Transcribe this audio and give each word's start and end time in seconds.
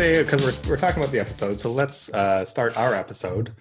the 0.00 0.24
because 0.24 0.64
we're 0.64 0.70
we're 0.70 0.76
talking 0.76 1.02
about 1.02 1.12
the 1.12 1.20
episode. 1.20 1.60
So 1.60 1.70
let's 1.70 2.12
uh, 2.14 2.44
start 2.44 2.76
our 2.76 2.94
episode. 2.94 3.54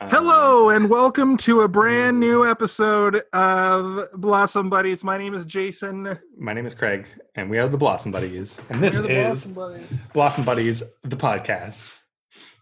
Um, 0.00 0.10
Hello 0.10 0.68
and 0.68 0.90
welcome 0.90 1.36
to 1.38 1.62
a 1.62 1.68
brand 1.68 2.20
new 2.20 2.46
episode 2.46 3.22
of 3.32 4.04
Blossom 4.14 4.68
Buddies. 4.68 5.02
My 5.02 5.16
name 5.16 5.32
is 5.32 5.46
Jason. 5.46 6.18
My 6.36 6.52
name 6.52 6.66
is 6.66 6.74
Craig, 6.74 7.06
and 7.36 7.48
we 7.48 7.58
are 7.58 7.68
the 7.68 7.78
Blossom 7.78 8.12
Buddies, 8.12 8.60
and 8.68 8.82
this 8.82 8.98
is 8.98 9.46
Blossom 9.46 9.54
Buddies. 9.54 10.00
Blossom 10.12 10.44
Buddies, 10.44 10.82
the 11.02 11.16
podcast. 11.16 11.94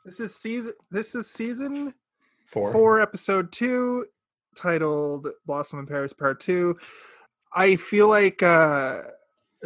This 0.04 0.20
is 0.20 0.34
season. 0.36 0.74
This 0.90 1.14
is 1.16 1.28
season 1.28 1.94
Four. 2.46 2.70
four, 2.70 3.00
episode 3.00 3.50
two, 3.50 4.06
titled 4.54 5.28
"Blossom 5.46 5.80
in 5.80 5.86
Paris" 5.86 6.12
Part 6.12 6.38
Two. 6.38 6.76
I 7.52 7.74
feel 7.74 8.06
like 8.06 8.40
uh, 8.44 9.02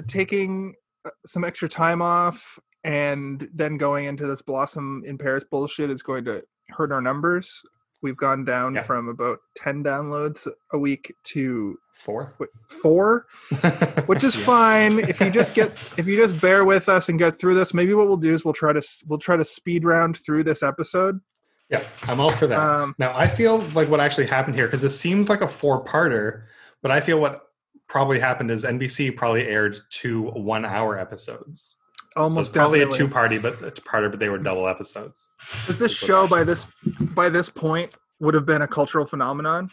taking 0.09 0.75
uh, 1.05 1.11
some 1.27 1.45
extra 1.45 1.69
time 1.69 2.01
off 2.01 2.59
and 2.85 3.49
then 3.55 3.77
going 3.77 4.07
into 4.07 4.27
this 4.27 4.43
Blossom 4.43 5.03
in 5.07 5.19
Paris 5.19 5.45
bullshit 5.45 5.91
is 5.91 6.03
going 6.03 6.25
to 6.25 6.43
hurt 6.69 6.93
our 6.93 7.03
numbers. 7.03 7.63
We've 8.03 8.17
gone 8.17 8.45
down 8.45 8.75
Yeah. 8.75 8.83
from 8.83 9.09
about 9.09 9.39
ten 9.57 9.85
downloads 9.85 10.49
a 10.73 10.79
week 10.79 11.13
to 11.25 11.79
Four. 11.93 12.33
what, 12.39 12.49
four. 12.69 13.27
which 14.07 14.25
is 14.25 14.35
Yeah. 14.39 14.45
fine 14.47 14.99
if 15.01 15.21
you 15.21 15.31
just 15.31 15.55
get 15.55 15.69
if 15.99 16.07
you 16.07 16.17
just 16.17 16.41
bear 16.41 16.65
with 16.65 16.89
us 16.89 17.11
and 17.11 17.19
get 17.19 17.39
through 17.39 17.55
this 17.57 17.75
maybe 17.75 17.93
what 17.93 18.07
we'll 18.07 18.17
do 18.17 18.33
is 18.33 18.43
we'll 18.43 18.55
try 18.55 18.73
to 18.73 18.81
we'll 19.07 19.19
try 19.19 19.37
to 19.37 19.45
speed 19.45 19.85
round 19.85 20.17
through 20.17 20.43
this 20.45 20.63
episode 20.63 21.21
Yeah, 21.69 21.83
I'm 22.05 22.19
all 22.19 22.31
for 22.31 22.47
that. 22.47 22.59
um 22.59 22.95
Now, 22.99 23.15
I 23.15 23.29
feel 23.29 23.59
like 23.75 23.91
what 23.91 24.01
actually 24.01 24.29
happened 24.29 24.57
here, 24.57 24.67
because 24.67 24.81
this 24.81 24.99
seems 24.99 25.29
like 25.29 25.43
a 25.43 25.49
four 25.49 25.85
parter, 25.85 26.45
but 26.81 26.91
I 26.91 27.01
feel 27.03 27.19
what 27.21 27.43
probably 27.87 28.19
happened 28.19 28.51
is 28.51 28.65
NBC 28.65 29.15
probably 29.15 29.47
aired 29.47 29.77
two 29.91 30.23
one 30.31 30.65
hour 30.65 30.97
episodes. 30.99 31.77
So 32.17 32.25
it's 32.27 32.35
almost 32.35 32.53
probably 32.55 32.81
definitely 32.81 33.05
a 33.05 33.07
two 33.07 33.13
party, 33.13 33.39
but 33.39 33.55
a 33.63 33.71
parter, 33.71 34.11
but 34.11 34.19
they 34.19 34.29
were 34.29 34.39
double 34.39 34.67
episodes. 34.67 35.31
Does 35.67 35.79
this 35.79 35.93
show 35.93 36.27
by 36.27 36.43
this 36.45 36.69
by 37.15 37.29
this 37.29 37.49
point 37.49 37.95
would 38.19 38.35
have 38.35 38.47
been 38.47 38.63
a 38.63 38.69
cultural 38.69 39.07
phenomenon 39.07 39.71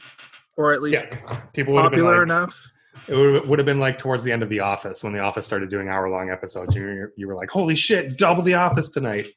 or 0.55 0.71
at 0.71 0.81
least 0.81 1.07
Yeah, 1.09 1.39
people 1.53 1.73
would 1.73 1.83
have 1.83 1.91
been 1.91 2.01
popular 2.01 2.19
like, 2.19 2.27
enough 2.27 2.63
it 3.07 3.15
would, 3.15 3.47
would 3.47 3.59
have 3.59 3.65
been 3.65 3.79
like 3.79 3.97
towards 3.97 4.23
the 4.23 4.31
end 4.31 4.43
of 4.43 4.49
The 4.49 4.59
Office 4.59 5.03
when 5.03 5.13
The 5.13 5.19
Office 5.19 5.45
started 5.45 5.69
doing 5.69 5.87
hour 5.89 6.09
long 6.09 6.29
episodes. 6.29 6.75
You, 6.75 6.83
were- 6.83 7.13
you 7.17 7.27
were 7.27 7.35
like, 7.35 7.49
holy 7.49 7.75
shit, 7.75 8.17
double 8.17 8.43
The 8.43 8.53
Office 8.55 8.89
tonight. 8.89 9.25
it 9.25 9.33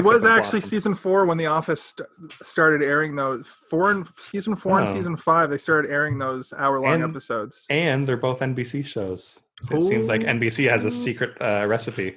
Except 0.00 0.06
was 0.14 0.24
actually 0.24 0.60
Blossom. 0.60 0.70
season 0.70 0.94
four 0.94 1.26
when 1.26 1.36
the 1.38 1.46
office 1.46 1.82
st- 1.82 2.08
started 2.42 2.82
airing 2.82 3.16
those 3.16 3.46
four 3.68 3.90
and 3.90 4.06
season 4.16 4.54
four 4.56 4.78
and 4.80 4.88
Oh. 4.88 4.92
season 4.94 5.16
five 5.16 5.50
they 5.50 5.58
started 5.58 5.90
airing 5.90 6.18
those 6.18 6.52
hour 6.56 6.78
long 6.80 7.02
episodes 7.02 7.64
And 7.70 8.06
they're 8.06 8.16
both 8.16 8.40
NBC 8.40 8.84
shows. 8.86 9.40
So 9.62 9.76
it 9.76 9.82
seems 9.82 10.08
like 10.08 10.22
NBC 10.22 10.68
has 10.70 10.84
a 10.84 10.90
secret 10.90 11.36
uh, 11.40 11.66
recipe 11.68 12.16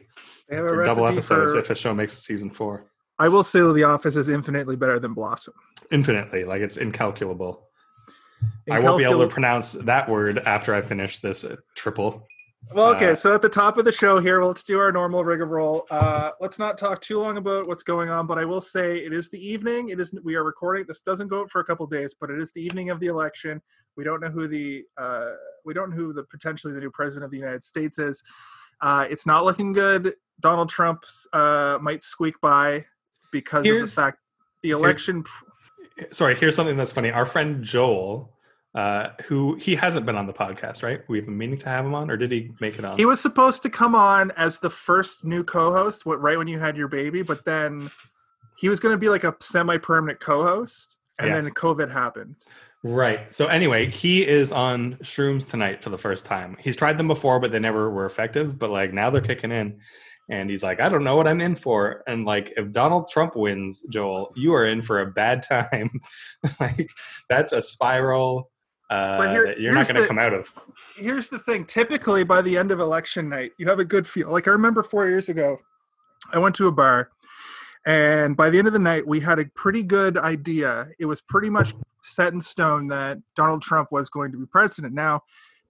they 0.53 0.57
have 0.57 0.65
a 0.65 0.69
for 0.69 0.83
double 0.85 1.07
episodes 1.07 1.53
for, 1.53 1.59
if 1.59 1.69
a 1.69 1.75
show 1.75 1.93
makes 1.93 2.17
season 2.17 2.49
four. 2.49 2.85
i 3.19 3.27
will 3.27 3.43
say 3.43 3.59
the 3.59 3.83
office 3.83 4.15
is 4.15 4.29
infinitely 4.29 4.75
better 4.75 4.99
than 4.99 5.13
blossom 5.13 5.53
Infinitely, 5.91 6.43
like 6.43 6.61
it's 6.61 6.77
incalculable. 6.77 7.67
I 8.69 8.79
won't 8.79 8.97
be 8.97 9.03
able 9.03 9.21
to 9.21 9.27
pronounce 9.27 9.73
that 9.73 10.09
word 10.09 10.39
after 10.39 10.73
I 10.73 10.81
finish 10.81 11.19
this 11.19 11.43
uh, 11.43 11.57
triple. 11.75 12.25
Well, 12.73 12.95
okay, 12.95 13.11
Uh, 13.11 13.15
so 13.15 13.35
at 13.35 13.41
the 13.41 13.49
top 13.49 13.77
of 13.77 13.85
the 13.85 13.91
show 13.91 14.19
here, 14.19 14.41
let's 14.43 14.63
do 14.63 14.79
our 14.79 14.91
normal 14.91 15.23
rigmarole. 15.23 15.85
Uh, 15.91 16.31
let's 16.39 16.57
not 16.57 16.77
talk 16.77 17.01
too 17.01 17.19
long 17.19 17.38
about 17.38 17.67
what's 17.67 17.83
going 17.83 18.09
on, 18.09 18.25
but 18.25 18.39
I 18.39 18.45
will 18.45 18.61
say 18.61 18.97
it 18.97 19.11
is 19.13 19.29
the 19.29 19.45
evening. 19.45 19.89
It 19.89 19.99
is 19.99 20.13
we 20.23 20.35
are 20.35 20.44
recording. 20.44 20.85
This 20.88 21.01
doesn't 21.01 21.28
go 21.28 21.41
out 21.41 21.51
for 21.51 21.59
a 21.61 21.66
couple 21.66 21.85
days, 21.88 22.16
but 22.19 22.29
it 22.29 22.39
is 22.39 22.51
the 22.53 22.61
evening 22.61 22.89
of 22.89 22.99
the 22.99 23.07
election. 23.07 23.61
We 23.97 24.03
don't 24.03 24.22
know 24.22 24.29
who 24.29 24.47
the 24.47 24.83
uh, 24.97 25.31
we 25.66 25.73
don't 25.73 25.91
know 25.91 25.97
who 25.97 26.13
the 26.13 26.23
potentially 26.23 26.73
the 26.73 26.79
new 26.79 26.91
president 26.91 27.25
of 27.25 27.31
the 27.31 27.38
United 27.38 27.63
States 27.63 27.99
is. 27.99 28.23
Uh, 28.81 29.07
it's 29.09 29.25
not 29.25 29.45
looking 29.45 29.73
good. 29.73 30.16
Donald 30.39 30.69
Trump 30.69 31.03
uh, 31.33 31.77
might 31.81 32.03
squeak 32.03 32.39
by 32.41 32.85
because 33.31 33.66
Here's- 33.66 33.89
of 33.91 33.95
the 33.95 34.01
fact 34.01 34.17
the 34.63 34.71
election. 34.71 35.23
Sorry, 36.11 36.35
here's 36.35 36.55
something 36.55 36.77
that's 36.77 36.91
funny. 36.94 37.11
Our 37.11 37.25
friend 37.25 37.63
Joel, 37.63 38.33
uh, 38.73 39.09
who 39.25 39.55
he 39.55 39.75
hasn't 39.75 40.05
been 40.05 40.16
on 40.16 40.25
the 40.25 40.33
podcast, 40.33 40.81
right? 40.81 41.01
We've 41.07 41.25
been 41.25 41.38
meaning 41.38 41.57
to 41.59 41.69
have 41.69 41.85
him 41.85 41.93
on, 41.93 42.09
or 42.09 42.17
did 42.17 42.31
he 42.31 42.51
make 42.59 42.79
it 42.79 42.85
on? 42.85 42.97
He 42.97 43.05
was 43.05 43.19
supposed 43.22 43.61
to 43.63 43.69
come 43.69 43.93
on 43.93 44.31
as 44.31 44.59
the 44.59 44.69
first 44.69 45.23
new 45.23 45.43
co-host, 45.43 46.05
what 46.05 46.19
right 46.22 46.38
when 46.38 46.47
you 46.47 46.59
had 46.59 46.75
your 46.77 46.88
baby, 46.88 47.22
but 47.22 47.45
then 47.45 47.91
he 48.57 48.69
was 48.69 48.79
going 48.79 48.93
to 48.93 48.97
be 48.97 49.09
like 49.09 49.23
a 49.23 49.35
semi-permanent 49.39 50.19
co-host, 50.19 50.97
and 51.19 51.27
Yes. 51.29 51.45
then 51.45 51.53
COVID 51.53 51.91
happened. 51.91 52.35
Right. 52.83 53.33
So 53.35 53.47
anyway, 53.47 53.89
he 53.91 54.25
is 54.27 54.51
on 54.51 54.95
shrooms 55.03 55.47
tonight 55.49 55.83
for 55.83 55.89
the 55.89 55.97
first 55.97 56.25
time. 56.25 56.57
He's 56.59 56.75
tried 56.75 56.97
them 56.97 57.07
before, 57.07 57.39
but 57.39 57.51
they 57.51 57.59
never 57.59 57.89
were 57.89 58.05
effective. 58.05 58.57
But 58.59 58.72
like 58.72 58.91
now 58.93 59.09
they're 59.09 59.22
kicking 59.22 59.51
in, 59.51 59.79
and 60.29 60.50
he's 60.50 60.63
like, 60.63 60.79
I 60.79 60.89
don't 60.89 61.03
know 61.03 61.16
what 61.16 61.28
I'm 61.28 61.41
in 61.41 61.56
for. 61.56 62.03
And 62.07 62.25
like, 62.25 62.53
if 62.57 62.72
Donald 62.72 63.09
Trump 63.09 63.35
wins, 63.35 63.84
Joel, 63.89 64.31
you 64.35 64.53
are 64.53 64.66
in 64.66 64.81
for 64.81 65.01
a 65.01 65.11
bad 65.11 65.44
time. 65.44 65.89
like 66.59 66.89
that's 67.29 67.51
a 67.51 67.61
spiral 67.61 68.50
uh, 68.89 69.17
But 69.17 69.31
here- 69.31 69.57
you're 69.57 69.73
not 69.73 69.88
going 69.88 70.01
to 70.01 70.07
come 70.07 70.19
out 70.19 70.34
of. 70.34 70.50
Here's 70.95 71.29
the 71.29 71.39
thing: 71.39 71.66
typically, 71.66 72.23
by 72.23 72.41
the 72.41 72.57
end 72.57 72.72
of 72.72 72.79
election 72.79 73.28
night, 73.29 73.51
you 73.57 73.67
have 73.67 73.79
a 73.79 73.85
good 73.85 74.07
feel. 74.07 74.31
Like 74.31 74.47
I 74.47 74.51
remember 74.51 74.84
four 74.84 75.07
years 75.07 75.29
ago, 75.29 75.57
I 76.31 76.38
went 76.38 76.55
to 76.55 76.67
a 76.67 76.72
bar, 76.72 77.09
and 77.88 78.38
by 78.38 78.50
the 78.50 78.57
end 78.57 78.67
of 78.67 78.73
the 78.73 78.79
night, 78.79 79.07
we 79.07 79.19
had 79.19 79.40
a 79.40 79.45
pretty 79.55 79.84
good 79.84 80.17
idea. 80.17 80.90
It 81.00 81.05
was 81.05 81.22
pretty 81.22 81.50
much 81.50 81.73
set 82.03 82.34
in 82.34 82.41
stone 82.41 82.88
that 82.90 83.17
Donald 83.35 83.61
Trump 83.61 83.91
was 83.91 84.09
going 84.09 84.31
to 84.31 84.38
be 84.38 84.45
president. 84.45 84.94
Now, 84.94 85.22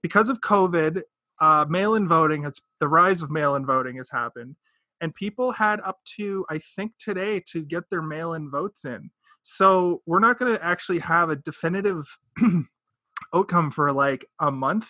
because 0.02 0.28
of 0.28 0.40
COVID, 0.40 1.02
uh, 1.40 1.66
mail-in 1.68 2.08
voting 2.08 2.42
has 2.44 2.60
the 2.80 2.88
rise 2.88 3.22
of 3.22 3.30
mail-in 3.30 3.66
voting 3.66 3.96
has 3.96 4.10
happened, 4.10 4.56
and 5.00 5.14
people 5.14 5.52
had 5.52 5.80
up 5.80 5.98
to 6.16 6.44
I 6.50 6.60
think 6.76 6.92
today 6.98 7.42
to 7.52 7.64
get 7.64 7.84
their 7.90 8.02
mail-in 8.02 8.50
votes 8.50 8.84
in. 8.84 9.10
So 9.42 10.02
we're 10.06 10.20
not 10.20 10.38
going 10.38 10.56
to 10.56 10.64
actually 10.64 11.00
have 11.00 11.28
a 11.30 11.36
definitive 11.36 12.06
outcome 13.34 13.70
for 13.70 13.92
like 13.92 14.24
a 14.40 14.50
month, 14.50 14.88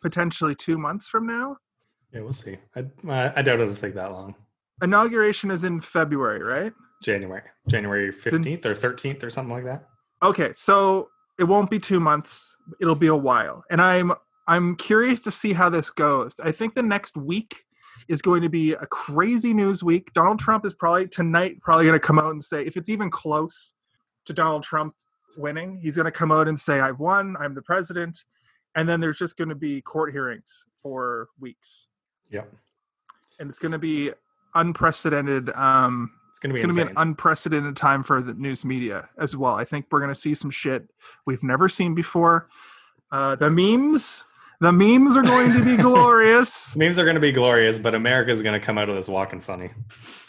potentially 0.00 0.54
two 0.54 0.78
months 0.78 1.08
from 1.08 1.26
now. 1.26 1.56
Yeah, 2.12 2.22
we'll 2.22 2.32
see. 2.32 2.56
I, 2.74 2.86
I 3.08 3.32
I 3.36 3.42
doubt 3.42 3.60
it'll 3.60 3.74
take 3.74 3.94
that 3.94 4.12
long. 4.12 4.34
Inauguration 4.82 5.50
is 5.50 5.64
in 5.64 5.80
February, 5.80 6.42
right? 6.42 6.72
January, 7.02 7.42
January 7.68 8.12
fifteenth 8.12 8.66
or 8.66 8.74
thirteenth 8.74 9.22
or 9.22 9.30
something 9.30 9.54
like 9.54 9.64
that. 9.64 9.86
Okay, 10.22 10.52
so 10.52 11.08
it 11.38 11.44
won't 11.44 11.70
be 11.70 11.78
two 11.78 12.00
months. 12.00 12.56
It'll 12.80 12.94
be 12.94 13.06
a 13.06 13.16
while, 13.16 13.62
and 13.70 13.80
I'm 13.80 14.12
I'm 14.50 14.74
curious 14.74 15.20
to 15.20 15.30
see 15.30 15.52
how 15.52 15.68
this 15.68 15.90
goes. 15.90 16.34
I 16.42 16.50
think 16.50 16.74
the 16.74 16.82
next 16.82 17.16
week 17.16 17.62
is 18.08 18.20
going 18.20 18.42
to 18.42 18.48
be 18.48 18.72
a 18.72 18.86
crazy 18.86 19.54
news 19.54 19.84
week. 19.84 20.12
Donald 20.12 20.40
Trump 20.40 20.66
is 20.66 20.74
probably 20.74 21.06
tonight 21.06 21.60
probably 21.60 21.86
going 21.86 21.98
to 21.98 22.04
come 22.04 22.18
out 22.18 22.32
and 22.32 22.42
say 22.42 22.64
if 22.64 22.76
it's 22.76 22.88
even 22.88 23.12
close 23.12 23.74
to 24.24 24.32
Donald 24.32 24.64
Trump 24.64 24.92
winning, 25.36 25.78
he's 25.80 25.94
going 25.94 26.06
to 26.06 26.10
come 26.10 26.32
out 26.32 26.48
and 26.48 26.58
say 26.58 26.80
I've 26.80 26.98
won, 26.98 27.36
I'm 27.38 27.54
the 27.54 27.62
president, 27.62 28.24
and 28.74 28.88
then 28.88 29.00
there's 29.00 29.18
just 29.18 29.36
going 29.36 29.50
to 29.50 29.54
be 29.54 29.80
court 29.82 30.10
hearings 30.10 30.66
for 30.82 31.28
weeks, 31.38 31.86
Yep, 32.30 32.52
and 33.38 33.48
it's 33.48 33.60
going 33.60 33.70
to 33.70 33.78
be 33.78 34.10
unprecedented. 34.56 35.50
Um, 35.50 36.10
it's 36.32 36.40
going 36.40 36.50
to 36.50 36.54
be 36.54 36.62
going 36.62 36.74
to 36.74 36.84
be 36.86 36.90
an 36.90 36.96
unprecedented 36.96 37.76
time 37.76 38.02
for 38.02 38.20
the 38.20 38.34
news 38.34 38.64
media 38.64 39.08
as 39.16 39.36
well. 39.36 39.54
I 39.54 39.62
think 39.62 39.86
we're 39.92 40.00
going 40.00 40.12
to 40.12 40.20
see 40.20 40.34
some 40.34 40.50
shit 40.50 40.90
we've 41.24 41.44
never 41.44 41.68
seen 41.68 41.94
before. 41.94 42.48
Uh, 43.12 43.36
the 43.36 43.48
memes, 43.48 44.24
the 44.60 44.72
memes 44.72 45.16
are 45.16 45.22
going 45.22 45.52
to 45.52 45.64
be 45.64 45.76
glorious. 45.82 46.76
Memes 46.76 46.98
are 46.98 47.04
going 47.04 47.14
to 47.14 47.20
be 47.20 47.32
glorious, 47.32 47.78
but 47.78 47.94
America's 47.94 48.42
going 48.42 48.58
to 48.58 48.64
come 48.64 48.78
out 48.78 48.88
of 48.88 48.94
this 48.96 49.08
walking 49.08 49.40
funny. 49.40 49.70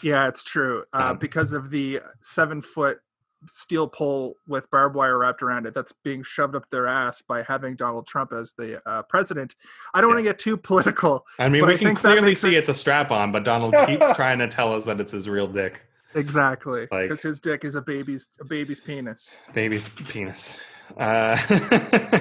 Yeah, 0.02 0.28
it's 0.28 0.42
true. 0.44 0.84
Uh, 0.92 1.10
Um, 1.10 1.18
because 1.18 1.52
of 1.52 1.70
the 1.70 2.00
seven 2.22 2.62
foot 2.62 2.98
steel 3.46 3.88
pole 3.88 4.36
with 4.46 4.70
barbed 4.70 4.94
wire 4.94 5.18
wrapped 5.18 5.42
around 5.42 5.66
it 5.66 5.74
that's 5.74 5.92
being 6.04 6.22
shoved 6.22 6.54
up 6.54 6.64
their 6.70 6.86
ass 6.86 7.20
by 7.22 7.42
having 7.42 7.74
Donald 7.74 8.06
Trump 8.06 8.32
as 8.32 8.52
the 8.56 8.80
uh, 8.88 9.02
president. 9.02 9.56
I 9.92 10.00
don't 10.00 10.10
want 10.10 10.18
to 10.20 10.22
get 10.22 10.38
too 10.38 10.56
political. 10.56 11.26
I 11.40 11.48
mean, 11.48 11.66
we 11.66 11.74
I 11.74 11.76
can 11.76 11.96
clearly 11.96 12.36
see 12.36 12.54
it- 12.54 12.58
it's 12.60 12.68
a 12.68 12.74
strap 12.74 13.10
on, 13.10 13.32
but 13.32 13.42
Donald 13.44 13.74
keeps 13.86 14.12
trying 14.16 14.38
to 14.38 14.46
tell 14.46 14.72
us 14.72 14.84
that 14.84 15.00
it's 15.00 15.10
his 15.12 15.28
real 15.28 15.48
dick, 15.48 15.82
Exactly. 16.14 16.86
Like- 16.92 17.08
Because 17.08 17.22
his 17.22 17.40
dick 17.40 17.64
is 17.64 17.74
a 17.74 17.82
baby's 17.82 18.28
a 18.40 18.44
baby's 18.44 18.78
penis. 18.80 19.36
baby's 19.54 19.88
penis. 19.88 20.60
Uh, 20.98 21.36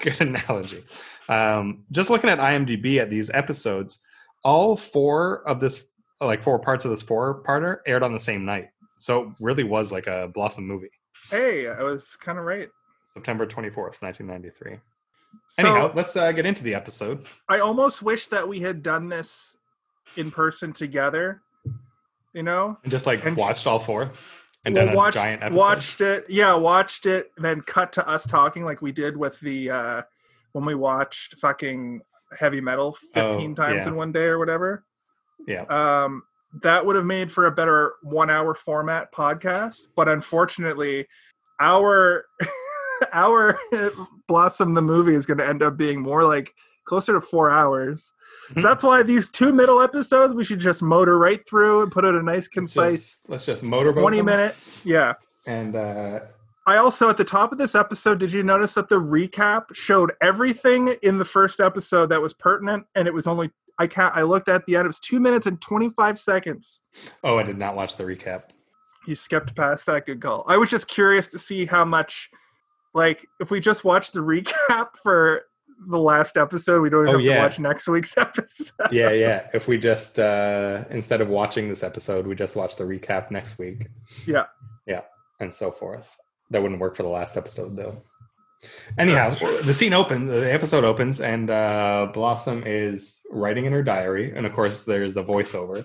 good 0.00 0.20
analogy. 0.20 0.84
Um, 1.28 1.84
just 1.90 2.10
looking 2.10 2.30
at 2.30 2.38
IMDb 2.38 2.98
at 2.98 3.10
these 3.10 3.30
episodes, 3.30 3.98
all 4.42 4.76
four 4.76 5.46
of 5.48 5.60
this, 5.60 5.86
like 6.20 6.42
four 6.42 6.58
parts 6.58 6.84
of 6.84 6.90
this 6.90 7.02
four-parter, 7.02 7.78
aired 7.86 8.02
on 8.02 8.12
the 8.12 8.20
same 8.20 8.44
night. 8.44 8.68
So 8.96 9.22
it 9.22 9.28
really 9.40 9.64
was 9.64 9.90
like 9.92 10.06
a 10.06 10.28
Blossom 10.32 10.66
movie. 10.66 10.90
Hey, 11.30 11.68
I 11.68 11.82
was 11.82 12.16
kind 12.16 12.38
of 12.38 12.44
right. 12.44 12.68
September 13.12 13.46
24th, 13.46 14.02
1993. 14.02 14.78
So, 15.48 15.62
Anyhow, 15.66 15.92
let's 15.94 16.16
uh, 16.16 16.30
get 16.32 16.46
into 16.46 16.62
the 16.62 16.74
episode. 16.74 17.26
I 17.48 17.60
almost 17.60 18.02
wish 18.02 18.28
that 18.28 18.46
we 18.46 18.60
had 18.60 18.82
done 18.82 19.08
this 19.08 19.56
in 20.16 20.30
person 20.30 20.72
together. 20.72 21.40
You 22.32 22.42
know, 22.42 22.76
And 22.82 22.90
just 22.90 23.06
like 23.06 23.24
And- 23.24 23.36
watched 23.36 23.66
all 23.66 23.78
four 23.78 24.10
and 24.64 24.74
Well, 24.74 24.88
a 24.88 24.94
watched, 24.96 25.14
giant 25.14 25.42
episode. 25.42 25.58
watched 25.58 26.00
it. 26.00 26.24
Yeah, 26.28 26.54
watched 26.54 27.06
it, 27.06 27.30
then 27.36 27.60
cut 27.60 27.92
to 27.94 28.08
us 28.08 28.26
talking 28.26 28.64
like 28.64 28.80
we 28.82 28.92
did 28.92 29.16
with 29.16 29.38
the 29.40 29.70
uh 29.70 30.02
when 30.52 30.64
we 30.64 30.74
watched 30.74 31.36
fucking 31.38 32.00
heavy 32.38 32.60
metal 32.60 32.96
fifteen 33.12 33.52
Oh, 33.52 33.54
times 33.54 33.84
yeah. 33.84 33.88
in 33.88 33.96
one 33.96 34.12
day 34.12 34.24
or 34.26 34.38
whatever. 34.38 34.84
Yeah. 35.46 35.62
Um, 35.64 36.22
that 36.62 36.86
would 36.86 36.96
have 36.96 37.04
made 37.04 37.30
for 37.32 37.46
a 37.46 37.50
better 37.50 37.94
one 38.02 38.30
hour 38.30 38.54
format 38.54 39.12
podcast. 39.12 39.88
But 39.96 40.08
unfortunately, 40.08 41.06
our 41.60 42.24
our 43.12 43.58
Blossom 44.28 44.74
the 44.74 44.82
movie 44.82 45.14
is 45.14 45.26
going 45.26 45.38
to 45.38 45.46
end 45.46 45.62
up 45.62 45.76
being 45.76 46.00
more 46.00 46.24
like 46.24 46.54
closer 46.84 47.12
to 47.12 47.20
four 47.20 47.50
hours. 47.50 48.12
So 48.54 48.60
that's 48.62 48.82
why 48.82 49.02
these 49.02 49.28
two 49.28 49.52
middle 49.52 49.80
episodes 49.80 50.34
we 50.34 50.44
should 50.44 50.60
just 50.60 50.82
motor 50.82 51.18
right 51.18 51.46
through 51.48 51.82
and 51.82 51.90
put 51.92 52.04
out 52.04 52.14
a 52.14 52.22
nice, 52.22 52.34
Let's 52.44 52.48
concise 52.48 52.92
just, 52.92 53.20
let's 53.28 53.46
just 53.46 53.62
motorboat 53.62 54.02
twenty 54.02 54.18
them. 54.18 54.26
minute. 54.26 54.54
Yeah. 54.84 55.14
And 55.46 55.76
uh, 55.76 56.20
I 56.66 56.76
also 56.76 57.10
at 57.10 57.16
the 57.16 57.24
top 57.24 57.52
of 57.52 57.58
this 57.58 57.74
episode, 57.74 58.18
did 58.18 58.32
you 58.32 58.42
notice 58.42 58.74
that 58.74 58.88
the 58.88 59.00
recap 59.00 59.74
showed 59.74 60.12
everything 60.22 60.96
in 61.02 61.18
the 61.18 61.24
first 61.24 61.60
episode 61.60 62.06
that 62.06 62.22
was 62.22 62.32
pertinent, 62.32 62.84
and 62.94 63.06
it 63.06 63.12
was 63.14 63.26
only 63.26 63.50
I 63.78 63.86
can't. 63.86 64.14
I 64.16 64.22
looked 64.22 64.48
at 64.48 64.64
the 64.66 64.76
end; 64.76 64.84
it 64.86 64.88
was 64.88 65.00
two 65.00 65.20
minutes 65.20 65.46
and 65.46 65.60
twenty 65.60 65.90
five 65.90 66.18
seconds. 66.18 66.80
oh, 67.22 67.38
I 67.38 67.42
did 67.42 67.58
not 67.58 67.74
watch 67.76 67.96
the 67.96 68.04
recap. 68.04 68.44
You 69.06 69.14
skipped 69.14 69.54
past 69.54 69.84
that. 69.86 70.06
Good 70.06 70.22
call. 70.22 70.44
I 70.48 70.56
was 70.56 70.70
just 70.70 70.88
curious 70.88 71.26
to 71.28 71.38
see 71.38 71.66
how 71.66 71.84
much, 71.84 72.30
like, 72.94 73.26
if 73.40 73.50
we 73.50 73.60
just 73.60 73.84
watched 73.84 74.14
the 74.14 74.20
recap 74.20 74.90
for 75.02 75.42
the 75.88 75.98
last 75.98 76.36
episode, 76.36 76.80
we 76.82 76.90
don't 76.90 77.04
even 77.08 77.14
Oh, 77.14 77.18
have 77.18 77.24
yeah. 77.26 77.34
to 77.36 77.40
watch 77.42 77.58
next 77.58 77.88
week's 77.88 78.16
episode. 78.18 78.92
yeah, 78.92 79.10
yeah. 79.10 79.48
If 79.54 79.68
we 79.68 79.78
just 79.78 80.18
uh 80.18 80.84
instead 80.90 81.20
of 81.20 81.28
watching 81.28 81.68
this 81.68 81.82
episode, 81.82 82.26
we 82.26 82.34
just 82.34 82.56
watch 82.56 82.76
the 82.76 82.84
recap 82.84 83.30
next 83.30 83.58
week. 83.58 83.86
Yeah. 84.26 84.46
Yeah, 84.86 85.02
and 85.40 85.52
so 85.52 85.70
forth. 85.70 86.16
That 86.50 86.62
wouldn't 86.62 86.80
work 86.80 86.96
for 86.96 87.02
the 87.02 87.08
last 87.08 87.36
episode 87.36 87.76
though. 87.76 88.02
Anyhow, 88.98 89.28
the 89.62 89.74
scene 89.74 89.92
opens, 89.92 90.30
the 90.30 90.52
episode 90.52 90.84
opens, 90.84 91.20
and 91.20 91.50
uh 91.50 92.08
Blossom 92.12 92.62
is 92.66 93.20
writing 93.30 93.66
in 93.66 93.72
her 93.72 93.82
diary, 93.82 94.32
and 94.34 94.46
of 94.46 94.52
course 94.54 94.84
there's 94.84 95.12
the 95.14 95.22
voiceover. 95.24 95.84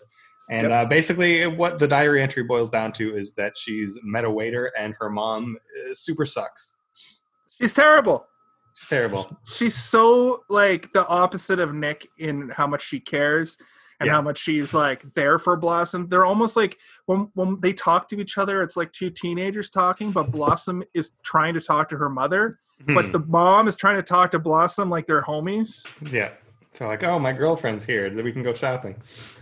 And 0.52 0.70
Yep. 0.70 0.72
uh, 0.72 0.90
basically, 0.90 1.46
what 1.46 1.78
the 1.78 1.88
diary 1.88 2.24
entry 2.24 2.42
boils 2.44 2.72
down 2.72 2.92
to 2.94 3.16
is 3.16 3.34
that 3.34 3.56
she's 3.56 3.96
met 4.04 4.24
a 4.26 4.32
waiter, 4.32 4.72
and 4.78 4.96
her 5.00 5.10
mom 5.10 5.58
uh, 5.58 5.94
super 5.94 6.26
sucks. 6.26 6.76
She's 7.62 7.74
terrible. 7.74 8.26
She's 8.80 8.88
terrible. 8.88 9.38
she's 9.46 9.76
so 9.76 10.44
like 10.50 10.92
the 10.94 11.06
opposite 11.08 11.60
of 11.60 11.74
Nick 11.74 12.08
in 12.18 12.48
how 12.50 12.66
much 12.66 12.88
she 12.88 13.00
cares 13.00 13.58
and 14.00 14.08
Yeah. 14.08 14.14
how 14.14 14.22
much 14.22 14.38
she's 14.40 14.74
like 14.74 15.04
there 15.16 15.38
for 15.38 15.58
Blossom. 15.58 16.08
They're 16.08 16.26
almost 16.26 16.56
like 16.56 16.78
when 17.06 17.30
when 17.34 17.60
they 17.60 17.74
talk 17.74 18.08
to 18.10 18.20
each 18.22 18.38
other, 18.38 18.64
it's 18.64 18.78
like 18.78 18.92
two 18.94 19.10
teenagers 19.10 19.70
talking, 19.70 20.12
but 20.12 20.32
Blossom 20.32 20.84
is 20.94 21.12
trying 21.24 21.54
to 21.56 21.62
talk 21.62 21.90
to 21.90 21.98
her 21.98 22.10
mother, 22.10 22.60
but 22.88 23.06
Hmm. 23.08 23.12
the 23.12 23.20
mom 23.20 23.68
is 23.68 23.76
trying 23.76 23.98
to 23.98 24.04
talk 24.04 24.32
to 24.32 24.40
Blossom 24.40 24.90
like 24.90 25.06
they're 25.08 25.24
homies. 25.24 25.86
yeah. 26.12 26.30
So 26.76 26.88
like, 26.88 27.04
oh, 27.04 27.20
my 27.20 27.34
girlfriend's 27.34 27.84
here. 27.84 28.10
That 28.10 28.24
We 28.24 28.32
can 28.32 28.44
go 28.44 28.54
shopping. 28.54 28.96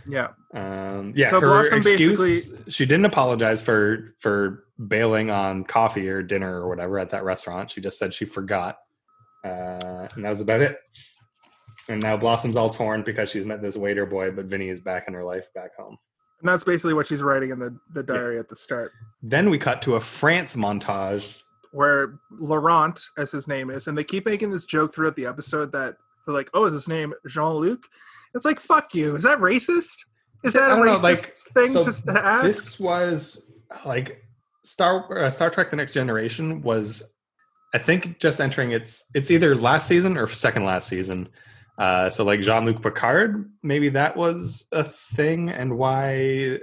Yeah. 0.07 0.29
Um, 0.55 1.11
yeah, 1.15 1.29
So 1.29 1.39
her 1.41 1.47
Blossom 1.47 1.79
excuse. 1.79 2.63
She 2.69 2.85
didn't 2.87 3.05
apologize 3.05 3.61
for 3.61 4.15
for 4.17 4.63
bailing 4.87 5.29
on 5.29 5.63
coffee 5.65 6.07
or 6.09 6.23
dinner 6.23 6.61
or 6.61 6.67
whatever 6.69 6.97
at 6.97 7.09
that 7.11 7.23
restaurant. 7.23 7.69
She 7.69 7.81
just 7.81 7.99
said 7.99 8.13
she 8.13 8.25
forgot, 8.25 8.77
uh, 9.43 10.07
and 10.15 10.25
that 10.25 10.29
was 10.29 10.41
about 10.41 10.61
it. 10.61 10.79
And 11.89 12.01
now 12.01 12.17
Blossom's 12.17 12.57
all 12.57 12.69
torn 12.69 13.03
because 13.03 13.29
she's 13.29 13.45
met 13.45 13.61
this 13.61 13.77
waiter 13.77 14.05
boy, 14.05 14.31
but 14.31 14.45
Vinny 14.45 14.69
is 14.69 14.81
back 14.81 15.07
in 15.07 15.13
her 15.13 15.23
life 15.23 15.53
back 15.53 15.75
home. 15.75 15.97
And 16.41 16.49
that's 16.49 16.63
basically 16.63 16.93
what 16.93 17.07
she's 17.07 17.21
writing 17.21 17.49
in 17.49 17.59
the, 17.59 17.77
the 17.93 18.03
diary 18.03 18.37
at 18.37 18.47
the 18.49 18.55
start. 18.55 18.91
Then 19.23 19.49
we 19.49 19.57
cut 19.57 19.81
to 19.83 19.95
a 19.95 20.01
France 20.01 20.55
montage. 20.55 21.41
Where 21.71 22.19
Laurent, 22.31 22.99
as 23.17 23.31
his 23.31 23.47
name 23.47 23.69
is, 23.69 23.87
and 23.87 23.97
they 23.97 24.03
keep 24.03 24.25
making 24.25 24.49
this 24.49 24.65
joke 24.65 24.93
throughout 24.93 25.15
the 25.15 25.25
episode 25.25 25.71
that 25.73 25.95
they're 26.25 26.33
like, 26.33 26.49
"Oh, 26.53 26.63
is 26.63 26.73
his 26.73 26.87
name 26.87 27.13
Jean 27.27 27.55
Luc?" 27.55 27.83
It's 28.33 28.45
like, 28.45 28.59
"Fuck 28.59 28.95
you! 28.95 29.15
Is 29.15 29.23
that 29.23 29.39
racist? 29.39 30.05
Is 30.43 30.53
that 30.53 30.71
a 30.71 30.75
don't 30.75 30.85
know, 30.85 30.95
racist 30.95 31.03
like, 31.03 31.35
thing 31.53 31.67
so 31.67 31.83
just 31.83 32.05
to 32.07 32.13
ask?" 32.13 32.45
This 32.45 32.79
was 32.79 33.45
like 33.85 34.23
Star 34.63 35.25
uh, 35.25 35.29
Star 35.29 35.49
Trek: 35.49 35.69
The 35.69 35.75
Next 35.75 35.93
Generation 35.93 36.61
was, 36.61 37.11
I 37.73 37.77
think, 37.79 38.19
just 38.19 38.39
entering 38.39 38.71
its 38.71 39.09
it's 39.13 39.29
either 39.31 39.55
last 39.55 39.87
season 39.87 40.17
or 40.17 40.27
second 40.27 40.63
last 40.65 40.87
season. 40.87 41.29
Uh, 41.77 42.09
so 42.09 42.23
like 42.23 42.41
Jean 42.41 42.65
Luc 42.65 42.81
Picard, 42.81 43.49
maybe 43.61 43.89
that 43.89 44.15
was 44.17 44.67
a 44.71 44.83
thing, 44.83 45.49
and 45.49 45.77
why? 45.77 46.59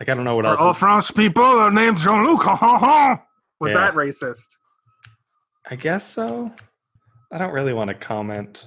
Like 0.00 0.08
I 0.08 0.14
don't 0.14 0.24
know 0.24 0.34
what 0.36 0.46
else. 0.46 0.60
all 0.60 0.72
French 0.74 1.14
people 1.14 1.44
are 1.44 1.70
named 1.70 1.98
Jean 1.98 2.26
Luc. 2.26 2.44
Was 3.60 3.72
Yeah. 3.72 3.74
that 3.74 3.94
racist? 3.94 4.56
I 5.70 5.76
guess 5.76 6.06
so. 6.08 6.50
I 7.30 7.36
don't 7.36 7.52
really 7.52 7.74
want 7.74 7.88
to 7.88 7.94
comment. 7.94 8.66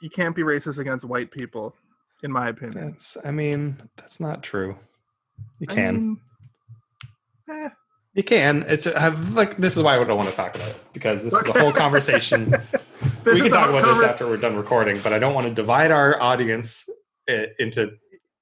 You 0.00 0.08
can't 0.08 0.34
be 0.34 0.42
racist 0.42 0.78
against 0.78 1.04
white 1.04 1.30
people, 1.30 1.76
in 2.22 2.32
my 2.32 2.48
opinion. 2.48 2.92
That's 2.92 3.18
I 3.22 3.30
mean 3.30 3.76
that's 3.98 4.18
not 4.18 4.42
true. 4.42 4.76
You 5.58 5.66
I 5.68 5.74
can. 5.74 5.94
mean, 5.94 6.20
eh, 7.50 7.68
You 8.14 8.24
can. 8.24 8.64
It's 8.66 8.84
just, 8.84 8.96
I've, 8.96 9.34
like 9.34 9.56
this 9.56 9.76
is 9.76 9.82
why 9.82 9.98
I 9.98 10.04
don't 10.04 10.16
want 10.16 10.30
to 10.30 10.34
talk 10.34 10.56
about 10.56 10.68
it 10.68 10.92
because 10.92 11.22
this 11.22 11.32
is 11.32 11.48
a 11.48 11.60
whole 11.60 11.72
conversation. 11.86 12.50
we 13.24 13.40
can 13.40 13.50
talk 13.50 13.68
about 13.68 13.84
this 13.84 14.02
after 14.02 14.26
we're 14.26 14.36
done 14.36 14.56
recording, 14.56 15.00
but 15.00 15.12
I 15.12 15.18
don't 15.18 15.34
want 15.34 15.46
to 15.46 15.54
divide 15.54 15.90
our 15.90 16.20
audience 16.20 16.88
into 17.28 17.92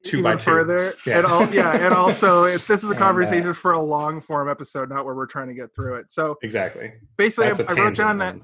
two 0.05 0.23
by 0.23 0.31
even 0.31 0.39
two. 0.39 0.51
further. 0.51 0.95
Yeah. 1.07 1.19
And 1.19 1.27
all, 1.27 1.49
yeah, 1.53 1.87
and 1.87 1.95
also 1.95 2.45
it, 2.45 2.67
this 2.67 2.83
is 2.83 2.85
a 2.85 2.89
And, 2.89 2.97
uh, 2.97 2.99
conversation 2.99 3.53
for 3.53 3.73
a 3.73 3.81
long 3.81 4.21
form 4.21 4.49
episode, 4.49 4.89
not 4.89 5.05
where 5.05 5.15
we're 5.15 5.27
trying 5.27 5.49
to 5.49 5.55
get 5.55 5.75
through 5.75 5.97
it. 5.97 6.11
So 6.11 6.37
exactly. 6.43 6.93
basically, 7.17 7.65
I, 7.67 7.71
I, 7.71 7.75
wrote 7.75 7.97
down 7.97 8.19
that. 8.19 8.37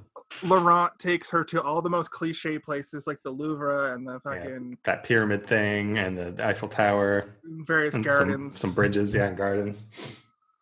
Laurent 0.43 0.91
takes 0.99 1.31
her 1.31 1.45
to 1.45 1.63
all 1.63 1.81
the 1.81 1.91
most 1.91 2.11
cliche 2.11 2.59
places, 2.59 3.07
like 3.07 3.19
the 3.23 3.31
Louvre 3.31 3.95
and 3.95 4.07
the 4.07 4.19
fucking 4.21 4.79
that 4.85 5.05
pyramid 5.05 5.47
thing 5.47 5.99
and 5.99 6.19
the 6.19 6.45
Eiffel 6.45 6.69
Tower 6.69 7.37
various 7.45 7.95
and 7.95 8.05
some, 8.05 8.11
gardens. 8.11 8.59
some 8.59 8.73
bridges, 8.75 9.15
yeah, 9.15 9.27
and 9.27 9.37
gardens. 9.37 9.91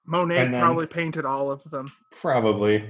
Monet 0.07 0.49
then- 0.51 0.61
probably 0.61 0.87
painted 0.87 1.25
all 1.25 1.51
of 1.51 1.63
them. 1.71 1.91
Probably. 2.11 2.85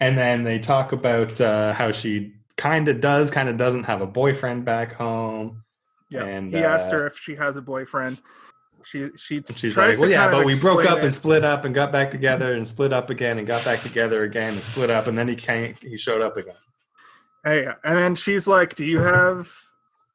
And 0.00 0.16
then 0.16 0.44
they 0.44 0.58
talk 0.58 0.92
about 0.92 1.40
uh, 1.40 1.72
how 1.72 1.90
she 1.90 2.34
kind 2.56 2.88
of 2.88 3.00
does, 3.00 3.30
kind 3.30 3.48
of 3.48 3.56
doesn't 3.56 3.84
have 3.84 4.00
a 4.00 4.06
boyfriend 4.06 4.64
back 4.64 4.92
home. 4.94 5.64
Yeah, 6.10 6.24
And, 6.24 6.52
he 6.52 6.58
asked 6.58 6.92
uh, 6.92 6.98
her 6.98 7.06
if 7.08 7.18
she 7.18 7.34
has 7.34 7.56
a 7.56 7.62
boyfriend. 7.62 8.18
She 8.84 9.10
she 9.16 9.42
she's 9.54 9.74
tries 9.74 9.96
like, 9.96 9.98
well, 9.98 10.08
to 10.08 10.10
yeah, 10.10 10.30
but 10.30 10.46
we 10.46 10.58
broke 10.58 10.86
up 10.86 10.98
it. 10.98 11.04
and 11.04 11.12
split 11.12 11.44
up 11.44 11.64
and 11.64 11.74
got 11.74 11.92
back 11.92 12.10
together 12.10 12.54
and 12.54 12.66
split 12.66 12.92
up 12.92 13.10
again 13.10 13.36
and 13.38 13.46
got 13.46 13.64
back 13.64 13.82
together 13.82 14.22
again 14.22 14.54
and 14.54 14.62
split 14.62 14.88
up. 14.88 15.08
And 15.08 15.18
then 15.18 15.28
he 15.28 15.34
came, 15.34 15.74
he 15.82 15.96
showed 15.98 16.22
up 16.22 16.36
again. 16.36 16.54
Hey, 17.44 17.66
and 17.84 17.98
then 17.98 18.14
she's 18.14 18.46
like, 18.46 18.76
"Do 18.76 18.84
you 18.84 19.00
have 19.00 19.52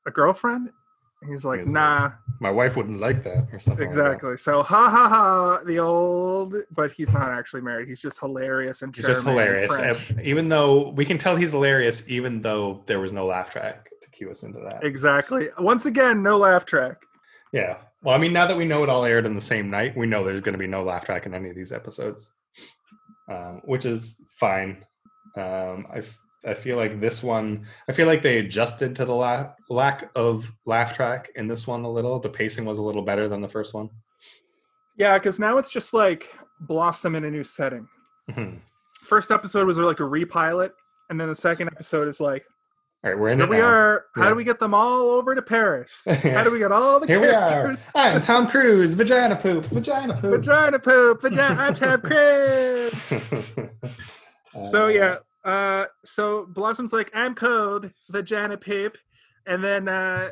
a 0.08 0.12
girlfriend?" 0.12 0.72
He's 1.28 1.44
like, 1.44 1.60
He's 1.60 1.68
like, 1.68 1.74
"Nah." 1.74 2.12
My 2.40 2.52
wife 2.52 2.76
wouldn't 2.76 3.00
like 3.00 3.24
that 3.24 3.48
or 3.54 3.60
something. 3.60 3.86
like. 3.86 3.96
Exactly. 3.96 4.36
So 4.38 4.64
ha 4.64 4.90
ha 4.90 5.08
ha, 5.08 5.60
the 5.66 5.80
old, 5.80 6.56
but 6.72 6.92
he's 6.92 7.14
not 7.14 7.32
actually 7.32 7.62
married. 7.62 7.88
He's 7.88 8.02
just 8.02 8.20
hilarious 8.20 8.82
and 8.82 8.94
He's 8.94 9.06
just 9.06 9.24
charming 9.24 9.48
and 9.48 9.72
hilarious. 9.72 10.12
Even 10.22 10.50
though 10.50 10.90
we 10.90 11.06
can 11.06 11.18
tell 11.18 11.36
he's 11.38 11.52
hilarious, 11.52 12.10
even 12.10 12.42
though 12.42 12.84
there 12.88 13.00
was 13.00 13.14
no 13.14 13.26
laugh 13.28 13.52
track 13.52 13.88
to 14.02 14.10
cue 14.10 14.30
us 14.30 14.44
into 14.44 14.60
that. 14.60 14.84
Exactly. 14.84 15.48
Once 15.60 15.86
again, 15.86 16.22
no 16.22 16.38
laugh 16.38 16.66
track. 16.66 17.06
Yeah. 17.54 17.78
Well, 18.02 18.14
I 18.14 18.18
mean, 18.18 18.34
now 18.34 18.48
that 18.48 18.58
we 18.58 18.66
know 18.66 18.84
it 18.84 18.90
all 18.90 19.06
aired 19.06 19.26
in 19.26 19.36
the 19.36 19.42
same 19.42 19.70
night, 19.70 19.96
we 19.96 20.06
know 20.08 20.26
there's 20.26 20.42
going 20.42 20.54
to 20.54 20.60
be 20.60 20.68
no 20.68 20.84
laugh 20.84 21.06
track 21.06 21.26
in 21.26 21.34
any 21.34 21.50
of 21.50 21.56
these 21.56 21.72
episodes, 21.72 22.34
um, 23.30 23.62
which 23.64 23.86
is 23.86 24.22
fine. 24.38 24.84
Um, 25.38 25.88
I, 25.94 26.02
I 26.46 26.54
feel 26.54 26.76
like 26.78 27.00
this 27.00 27.24
one, 27.24 27.66
I 27.88 27.92
feel 27.94 28.08
like 28.08 28.22
they 28.22 28.40
adjusted 28.40 28.96
to 28.98 29.06
the 29.06 29.16
la- 29.16 29.52
lack 29.70 30.10
of 30.16 30.52
laugh 30.66 30.96
track 30.96 31.32
in 31.36 31.48
this 31.48 31.66
one 31.68 31.84
a 31.86 31.90
little. 31.92 32.20
The 32.20 32.30
pacing 32.30 32.66
was 32.66 32.80
a 32.80 32.84
little 32.84 33.02
better 33.04 33.28
than 33.28 33.42
the 33.42 33.48
first 33.50 33.74
one. 33.74 33.90
Yeah, 34.98 35.18
because 35.18 35.40
now 35.40 35.58
it's 35.58 35.72
just 35.72 35.94
like 35.94 36.30
Blossom 36.60 37.16
in 37.16 37.24
a 37.24 37.32
new 37.32 37.44
setting. 37.44 37.88
Mhm. 38.30 38.60
First 39.04 39.32
episode 39.32 39.68
was 39.68 39.78
like 39.78 40.00
a 40.00 40.06
repilot, 40.06 40.72
and 41.10 41.20
then 41.20 41.28
the 41.30 41.36
second 41.36 41.68
episode 41.70 42.08
is 42.08 42.20
like, 42.20 42.46
All 43.04 43.10
right, 43.12 43.20
we're 43.20 43.30
in 43.30 43.40
here 43.40 43.48
we 43.48 43.58
now. 43.58 43.64
are. 43.66 44.06
How 44.16 44.24
Yeah. 44.24 44.30
do 44.30 44.36
we 44.36 44.44
get 44.46 44.60
them 44.60 44.74
all 44.74 45.10
over 45.12 45.36
to 45.36 45.42
Paris? 45.42 46.06
How 46.24 46.44
do 46.44 46.52
we 46.52 46.60
get 46.60 46.72
all 46.72 47.00
the 47.02 47.08
Here 47.08 47.20
we 47.20 47.28
are. 47.28 47.48
characters? 47.50 47.86
I'm 47.96 48.22
Tom 48.22 48.48
Cruise. 48.50 48.94
Vagina 48.94 49.36
poop. 49.36 49.66
Vagina 49.66 50.14
poop. 50.14 50.32
Vagina 50.36 50.80
poop. 50.80 51.22
Vagina. 51.22 51.56
I'm 51.62 51.76
Tab 51.76 52.02
Chris. 52.04 53.14
So 54.72 54.88
yeah, 54.88 55.18
uh, 55.46 55.86
so 56.06 56.46
Blossom's 56.48 56.94
like, 56.94 57.12
I'm 57.14 57.36
code, 57.36 57.94
vagina 58.10 58.58
poop, 58.58 58.98
and 59.48 59.64
then 59.64 59.88
uh, 59.88 60.30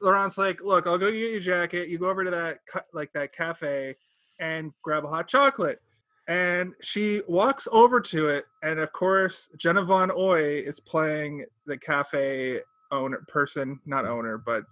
Laurent's 0.00 0.38
like, 0.38 0.62
look, 0.62 0.86
I'll 0.86 0.98
go 0.98 1.10
get 1.10 1.18
your 1.18 1.40
jacket. 1.40 1.88
You 1.88 1.98
go 1.98 2.08
over 2.08 2.24
to 2.24 2.30
that 2.30 2.58
ca- 2.70 2.84
like 2.92 3.12
that 3.14 3.32
cafe 3.34 3.96
and 4.40 4.72
grab 4.82 5.04
a 5.04 5.08
hot 5.08 5.28
chocolate. 5.28 5.80
And 6.28 6.72
she 6.80 7.22
walks 7.26 7.66
over 7.72 8.00
to 8.00 8.28
it, 8.28 8.44
and 8.62 8.78
of 8.78 8.92
course, 8.92 9.48
Jenna 9.58 9.82
Von 9.84 10.10
Oy 10.12 10.60
is 10.60 10.78
playing 10.78 11.44
the 11.66 11.76
cafe 11.76 12.60
owner 12.92 13.24
person, 13.28 13.80
not 13.86 14.04
owner, 14.06 14.38
but 14.38 14.62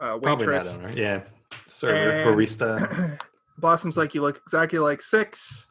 uh, 0.00 0.18
Probably 0.18 0.26
not 0.26 0.38
waitress. 0.64 0.76
owner. 0.78 0.92
Yeah. 0.96 1.20
Server, 1.66 2.10
And- 2.10 2.28
barista. 2.30 3.20
Blossom's 3.58 3.96
like, 3.96 4.14
you 4.14 4.20
look 4.22 4.38
exactly 4.38 4.78
like 4.80 5.00
Six. 5.02 5.66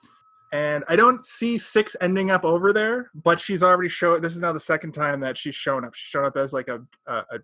And 0.54 0.84
I 0.88 0.96
don't 0.96 1.26
see 1.26 1.58
Six 1.58 1.96
ending 2.00 2.30
up 2.30 2.46
over 2.46 2.72
there, 2.72 3.10
but 3.16 3.40
she's 3.40 3.64
already 3.64 3.90
showed. 3.90 4.22
This 4.22 4.36
is 4.36 4.40
now 4.40 4.54
the 4.54 4.60
second 4.60 4.92
time 4.92 5.20
that 5.22 5.36
she's 5.36 5.56
shown 5.56 5.84
up. 5.84 5.96
She's 5.96 6.10
shown 6.10 6.26
up 6.26 6.38
as 6.38 6.54
like 6.54 6.68
a, 6.68 6.80
a, 7.08 7.14
a 7.14 7.40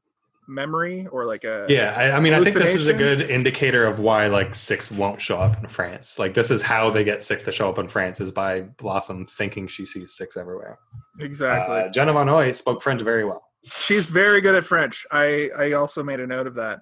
memory 0.48 1.08
or 1.12 1.26
like 1.26 1.44
a 1.44 1.66
Yeah, 1.70 1.96
I, 1.98 2.12
I 2.12 2.20
mean, 2.20 2.34
I 2.34 2.44
think 2.44 2.56
this 2.56 2.76
is 2.76 2.86
a 2.86 2.94
good 2.94 3.22
indicator 3.22 3.84
of 3.86 3.98
why 3.98 4.28
like 4.28 4.54
Six 4.54 4.92
won't 4.92 5.20
show 5.20 5.38
up 5.38 5.58
in 5.58 5.68
France. 5.70 6.20
Like, 6.20 6.36
this 6.36 6.52
is 6.52 6.62
how 6.62 6.92
they 6.92 7.04
get 7.04 7.24
Six 7.24 7.42
to 7.44 7.52
show 7.52 7.68
up 7.68 7.80
in 7.80 7.88
France 7.88 8.22
is 8.22 8.32
by 8.32 8.62
Blossom 8.62 9.26
thinking 9.26 9.68
she 9.68 9.88
sees 9.88 10.16
Six 10.16 10.38
everywhere. 10.38 10.78
exactly. 11.20 11.78
Uh, 11.78 11.90
Jenna 11.90 12.14
Von 12.14 12.30
Oy 12.30 12.52
spoke 12.52 12.84
French 12.84 13.02
very 13.02 13.26
well. 13.26 13.42
She's 13.80 14.06
very 14.06 14.40
good 14.40 14.54
at 14.54 14.66
French. 14.66 15.06
I 15.12 15.50
I 15.58 15.72
also 15.72 16.04
made 16.04 16.20
a 16.20 16.28
note 16.28 16.46
of 16.46 16.54
that. 16.56 16.82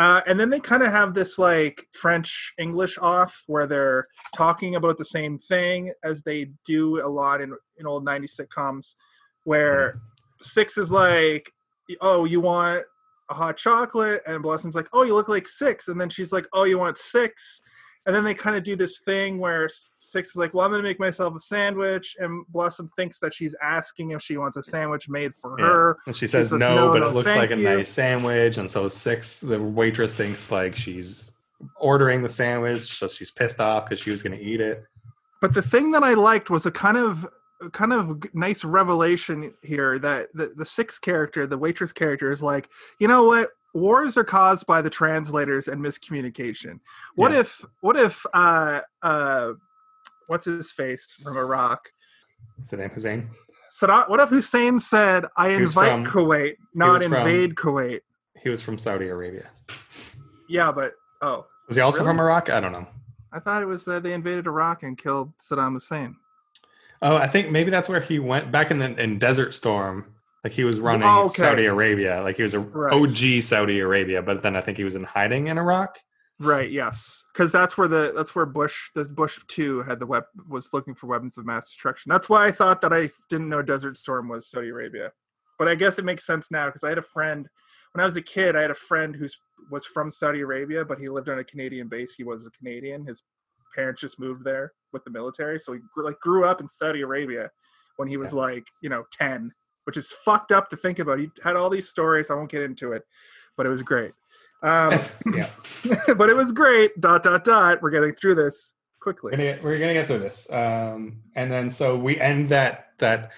Uh, 0.00 0.22
and 0.26 0.40
then 0.40 0.48
they 0.48 0.58
kind 0.58 0.82
of 0.82 0.90
have 0.90 1.12
this 1.12 1.38
like 1.38 1.86
French 1.92 2.54
English 2.58 2.96
off 3.02 3.44
where 3.48 3.66
they're 3.66 4.08
talking 4.34 4.76
about 4.76 4.96
the 4.96 5.04
same 5.04 5.38
thing 5.38 5.92
as 6.02 6.22
they 6.22 6.46
do 6.64 7.06
a 7.06 7.06
lot 7.06 7.42
in 7.42 7.54
in 7.76 7.86
old 7.86 8.06
90s 8.06 8.40
sitcoms 8.40 8.94
where 9.44 10.00
Six 10.40 10.78
is 10.78 10.90
like, 10.90 11.52
"Oh, 12.00 12.24
you 12.24 12.40
want 12.40 12.82
a 13.28 13.34
hot 13.34 13.58
chocolate?" 13.58 14.22
and 14.26 14.42
Blossom's 14.42 14.74
like, 14.74 14.88
"Oh, 14.94 15.02
you 15.02 15.14
look 15.14 15.28
like 15.28 15.46
6." 15.46 15.88
And 15.88 16.00
then 16.00 16.08
she's 16.08 16.32
like, 16.32 16.46
"Oh, 16.54 16.64
you 16.64 16.78
want 16.78 16.96
6?" 16.96 17.60
And 18.06 18.16
then 18.16 18.24
they 18.24 18.32
kind 18.34 18.56
of 18.56 18.62
do 18.62 18.76
this 18.76 19.00
thing 19.00 19.38
where 19.38 19.68
Six 19.68 20.30
is 20.30 20.36
like, 20.36 20.54
"Well, 20.54 20.64
I'm 20.64 20.70
going 20.72 20.82
to 20.82 20.88
make 20.88 20.98
myself 20.98 21.34
a 21.36 21.40
sandwich," 21.40 22.16
and 22.18 22.46
Blossom 22.48 22.88
thinks 22.96 23.18
that 23.18 23.34
she's 23.34 23.54
asking 23.62 24.12
if 24.12 24.22
she 24.22 24.38
wants 24.38 24.56
a 24.56 24.62
sandwich 24.62 25.08
made 25.08 25.34
for 25.36 25.58
Yeah. 25.58 25.66
her. 25.66 25.98
And 26.06 26.16
she 26.16 26.26
says, 26.26 26.48
says, 26.48 26.58
no, 26.58 26.86
"No, 26.86 26.92
but 26.92 27.00
no, 27.00 27.08
it 27.10 27.14
looks 27.14 27.28
like 27.28 27.50
a 27.50 27.56
you." 27.56 27.62
nice 27.62 27.90
sandwich. 27.90 28.56
And 28.56 28.70
so 28.70 28.88
Six, 28.88 29.40
the 29.40 29.60
waitress 29.60 30.14
thinks 30.14 30.50
like 30.50 30.74
she's 30.74 31.32
ordering 31.76 32.22
the 32.22 32.28
sandwich. 32.28 32.98
So 32.98 33.06
she's 33.06 33.30
pissed 33.30 33.60
off 33.60 33.84
because 33.84 34.00
she 34.00 34.10
was 34.10 34.22
going 34.22 34.36
to 34.38 34.42
eat 34.42 34.62
it. 34.62 34.82
But 35.42 35.52
the 35.52 35.62
thing 35.62 35.92
that 35.92 36.02
I 36.02 36.14
liked 36.14 36.48
was 36.48 36.64
a 36.64 36.70
kind 36.70 36.96
of 36.96 37.28
kind 37.72 37.92
of 37.92 38.24
nice 38.34 38.64
revelation 38.64 39.52
here 39.62 39.98
that 39.98 40.28
the, 40.32 40.54
the 40.56 40.64
sixth 40.64 41.02
character, 41.02 41.46
the 41.46 41.58
waitress 41.58 41.92
character, 41.92 42.32
is 42.32 42.42
like, 42.42 42.70
you 42.98 43.06
know 43.06 43.24
what? 43.24 43.50
Wars 43.74 44.16
are 44.16 44.24
caused 44.24 44.66
by 44.66 44.82
the 44.82 44.90
translators 44.90 45.68
and 45.68 45.80
miscommunication. 45.84 46.80
What 47.14 47.32
Yeah. 47.32 47.40
if 47.40 47.64
what 47.80 47.96
if 47.96 48.24
uh 48.34 48.80
uh 49.02 49.52
what's 50.26 50.46
his 50.46 50.72
face 50.72 51.16
from 51.22 51.36
Iraq? 51.36 51.88
Saddam 52.62 52.92
Hussein. 52.92 53.30
Saddam, 53.72 54.08
what 54.08 54.18
if 54.20 54.28
Hussein 54.30 54.80
said, 54.80 55.26
I 55.36 55.48
invite 55.50 55.92
from- 55.92 56.06
Kuwait, 56.06 56.56
not 56.74 56.94
was 56.94 57.02
from- 57.04 57.14
invade 57.14 57.54
Kuwait? 57.54 58.00
He 58.42 58.48
was 58.48 58.60
from 58.62 58.78
Saudi 58.78 59.08
Arabia. 59.08 59.48
Yeah, 60.48 60.72
but 60.72 60.94
oh, 61.22 61.46
Was 61.68 61.76
he 61.76 61.82
also 61.82 61.98
Really? 62.00 62.10
from 62.14 62.20
Iraq? 62.20 62.50
I 62.50 62.58
don't 62.58 62.72
know. 62.72 62.86
I 63.32 63.38
thought 63.38 63.62
it 63.62 63.66
was 63.66 63.84
that 63.84 64.02
they 64.02 64.12
invaded 64.12 64.46
Iraq 64.48 64.82
and 64.82 64.98
killed 64.98 65.32
Saddam 65.38 65.74
Hussein. 65.74 66.16
Oh, 67.02 67.14
I 67.16 67.28
think 67.28 67.50
maybe 67.50 67.70
that's 67.70 67.88
where 67.88 68.00
he 68.00 68.18
went 68.18 68.50
back 68.50 68.70
in 68.72 68.78
the 68.80 69.00
in 69.00 69.18
Desert 69.20 69.54
Storm. 69.54 70.06
Like 70.44 70.52
he 70.52 70.64
was 70.64 70.78
oh, 70.78 70.82
running 70.82 71.08
Oh, 71.08 71.24
okay. 71.24 71.42
Saudi 71.42 71.66
Arabia. 71.66 72.22
Like 72.22 72.36
he 72.36 72.42
was 72.42 72.54
a 72.54 72.60
Right. 72.60 72.92
OG 72.92 73.42
Saudi 73.42 73.80
Arabia, 73.80 74.22
but 74.22 74.42
then 74.42 74.56
I 74.56 74.60
think 74.60 74.78
he 74.78 74.84
was 74.84 74.94
in 74.94 75.04
hiding 75.04 75.48
in 75.48 75.58
Iraq. 75.58 75.98
Right. 76.38 76.70
Yes, 76.70 77.22
because 77.34 77.52
that's 77.52 77.76
where 77.76 77.88
the 77.88 78.12
that's 78.16 78.34
where 78.34 78.46
Bush 78.46 78.88
the 78.94 79.04
Bush 79.04 79.38
two 79.46 79.82
had 79.82 80.00
the 80.00 80.06
web 80.06 80.24
was 80.48 80.70
looking 80.72 80.94
for 80.94 81.06
weapons 81.06 81.36
of 81.36 81.44
mass 81.44 81.66
destruction. 81.66 82.08
That's 82.08 82.30
why 82.30 82.46
I 82.46 82.50
thought 82.50 82.80
that 82.80 82.94
I 82.94 83.10
didn't 83.28 83.50
know 83.50 83.60
Desert 83.60 83.98
Storm 83.98 84.26
was 84.26 84.50
Saudi 84.50 84.70
Arabia, 84.70 85.12
but 85.58 85.68
I 85.68 85.74
guess 85.74 85.98
it 85.98 86.06
makes 86.06 86.24
sense 86.24 86.50
now 86.50 86.66
because 86.66 86.82
I 86.82 86.88
had 86.88 86.96
a 86.96 87.02
friend 87.02 87.46
when 87.92 88.00
I 88.00 88.06
was 88.06 88.16
a 88.16 88.22
kid. 88.22 88.56
I 88.56 88.62
had 88.62 88.70
a 88.70 88.74
friend 88.74 89.14
who 89.14 89.26
was 89.70 89.84
from 89.84 90.10
Saudi 90.10 90.40
Arabia, 90.40 90.82
but 90.82 90.98
he 90.98 91.08
lived 91.08 91.28
on 91.28 91.40
a 91.40 91.44
Canadian 91.44 91.88
base. 91.88 92.14
He 92.14 92.24
was 92.24 92.46
a 92.46 92.50
Canadian. 92.52 93.04
His 93.04 93.22
parents 93.74 94.00
just 94.00 94.18
moved 94.18 94.42
there 94.42 94.72
with 94.94 95.04
the 95.04 95.10
military, 95.10 95.58
so 95.58 95.74
he 95.74 95.80
grew, 95.92 96.06
like 96.06 96.18
grew 96.20 96.46
up 96.46 96.62
in 96.62 96.70
Saudi 96.70 97.02
Arabia 97.02 97.50
when 97.98 98.08
he 98.08 98.16
was 98.16 98.32
like 98.32 98.64
you 98.82 98.88
know 98.88 99.04
ten, 99.12 99.52
which 99.90 99.96
is 99.96 100.12
fucked 100.12 100.52
up 100.52 100.70
to 100.70 100.76
think 100.76 101.00
about. 101.00 101.18
He 101.18 101.28
had 101.42 101.56
all 101.56 101.68
these 101.68 101.88
stories. 101.88 102.30
I 102.30 102.34
won't 102.34 102.48
get 102.48 102.62
into 102.62 102.92
it, 102.92 103.02
but 103.56 103.66
it 103.66 103.70
was 103.70 103.82
great. 103.82 104.12
Um, 104.62 105.00
yeah, 105.34 105.50
but 106.16 106.30
it 106.30 106.36
was 106.36 106.52
great. 106.52 107.00
Dot 107.00 107.24
dot 107.24 107.42
dot. 107.42 107.82
We're 107.82 107.90
getting 107.90 108.14
through 108.14 108.36
this 108.36 108.74
we're 109.04 109.12
quickly. 109.12 109.32
gonna 109.32 109.42
get, 109.42 109.64
we're 109.64 109.80
gonna 109.80 109.94
get 109.94 110.06
through 110.06 110.20
this. 110.20 110.48
Um, 110.52 111.16
and 111.34 111.50
then 111.50 111.70
so 111.70 111.96
we 111.98 112.20
end 112.20 112.50
that 112.50 112.90
that 112.98 113.32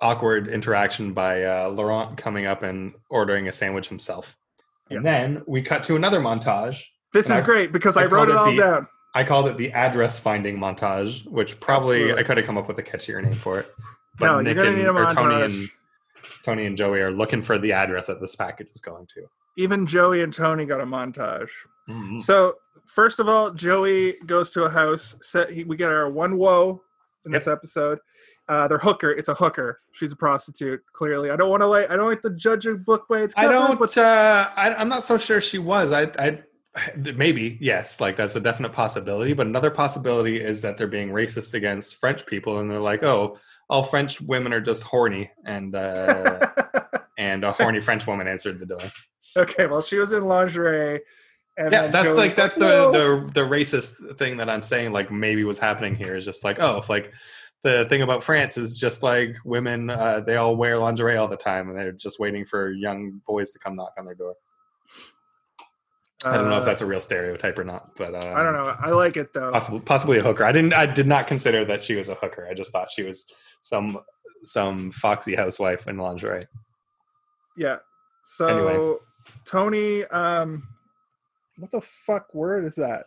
awkward 0.00 0.46
interaction 0.46 1.12
by 1.12 1.42
uh, 1.42 1.70
Laurent 1.70 2.16
coming 2.16 2.46
up 2.46 2.62
and 2.62 2.94
ordering 3.10 3.48
a 3.48 3.52
sandwich 3.52 3.88
himself. 3.88 4.36
And 4.90 5.04
then 5.04 5.42
we 5.48 5.60
cut 5.60 5.82
to 5.84 5.96
another 5.96 6.20
montage. 6.20 6.84
This 7.12 7.26
is 7.26 7.32
I- 7.32 7.40
great 7.40 7.72
because 7.72 7.96
I 7.96 8.02
I, 8.02 8.06
wrote 8.06 8.28
it 8.28 8.32
it 8.32 8.36
all 8.36 8.52
the- 8.52 8.56
down. 8.58 8.86
I 9.16 9.24
called 9.24 9.48
it 9.48 9.56
the 9.56 9.72
address 9.72 10.20
finding 10.20 10.56
montage, 10.56 11.24
which 11.26 11.58
probably 11.58 11.96
Absolutely. 11.96 12.20
I 12.20 12.26
could 12.26 12.36
have 12.36 12.46
come 12.46 12.58
up 12.58 12.66
with 12.68 12.78
a 12.78 12.82
catchier 12.82 13.22
name 13.22 13.36
for 13.36 13.60
it. 13.60 13.72
But 14.18 14.26
No, 14.26 14.32
you're 14.34 14.42
Nick 14.42 14.56
gonna 14.56 14.68
and 14.70 14.78
need 14.78 14.86
a 14.86 14.90
or 14.92 15.12
Tony 15.12 15.34
montage. 15.34 15.44
and 15.60 15.68
Tony 16.44 16.66
and 16.66 16.76
Joey 16.76 17.00
are 17.00 17.12
looking 17.12 17.42
for 17.42 17.58
the 17.58 17.72
address 17.72 18.06
that 18.06 18.20
this 18.20 18.36
package 18.36 18.68
is 18.74 18.80
going 18.80 19.06
to. 19.08 19.26
Even 19.56 19.86
Joey 19.86 20.22
and 20.22 20.32
Tony 20.32 20.64
got 20.66 20.80
a 20.80 20.84
montage. 20.84 21.48
Mm-hmm. 21.88 22.18
So 22.20 22.54
first 22.86 23.18
of 23.20 23.28
all, 23.28 23.50
Joey 23.50 24.14
goes 24.26 24.50
to 24.50 24.64
a 24.64 24.70
house. 24.70 25.16
Set, 25.22 25.50
he, 25.50 25.64
we 25.64 25.76
get 25.76 25.90
our 25.90 26.10
one 26.10 26.36
woe 26.36 26.82
in 27.26 27.32
this 27.32 27.46
episode. 27.46 27.98
Uh, 28.48 28.68
their 28.68 28.78
hooker. 28.78 29.10
It's 29.10 29.28
a 29.28 29.34
hooker. 29.34 29.80
She's 29.92 30.12
a 30.12 30.16
prostitute. 30.16 30.82
Clearly, 30.92 31.30
I 31.30 31.36
don't 31.36 31.48
want 31.48 31.62
to 31.62 31.66
like. 31.66 31.90
I 31.90 31.96
don't 31.96 32.08
like 32.10 32.20
to 32.22 32.30
judge 32.30 32.66
a 32.66 32.74
book 32.74 33.06
by 33.08 33.20
its 33.22 33.34
I 33.38 33.42
cover. 33.44 33.52
don't. 33.54 33.78
But 33.80 33.96
Uh, 33.96 34.50
I, 34.54 34.74
I'm 34.74 34.88
not 34.88 35.02
so 35.04 35.16
sure 35.16 35.40
she 35.40 35.56
was. 35.58 35.92
I, 35.92 36.02
I, 36.18 36.42
maybe 37.14 37.58
yes, 37.60 38.00
like 38.00 38.16
that's 38.16 38.36
a 38.36 38.40
definite 38.40 38.72
possibility. 38.72 39.32
But 39.32 39.46
another 39.46 39.70
possibility 39.70 40.40
is 40.40 40.60
that 40.62 40.76
they're 40.76 40.86
being 40.86 41.10
racist 41.10 41.54
against 41.54 41.96
French 41.96 42.26
people, 42.26 42.58
and 42.58 42.70
they're 42.70 42.80
like, 42.80 43.02
oh, 43.02 43.38
all 43.68 43.82
French 43.82 44.20
women 44.20 44.52
are 44.52 44.60
just 44.60 44.82
horny, 44.82 45.30
and 45.44 45.74
uh, 45.74 46.46
and 47.18 47.44
a 47.44 47.52
horny 47.52 47.80
French 47.80 48.06
woman 48.06 48.26
answered 48.26 48.58
the 48.58 48.66
door. 48.66 48.90
okay. 49.36 49.66
Well, 49.66 49.82
she 49.82 49.98
was 49.98 50.12
in 50.12 50.24
lingerie. 50.24 51.00
And 51.56 51.72
yeah 51.72 51.86
that's 51.86 52.10
like 52.10 52.34
that's 52.34 52.56
"Whoa." 52.56 52.90
the, 52.90 52.98
the 52.98 53.32
the 53.32 53.48
racist 53.48 54.18
thing 54.18 54.38
that 54.38 54.50
i'm 54.50 54.64
saying 54.64 54.90
like 54.90 55.12
maybe 55.12 55.44
was 55.44 55.56
happening 55.56 55.94
here 55.94 56.16
is 56.16 56.24
just 56.24 56.42
like 56.42 56.58
oh 56.58 56.78
if 56.78 56.88
like 56.88 57.12
the 57.62 57.86
thing 57.88 58.02
about 58.02 58.24
france 58.24 58.58
is 58.58 58.76
just 58.76 59.04
like 59.04 59.36
women 59.44 59.88
uh, 59.88 60.18
they 60.18 60.34
all 60.34 60.56
wear 60.56 60.80
lingerie 60.80 61.16
all 61.16 61.28
the 61.28 61.36
time 61.36 61.68
and 61.68 61.78
they're 61.78 61.92
just 61.92 62.18
waiting 62.18 62.44
for 62.44 62.72
young 62.72 63.20
boys 63.24 63.52
to 63.52 63.60
come 63.60 63.76
knock 63.76 63.92
on 63.96 64.04
their 64.04 64.16
door 64.16 64.34
i 66.24 66.36
don't 66.36 66.48
know 66.48 66.56
if 66.56 66.62
Uh, 66.62 66.66
that's 66.66 66.82
a 66.82 66.86
real 66.86 67.00
stereotype 67.00 67.58
or 67.58 67.64
not 67.64 67.94
but 67.96 68.14
um, 68.14 68.36
I 68.36 68.42
don't 68.42 68.52
know. 68.54 68.74
I 68.78 68.90
like 68.90 69.16
it 69.16 69.32
though. 69.32 69.50
possibly, 69.52 69.80
possibly 69.80 70.18
a 70.18 70.22
hooker 70.22 70.44
i 70.44 70.52
didn't 70.52 70.72
i 70.72 70.86
did 70.86 71.06
not 71.06 71.26
consider 71.26 71.64
that 71.66 71.84
she 71.84 71.94
was 71.96 72.08
a 72.08 72.14
hooker 72.14 72.46
i 72.50 72.54
just 72.54 72.70
thought 72.72 72.90
she 72.90 73.02
was 73.02 73.26
some 73.60 73.98
some 74.44 74.90
foxy 74.90 75.34
housewife 75.34 75.86
in 75.88 75.96
lingerie 75.96 76.42
Yeah. 77.56 77.78
So 78.22 78.46
Anyway. 78.48 78.96
Tony, 79.46 80.04
um, 80.06 80.66
what 81.58 81.70
the 81.70 81.80
fuck 81.80 82.34
word 82.34 82.64
is 82.64 82.74
that? 82.76 83.04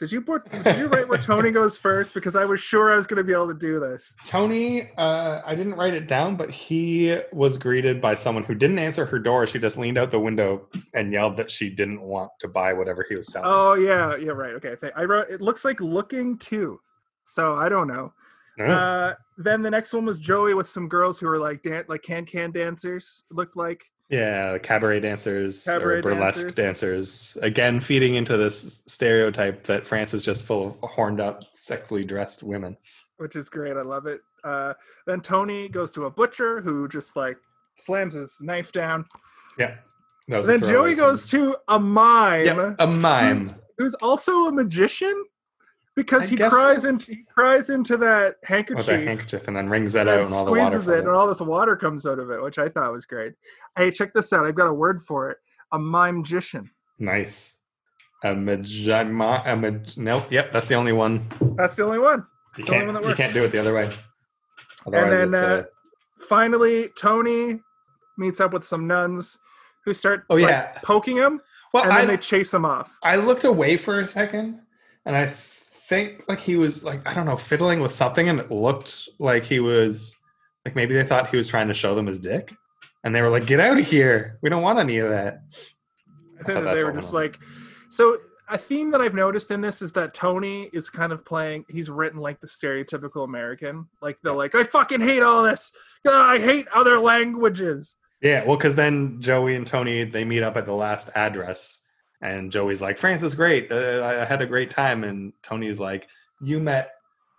Did 0.00 0.10
you 0.10 0.20
put? 0.22 0.50
Did 0.50 0.76
you 0.76 0.86
write 0.88 1.08
where 1.08 1.18
Tony 1.18 1.52
goes 1.52 1.78
first? 1.78 2.14
Because 2.14 2.34
I 2.34 2.44
was 2.44 2.60
sure 2.60 2.92
I 2.92 2.96
was 2.96 3.06
going 3.06 3.18
to 3.18 3.24
be 3.24 3.32
able 3.32 3.46
to 3.48 3.54
do 3.54 3.78
this. 3.78 4.12
Tony, 4.26 4.90
uh, 4.98 5.40
I 5.46 5.54
didn't 5.54 5.74
write 5.74 5.94
it 5.94 6.08
down, 6.08 6.36
but 6.36 6.50
he 6.50 7.20
was 7.32 7.58
greeted 7.58 8.00
by 8.00 8.16
someone 8.16 8.42
who 8.42 8.54
didn't 8.56 8.80
answer 8.80 9.06
her 9.06 9.20
door. 9.20 9.46
She 9.46 9.60
just 9.60 9.78
leaned 9.78 9.96
out 9.96 10.10
the 10.10 10.18
window 10.18 10.68
and 10.94 11.12
yelled 11.12 11.36
that 11.36 11.50
she 11.50 11.70
didn't 11.70 12.00
want 12.00 12.32
to 12.40 12.48
buy 12.48 12.72
whatever 12.72 13.06
he 13.08 13.14
was 13.14 13.32
selling. 13.32 13.48
Oh 13.48 13.74
yeah, 13.74 14.16
yeah, 14.16 14.32
right. 14.32 14.54
Okay, 14.54 14.76
I 14.96 15.04
wrote. 15.04 15.28
It 15.30 15.40
looks 15.40 15.64
like 15.64 15.80
looking 15.80 16.38
too. 16.38 16.80
So 17.24 17.54
I 17.54 17.68
don't 17.68 17.86
know. 17.86 18.12
No. 18.58 18.64
Uh, 18.66 19.14
then 19.38 19.62
the 19.62 19.70
next 19.70 19.92
one 19.92 20.04
was 20.04 20.18
Joey 20.18 20.54
with 20.54 20.68
some 20.68 20.88
girls 20.88 21.18
who 21.18 21.26
were 21.26 21.38
like 21.38 21.62
dan- 21.62 21.84
like 21.88 22.02
can 22.02 22.24
can 22.24 22.50
dancers. 22.50 23.22
Looked 23.30 23.56
like 23.56 23.84
yeah, 24.10 24.58
cabaret 24.58 25.00
dancers 25.00 25.64
Cabaret 25.64 25.98
or 25.98 26.02
burlesque 26.02 26.54
dancers. 26.54 26.54
dancers. 26.56 27.38
Again, 27.42 27.80
feeding 27.80 28.14
into 28.16 28.36
this 28.36 28.82
stereotype 28.86 29.62
that 29.64 29.86
France 29.86 30.14
is 30.14 30.24
just 30.24 30.44
full 30.44 30.78
of 30.82 30.90
horned 30.90 31.20
up, 31.20 31.42
sexily 31.54 32.06
dressed 32.06 32.42
women. 32.42 32.76
which 33.16 33.36
is 33.36 33.48
great. 33.48 33.76
I 33.76 33.82
love 33.82 34.06
it. 34.06 34.20
Uh, 34.44 34.74
then 35.06 35.20
Tony 35.20 35.68
goes 35.68 35.90
to 35.92 36.04
a 36.04 36.10
butcher 36.10 36.60
who 36.60 36.86
just 36.88 37.16
like 37.16 37.38
slams 37.76 38.14
his 38.14 38.36
knife 38.40 38.72
down. 38.72 39.06
Yeah. 39.58 39.76
That 40.28 40.38
was 40.38 40.46
then 40.46 40.62
Joey 40.62 40.94
goes 40.94 41.28
to 41.30 41.56
a 41.68 41.78
mime. 41.78 42.46
yeah, 42.46 42.74
a 42.78 42.86
mime. 42.86 43.54
who's 43.78 43.94
also 43.94 44.46
a 44.48 44.52
magician 44.52 45.14
because 45.96 46.22
I 46.22 46.26
he 46.26 46.36
cries 46.36 46.82
so. 46.82 46.88
into 46.88 47.12
he 47.12 47.24
cries 47.32 47.70
into 47.70 47.96
that 47.98 48.36
handkerchief, 48.44 48.86
with 48.86 48.96
a 48.96 49.04
handkerchief 49.04 49.48
and 49.48 49.56
then 49.56 49.68
wrings 49.68 49.92
that 49.92 50.08
and 50.08 50.10
out 50.20 50.26
and 50.26 50.34
all 50.34 50.44
the 50.44 50.50
water. 50.52 50.70
squeezes 50.70 50.88
it, 50.88 50.98
and 51.00 51.08
all 51.08 51.26
this 51.26 51.40
water 51.40 51.76
comes 51.76 52.06
out 52.06 52.18
of 52.18 52.30
it, 52.30 52.42
which 52.42 52.58
I 52.58 52.68
thought 52.68 52.92
was 52.92 53.04
great. 53.06 53.34
Hey, 53.76 53.90
check 53.90 54.12
this 54.14 54.32
out! 54.32 54.46
I've 54.46 54.54
got 54.54 54.66
a 54.68 54.74
word 54.74 55.02
for 55.02 55.30
it: 55.30 55.38
a 55.72 55.78
mime 55.78 56.18
magician. 56.18 56.70
Nice. 56.98 57.58
A 58.22 58.28
magima, 58.28 59.42
a 59.44 59.54
mag, 59.54 59.86
nope, 59.98 60.30
yep, 60.30 60.50
that's 60.50 60.66
the 60.68 60.74
only 60.74 60.92
one. 60.94 61.28
That's 61.56 61.76
the 61.76 61.84
only 61.84 61.98
one. 61.98 62.26
You 62.56 62.64
can't, 62.64 62.86
one 62.86 62.94
that 62.94 63.04
you 63.06 63.14
can't 63.14 63.34
do 63.34 63.44
it 63.44 63.52
the 63.52 63.58
other 63.58 63.74
way. 63.74 63.90
and 64.86 65.12
then 65.12 65.34
uh, 65.34 65.64
finally, 66.28 66.88
Tony 66.98 67.60
meets 68.16 68.40
up 68.40 68.52
with 68.54 68.64
some 68.64 68.86
nuns 68.86 69.38
who 69.84 69.92
start 69.92 70.24
Oh, 70.30 70.36
like, 70.36 70.48
yeah. 70.48 70.72
poking 70.82 71.16
him, 71.18 71.40
well, 71.74 71.82
and 71.82 71.92
then 71.92 72.04
I, 72.04 72.06
they 72.06 72.16
chase 72.16 72.54
him 72.54 72.64
off. 72.64 72.96
I 73.02 73.16
looked 73.16 73.44
away 73.44 73.76
for 73.76 74.00
a 74.00 74.06
second, 74.06 74.60
and 75.04 75.14
I 75.14 75.26
think 75.88 76.24
like 76.28 76.40
he 76.40 76.56
was 76.56 76.84
like 76.84 77.00
I 77.06 77.14
don't 77.14 77.26
know 77.26 77.36
fiddling 77.36 77.80
with 77.80 77.92
something, 77.92 78.28
and 78.28 78.40
it 78.40 78.50
looked 78.50 79.08
like 79.18 79.44
he 79.44 79.60
was 79.60 80.16
like 80.64 80.74
maybe 80.76 80.94
they 80.94 81.04
thought 81.04 81.28
he 81.28 81.36
was 81.36 81.48
trying 81.48 81.68
to 81.68 81.74
show 81.74 81.94
them 81.94 82.06
his 82.06 82.18
dick, 82.18 82.54
and 83.02 83.14
they 83.14 83.22
were 83.22 83.30
like, 83.30 83.46
"Get 83.46 83.60
out 83.60 83.78
of 83.78 83.86
here! 83.86 84.38
We 84.42 84.50
don't 84.50 84.62
want 84.62 84.78
any 84.78 84.98
of 84.98 85.10
that." 85.10 85.40
I 86.40 86.42
thought 86.42 86.46
think 86.46 86.64
that 86.64 86.74
they 86.74 86.84
were 86.84 86.92
just 86.92 87.12
went 87.12 87.34
like 87.34 87.40
so 87.90 88.18
a 88.48 88.58
theme 88.58 88.90
that 88.90 89.00
I've 89.00 89.14
noticed 89.14 89.50
in 89.50 89.60
this 89.60 89.80
is 89.80 89.92
that 89.92 90.12
Tony 90.12 90.64
is 90.72 90.90
kind 90.90 91.12
of 91.12 91.24
playing 91.24 91.64
he's 91.68 91.88
written 91.88 92.20
like 92.20 92.40
the 92.40 92.46
stereotypical 92.46 93.24
American. 93.24 93.86
Like 94.02 94.18
they're 94.22 94.34
like, 94.34 94.54
I 94.54 94.64
fucking 94.64 95.00
hate 95.00 95.22
all 95.22 95.42
this. 95.42 95.72
I 96.06 96.38
hate 96.38 96.66
other 96.72 96.98
languages. 96.98 97.96
Yeah, 98.20 98.44
well, 98.44 98.56
because 98.56 98.74
then 98.74 99.20
Joey 99.20 99.54
and 99.54 99.66
Tony 99.66 100.04
they 100.04 100.24
meet 100.24 100.42
up 100.42 100.56
at 100.56 100.66
the 100.66 100.72
last 100.72 101.10
address, 101.14 101.80
and 102.20 102.50
Joey's 102.50 102.80
like, 102.80 102.98
"France 102.98 103.22
is 103.22 103.34
great. 103.34 103.70
Uh, 103.70 104.04
I 104.04 104.24
had 104.24 104.42
a 104.42 104.46
great 104.46 104.70
time," 104.70 105.04
and 105.04 105.32
Tony's 105.42 105.78
like, 105.78 106.08
"You 106.40 106.60
met 106.60 106.92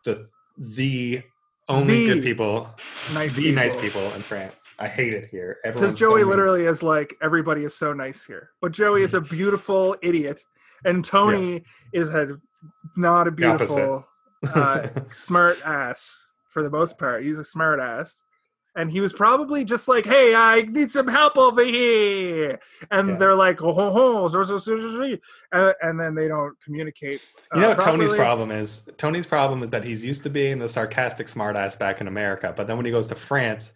the 0.04 0.30
the 0.58 1.24
only 1.68 2.08
The 2.08 2.14
good 2.14 2.24
people, 2.24 2.70
Nice 3.14 3.36
the 3.36 3.52
nice 3.52 3.76
people 3.76 4.02
in 4.14 4.22
France. 4.22 4.74
I 4.78 4.88
hate 4.88 5.14
it 5.14 5.28
here. 5.32 5.58
Because 5.64 5.94
Joey 5.94 6.22
so 6.22 6.28
mean." 6.28 6.30
literally 6.30 6.66
is 6.66 6.84
like, 6.84 7.16
everybody 7.22 7.64
is 7.64 7.76
so 7.76 7.92
nice 7.92 8.24
here. 8.24 8.52
But 8.62 8.72
Joey 8.72 9.02
is 9.02 9.14
a 9.16 9.22
beautiful 9.38 9.96
idiot. 10.02 10.44
And 10.84 11.04
Tony 11.04 11.64
is 11.92 12.10
a 12.10 12.38
not 12.96 13.28
a 13.28 13.32
beautiful 13.32 14.06
uh, 14.54 14.88
smart 15.12 15.58
ass 15.66 16.32
for 16.50 16.62
the 16.62 16.70
most 16.70 17.00
part. 17.00 17.24
He's 17.24 17.40
a 17.40 17.44
smart 17.44 17.80
ass. 17.80 18.24
And 18.78 18.92
he 18.92 19.00
was 19.00 19.14
probably 19.14 19.64
just 19.64 19.88
like, 19.88 20.06
hey, 20.06 20.36
I 20.36 20.64
need 20.64 20.92
some 20.92 21.08
help 21.08 21.38
over 21.38 21.64
here. 21.64 22.60
And 22.92 23.10
Yeah. 23.12 23.16
they're 23.18 23.36
like, 23.36 23.62
oh, 23.62 23.74
ho, 23.74 23.92
ho, 23.92 24.28
so, 24.28 24.44
so, 24.44 24.58
so, 24.58 24.78
so. 24.80 25.18
And, 25.54 25.76
and 25.82 26.00
then 26.00 26.14
they 26.16 26.28
don't 26.28 26.56
communicate. 26.62 27.22
You 27.54 27.62
know 27.62 27.72
uh, 27.72 27.76
what 27.76 27.84
Tony's 27.86 28.12
problem 28.12 28.52
is? 28.52 28.90
Tony's 28.98 29.26
problem 29.26 29.64
is 29.64 29.70
that 29.70 29.84
he's 29.86 30.04
used 30.04 30.24
to 30.24 30.30
being 30.30 30.60
the 30.60 30.68
sarcastic 30.68 31.28
smartass 31.28 31.80
back 31.80 32.02
in 32.02 32.08
America, 32.08 32.54
but 32.56 32.68
then 32.68 32.76
when 32.76 32.86
he 32.86 32.92
goes 32.92 33.08
to 33.08 33.16
France, 33.16 33.74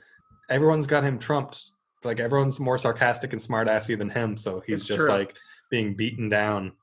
everyone's 0.49 0.85
got 0.87 1.03
him 1.03 1.17
trumped. 1.17 1.69
Like 2.03 2.19
everyone's 2.19 2.59
more 2.59 2.77
sarcastic 2.77 3.31
and 3.33 3.41
smartassy 3.41 3.97
than 3.97 4.09
him, 4.09 4.35
so 4.37 4.61
he's 4.65 4.81
It's 4.81 4.87
just 4.87 4.99
true. 5.01 5.09
like 5.09 5.35
being 5.71 5.95
beaten 5.95 6.27
down 6.29 6.73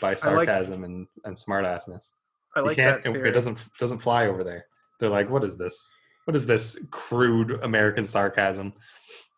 by 0.00 0.10
like- 0.10 0.18
sarcasm 0.18 0.84
and 0.84 1.06
and 1.24 1.34
smartassness. 1.36 2.10
I 2.56 2.60
like 2.60 2.76
that 2.76 3.04
it, 3.04 3.16
it 3.16 3.30
doesn't 3.32 3.58
doesn't 3.80 3.98
fly 3.98 4.26
over 4.26 4.44
there. 4.44 4.66
They're 5.00 5.10
like, 5.10 5.28
what 5.30 5.42
is 5.44 5.56
this? 5.58 5.92
What 6.24 6.36
is 6.36 6.46
this 6.46 6.84
crude 6.90 7.52
American 7.62 8.04
sarcasm? 8.04 8.72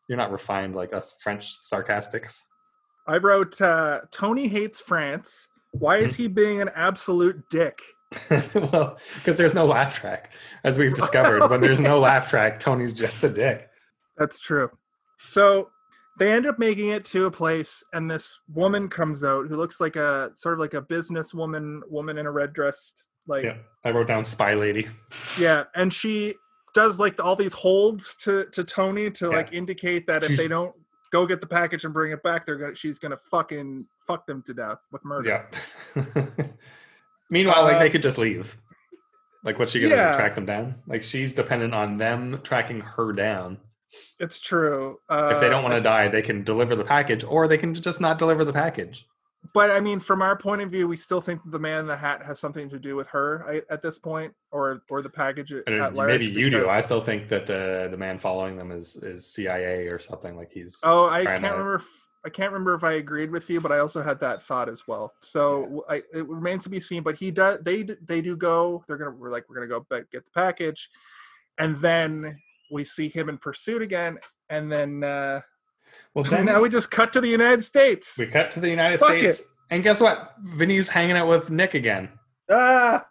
You're 0.08 0.18
not 0.18 0.30
refined 0.30 0.74
like 0.74 0.92
us 0.92 1.16
French 1.22 1.52
sarcastics. 1.52 2.46
I 3.08 3.18
wrote, 3.18 3.60
uh, 3.60 4.02
Tony 4.10 4.48
hates 4.48 4.80
France. 4.80 5.48
Why 5.72 5.98
is 5.98 6.14
he 6.14 6.26
being 6.26 6.60
an 6.60 6.70
absolute 6.74 7.42
dick? 7.50 7.80
well, 8.54 8.98
because 9.16 9.36
there's 9.36 9.54
no 9.54 9.66
laugh 9.66 9.98
track, 9.98 10.32
as 10.64 10.78
we've 10.78 10.94
discovered. 10.94 11.48
when 11.48 11.60
there's 11.60 11.80
no 11.80 11.98
laugh 11.98 12.28
track, 12.30 12.58
Tony's 12.58 12.92
just 12.92 13.22
a 13.24 13.28
dick. 13.28 13.68
That's 14.16 14.40
true. 14.40 14.70
So 15.22 15.70
they 16.18 16.32
end 16.32 16.46
up 16.46 16.58
making 16.58 16.90
it 16.90 17.04
to 17.06 17.26
a 17.26 17.30
place, 17.30 17.82
and 17.92 18.10
this 18.10 18.38
woman 18.52 18.88
comes 18.88 19.22
out 19.22 19.48
who 19.48 19.56
looks 19.56 19.80
like 19.80 19.96
a 19.96 20.30
sort 20.34 20.54
of 20.54 20.60
like 20.60 20.74
a 20.74 20.82
businesswoman, 20.82 21.80
woman 21.88 22.18
in 22.18 22.26
a 22.26 22.30
red 22.30 22.52
dress, 22.52 22.92
like 23.26 23.44
yeah, 23.44 23.56
I 23.84 23.90
wrote 23.90 24.08
down 24.08 24.24
spy 24.24 24.54
lady. 24.54 24.88
Yeah, 25.38 25.64
and 25.74 25.92
she 25.92 26.34
does 26.76 26.98
like 26.98 27.18
all 27.24 27.34
these 27.34 27.54
holds 27.54 28.14
to 28.16 28.44
to 28.52 28.62
Tony 28.62 29.10
to 29.12 29.24
Yeah. 29.30 29.36
like 29.38 29.52
indicate 29.54 30.06
that 30.06 30.22
if 30.24 30.36
they 30.36 30.46
don't 30.46 30.74
go 31.10 31.26
get 31.26 31.40
the 31.40 31.46
package 31.46 31.84
and 31.84 31.94
bring 31.94 32.12
it 32.12 32.22
back, 32.22 32.44
they're 32.44 32.56
gonna 32.56 32.76
she's 32.76 32.98
gonna 32.98 33.16
fucking 33.30 33.86
fuck 34.06 34.26
them 34.26 34.42
to 34.42 34.52
death 34.54 34.80
with 34.92 35.02
murder. 35.04 35.48
Yeah. 35.96 36.26
Meanwhile, 37.30 37.64
like 37.64 37.76
Uh, 37.76 37.78
they 37.80 37.90
could 37.90 38.02
just 38.02 38.18
leave. 38.18 38.56
Like, 39.42 39.58
what's 39.58 39.72
she 39.72 39.80
gonna 39.80 39.94
yeah. 39.94 40.14
track 40.16 40.34
them 40.34 40.44
down? 40.44 40.74
Like, 40.86 41.02
she's 41.02 41.32
dependent 41.32 41.74
on 41.74 41.96
them 41.98 42.40
tracking 42.42 42.80
her 42.80 43.12
down. 43.12 43.58
It's 44.18 44.38
true. 44.38 44.98
Uh, 45.08 45.30
If 45.34 45.40
they 45.40 45.48
don't 45.48 45.62
want 45.62 45.74
to 45.76 45.80
die, 45.80 46.08
they 46.08 46.20
can 46.22 46.42
deliver 46.44 46.74
the 46.76 46.84
package, 46.84 47.22
or 47.24 47.46
they 47.48 47.56
can 47.56 47.72
just 47.74 48.00
not 48.00 48.18
deliver 48.18 48.44
the 48.44 48.52
package. 48.52 49.06
But 49.56 49.70
I 49.70 49.80
mean, 49.80 50.00
from 50.00 50.20
our 50.20 50.36
point 50.36 50.60
of 50.60 50.70
view, 50.70 50.86
we 50.86 50.98
still 50.98 51.22
think 51.22 51.42
that 51.42 51.50
the 51.50 51.58
man 51.58 51.80
in 51.80 51.86
the 51.86 51.96
hat 51.96 52.22
has 52.26 52.38
something 52.38 52.68
to 52.68 52.78
do 52.78 52.94
with 52.94 53.06
her 53.08 53.42
I- 53.48 53.62
at 53.72 53.80
this 53.80 53.98
point, 53.98 54.34
or 54.50 54.82
or 54.90 55.00
the 55.00 55.08
package 55.08 55.50
at 55.50 55.94
large. 55.94 56.08
maybe 56.08 56.26
you 56.26 56.50
do. 56.50 56.68
I 56.68 56.82
still 56.82 57.00
think 57.00 57.30
that 57.30 57.46
the 57.46 57.88
the 57.90 57.96
man 57.96 58.18
following 58.18 58.58
them 58.58 58.70
is 58.70 58.96
is 58.96 59.32
CIA 59.32 59.88
or 59.88 59.98
something. 59.98 60.36
Like 60.36 60.52
he's 60.52 60.78
Oh, 60.84 61.06
I 61.08 61.24
can't 61.24 61.40
to- 61.40 61.48
remember. 61.48 61.74
If, 61.76 61.86
I 62.26 62.28
can't 62.28 62.52
remember 62.52 62.74
if 62.74 62.84
I 62.84 62.94
agreed 62.94 63.30
with 63.30 63.48
you, 63.48 63.60
but 63.62 63.72
I 63.72 63.78
also 63.78 64.02
had 64.02 64.20
that 64.20 64.42
thought 64.42 64.68
as 64.68 64.86
well. 64.86 65.14
So 65.22 65.62
w- 65.62 65.82
I, 65.88 66.02
it 66.12 66.28
remains 66.28 66.64
to 66.64 66.68
be 66.68 66.78
seen. 66.80 67.02
But 67.02 67.16
he 67.16 67.30
does. 67.30 67.60
They 67.62 67.82
they 67.84 68.20
do 68.20 68.36
go. 68.36 68.84
They're 68.86 68.98
gonna. 68.98 69.12
We're 69.12 69.30
like 69.30 69.48
we're 69.48 69.54
gonna 69.56 69.68
go 69.68 69.80
back, 69.88 70.10
get 70.10 70.26
the 70.26 70.32
package, 70.32 70.90
and 71.56 71.78
then 71.78 72.36
we 72.70 72.84
see 72.84 73.08
him 73.08 73.30
in 73.30 73.38
pursuit 73.38 73.80
again. 73.80 74.18
And 74.50 74.70
then 74.70 75.02
uh, 75.02 75.40
well. 76.14 76.24
Then 76.30 76.46
now 76.46 76.60
we 76.60 76.68
just 76.68 76.90
cut 76.90 77.12
to 77.14 77.20
the 77.20 77.28
United 77.28 77.62
States. 77.62 78.16
we 78.18 78.26
cut 78.26 78.50
to 78.52 78.60
the 78.60 78.70
United 78.70 78.98
Fuck 78.98 79.10
States, 79.10 79.42
and 79.70 79.82
guess 79.82 80.00
what? 80.00 80.34
Vinny's 80.42 80.88
hanging 80.88 81.16
out 81.16 81.28
with 81.28 81.50
Nick 81.50 81.74
again. 81.74 82.08
ah, 82.50 83.04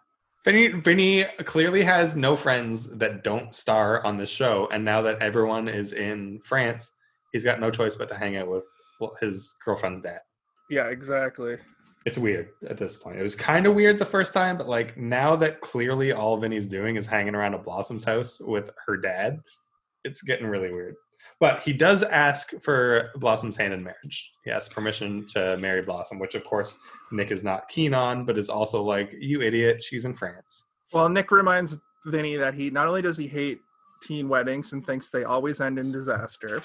Vinny, 0.44 0.68
Vinny 0.68 1.24
clearly 1.44 1.82
has 1.82 2.14
no 2.14 2.36
friends 2.36 2.96
that 2.98 3.24
don't 3.24 3.52
star 3.52 4.04
on 4.06 4.16
this 4.16 4.30
show, 4.30 4.68
and 4.72 4.84
now 4.84 5.02
that 5.02 5.20
everyone 5.20 5.68
is 5.68 5.92
in 5.92 6.38
France, 6.40 6.92
he's 7.32 7.42
got 7.42 7.60
no 7.60 7.70
choice 7.70 7.96
but 7.96 8.08
to 8.08 8.14
hang 8.14 8.36
out 8.36 8.48
with 8.48 8.64
well, 9.00 9.16
his 9.20 9.54
girlfriend's 9.64 10.00
dad. 10.00 10.20
yeah, 10.70 10.86
exactly. 10.86 11.56
It's 12.06 12.16
weird 12.16 12.50
at 12.68 12.78
this 12.78 12.96
point. 12.96 13.18
It 13.18 13.22
was 13.22 13.34
kind 13.34 13.66
of 13.66 13.74
weird 13.74 13.98
the 13.98 14.06
first 14.06 14.32
time, 14.32 14.56
but 14.56 14.68
like 14.68 14.96
now 14.96 15.34
that 15.34 15.60
clearly 15.60 16.12
all 16.12 16.36
Vinny's 16.36 16.66
doing 16.66 16.94
is 16.94 17.06
hanging 17.06 17.34
around 17.34 17.54
a 17.54 17.58
Blossom's 17.58 18.04
house 18.04 18.40
with 18.40 18.70
her 18.86 18.96
dad, 18.96 19.40
it's 20.04 20.22
getting 20.22 20.46
really 20.46 20.70
weird. 20.72 20.94
But 21.38 21.60
he 21.60 21.72
does 21.72 22.02
ask 22.02 22.52
for 22.62 23.10
Blossom's 23.16 23.56
hand 23.56 23.74
in 23.74 23.82
marriage. 23.82 24.32
He 24.44 24.50
asks 24.50 24.72
permission 24.72 25.26
to 25.28 25.58
marry 25.58 25.82
Blossom, 25.82 26.18
which 26.18 26.34
of 26.34 26.44
course 26.44 26.78
Nick 27.12 27.30
is 27.30 27.44
not 27.44 27.68
keen 27.68 27.92
on, 27.92 28.24
but 28.24 28.38
is 28.38 28.48
also 28.48 28.82
like, 28.82 29.12
"You 29.18 29.42
idiot! 29.42 29.84
She's 29.84 30.06
in 30.06 30.14
France." 30.14 30.66
Well, 30.92 31.08
Nick 31.08 31.30
reminds 31.30 31.76
Vinny 32.06 32.36
that 32.36 32.54
he 32.54 32.70
not 32.70 32.88
only 32.88 33.02
does 33.02 33.18
he 33.18 33.26
hate 33.26 33.60
teen 34.02 34.28
weddings 34.28 34.72
and 34.72 34.86
thinks 34.86 35.10
they 35.10 35.24
always 35.24 35.60
end 35.60 35.78
in 35.78 35.92
disaster, 35.92 36.62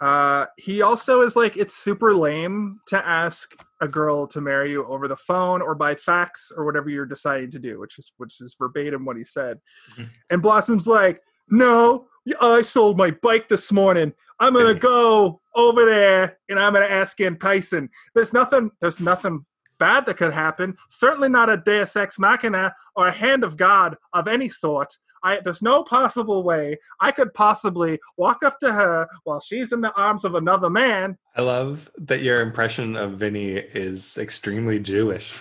uh, 0.00 0.46
he 0.56 0.80
also 0.80 1.20
is 1.20 1.36
like 1.36 1.58
it's 1.58 1.74
super 1.76 2.14
lame 2.14 2.80
to 2.86 3.06
ask 3.06 3.54
a 3.82 3.88
girl 3.88 4.26
to 4.28 4.40
marry 4.40 4.70
you 4.70 4.84
over 4.86 5.08
the 5.08 5.16
phone 5.16 5.60
or 5.60 5.74
by 5.74 5.94
fax 5.94 6.50
or 6.56 6.64
whatever 6.64 6.88
you're 6.88 7.04
deciding 7.04 7.50
to 7.50 7.58
do, 7.58 7.78
which 7.78 7.98
is 7.98 8.12
which 8.16 8.40
is 8.40 8.56
verbatim 8.58 9.04
what 9.04 9.18
he 9.18 9.24
said. 9.24 9.58
Mhm. 9.96 10.08
And 10.30 10.40
Blossom's 10.40 10.86
like, 10.86 11.20
"No, 11.50 12.08
I 12.40 12.62
sold 12.62 12.96
my 12.96 13.10
bike 13.10 13.48
this 13.48 13.72
morning. 13.72 14.12
I'm 14.38 14.54
gonna 14.54 14.74
go 14.74 15.40
over 15.54 15.84
there 15.84 16.38
and 16.48 16.58
I'm 16.58 16.72
gonna 16.72 16.86
ask 16.86 17.20
Ann 17.20 17.38
Tyson. 17.38 17.90
There's 18.14 18.32
nothing. 18.32 18.70
There's 18.80 19.00
nothing." 19.00 19.44
Bad 19.78 20.04
that 20.04 20.18
could 20.18 20.34
happen. 20.34 20.76
Certainly 20.90 21.30
not 21.30 21.48
a 21.48 21.56
Deus 21.56 21.96
Ex 21.96 22.18
Machina 22.18 22.74
or 22.96 23.08
a 23.08 23.12
hand 23.12 23.42
of 23.44 23.56
God 23.56 23.96
of 24.12 24.28
any 24.28 24.50
sort. 24.50 24.94
I, 25.22 25.40
there's 25.40 25.62
no 25.62 25.82
possible 25.82 26.42
way 26.42 26.78
I 27.00 27.12
could 27.12 27.34
possibly 27.34 27.98
walk 28.16 28.42
up 28.42 28.58
to 28.60 28.72
her 28.72 29.06
while 29.24 29.40
she's 29.40 29.72
in 29.72 29.80
the 29.80 29.94
arms 29.94 30.24
of 30.24 30.34
another 30.34 30.70
man. 30.70 31.18
I 31.36 31.42
love 31.42 31.90
that 31.98 32.22
your 32.22 32.40
impression 32.40 32.96
of 32.96 33.12
Vinny 33.12 33.52
is 33.52 34.18
extremely 34.18 34.78
Jewish. 34.78 35.34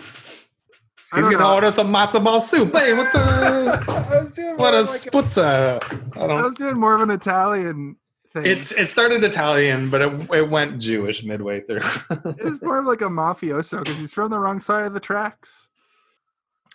He's 1.16 1.26
gonna 1.26 1.40
know. 1.40 1.56
order 1.56 1.72
some 1.72 1.92
matzo 1.92 2.24
ball 2.24 2.40
soup. 2.40 2.76
Hey, 2.76 2.94
what's 2.94 3.16
up? 3.16 3.88
Was 4.10 4.32
doing 4.34 4.58
what 4.58 4.76
a 4.76 4.82
like 4.82 4.86
sputza! 4.86 6.18
I 6.18 6.20
I 6.20 6.42
was 6.42 6.56
doing 6.56 6.78
more 6.78 6.94
of 6.94 7.02
an 7.02 7.10
Italian 7.10 7.96
thing. 8.34 8.46
It 8.46 8.72
it 8.74 8.90
started 8.90 9.24
Italian, 9.24 9.90
but 9.90 10.02
it, 10.02 10.32
it 10.32 10.50
went 10.50 10.80
Jewish 10.80 11.24
midway 11.24 11.62
through. 11.62 11.82
It's 12.40 12.62
more 12.62 12.80
of 12.80 12.86
like 12.86 13.02
a 13.02 13.06
mafioso 13.06 13.80
because 13.80 13.98
he's 13.98 14.14
from 14.14 14.30
the 14.30 14.40
wrong 14.40 14.60
side 14.60 14.86
of 14.86 14.94
the 14.94 15.00
tracks. 15.00 15.70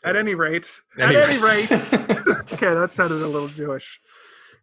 At 0.02 0.16
any 0.16 0.34
rate, 0.34 0.68
at 0.98 1.14
any 1.14 1.38
rate, 1.38 1.70
okay, 2.52 2.74
that 2.74 2.90
sounded 2.92 3.22
a 3.22 3.28
little 3.28 3.48
Jewish. 3.48 4.00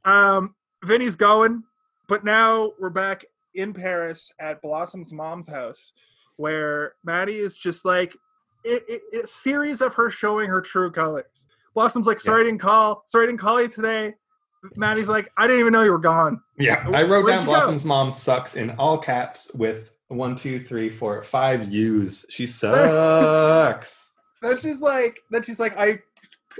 Um, 0.06 0.54
Vinny's 0.84 1.16
going, 1.16 1.64
but 2.08 2.24
now 2.24 2.74
we're 2.80 2.90
back 2.90 3.26
in 3.56 3.74
Paris 3.74 4.32
at 4.40 4.62
Blossom's 4.62 5.12
mom's 5.12 5.48
house, 5.48 5.94
where 6.36 6.94
Maddie 7.04 7.40
is 7.40 7.56
just 7.56 7.86
like 7.86 8.16
it, 8.64 8.84
it, 8.88 9.02
it- 9.12 9.24
a 9.24 9.28
series 9.28 9.82
of 9.82 9.94
her 9.96 10.10
showing 10.10 10.50
her 10.50 10.62
true 10.62 10.92
colors. 10.92 11.48
Blossom's 11.74 12.06
like, 12.08 12.20
"Sorry, 12.20 12.42
I 12.42 12.46
didn't 12.46 12.60
call. 12.60 13.04
Sorry, 13.08 13.24
I 13.24 13.28
didn't 13.28 13.40
call 13.42 13.62
you 13.62 13.68
today." 13.68 14.14
Maddie's 14.76 15.08
like, 15.08 15.32
"I 15.38 15.48
didn't 15.48 15.62
even 15.62 15.74
know 15.74 15.84
you 15.84 15.92
were 15.92 15.98
gone." 15.98 16.42
yeah, 16.58 16.84
I 16.94 17.04
wrote 17.04 17.24
Where'd 17.26 17.28
down 17.28 17.40
you 17.42 17.46
go? 17.46 17.52
Blossom's 17.54 17.86
mom 17.86 18.12
sucks 18.12 18.56
in 18.56 18.72
all 18.72 18.98
caps 18.98 19.50
with 19.56 19.92
one, 20.10 20.36
two, 20.36 20.60
three, 20.60 20.90
four, 20.90 21.24
five 21.24 21.72
U's. 21.72 22.26
She 22.30 22.46
sucks. 23.02 24.12
Then 24.42 24.58
she's 24.58 24.82
like, 24.82 25.20
then 25.30 25.44
she's 25.44 25.60
like, 25.60 25.78
I, 25.78 26.00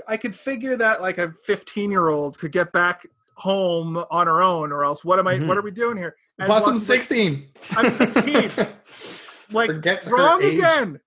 I 0.08 0.16
could 0.16 0.34
figure 0.34 0.76
that 0.76 1.02
like 1.02 1.18
a 1.18 1.34
15 1.44 1.90
year 1.90 2.08
old 2.08 2.38
could 2.38 2.52
get 2.52 2.72
back 2.72 3.06
home 3.34 4.02
on 4.10 4.26
her 4.26 4.40
own, 4.42 4.72
or 4.72 4.84
else 4.84 5.04
what 5.04 5.18
am 5.18 5.26
I? 5.26 5.34
Mhm. 5.38 5.46
What 5.48 5.58
are 5.58 5.62
we 5.62 5.70
doing 5.72 5.96
here? 5.96 6.14
And 6.38 6.46
Blossom's 6.46 6.86
Blossom's 6.86 6.88
like- 6.88 7.02
sixteen. 7.02 7.48
I'm 7.72 7.90
16. 7.90 8.66
like 9.52 9.66
Forgets 9.68 10.08
wrong 10.08 10.42
again. 10.42 11.00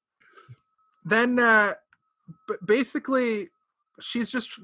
Then, 1.05 1.39
uh, 1.39 1.73
b- 2.47 2.55
basically, 2.65 3.49
she's 4.01 4.29
just 4.29 4.59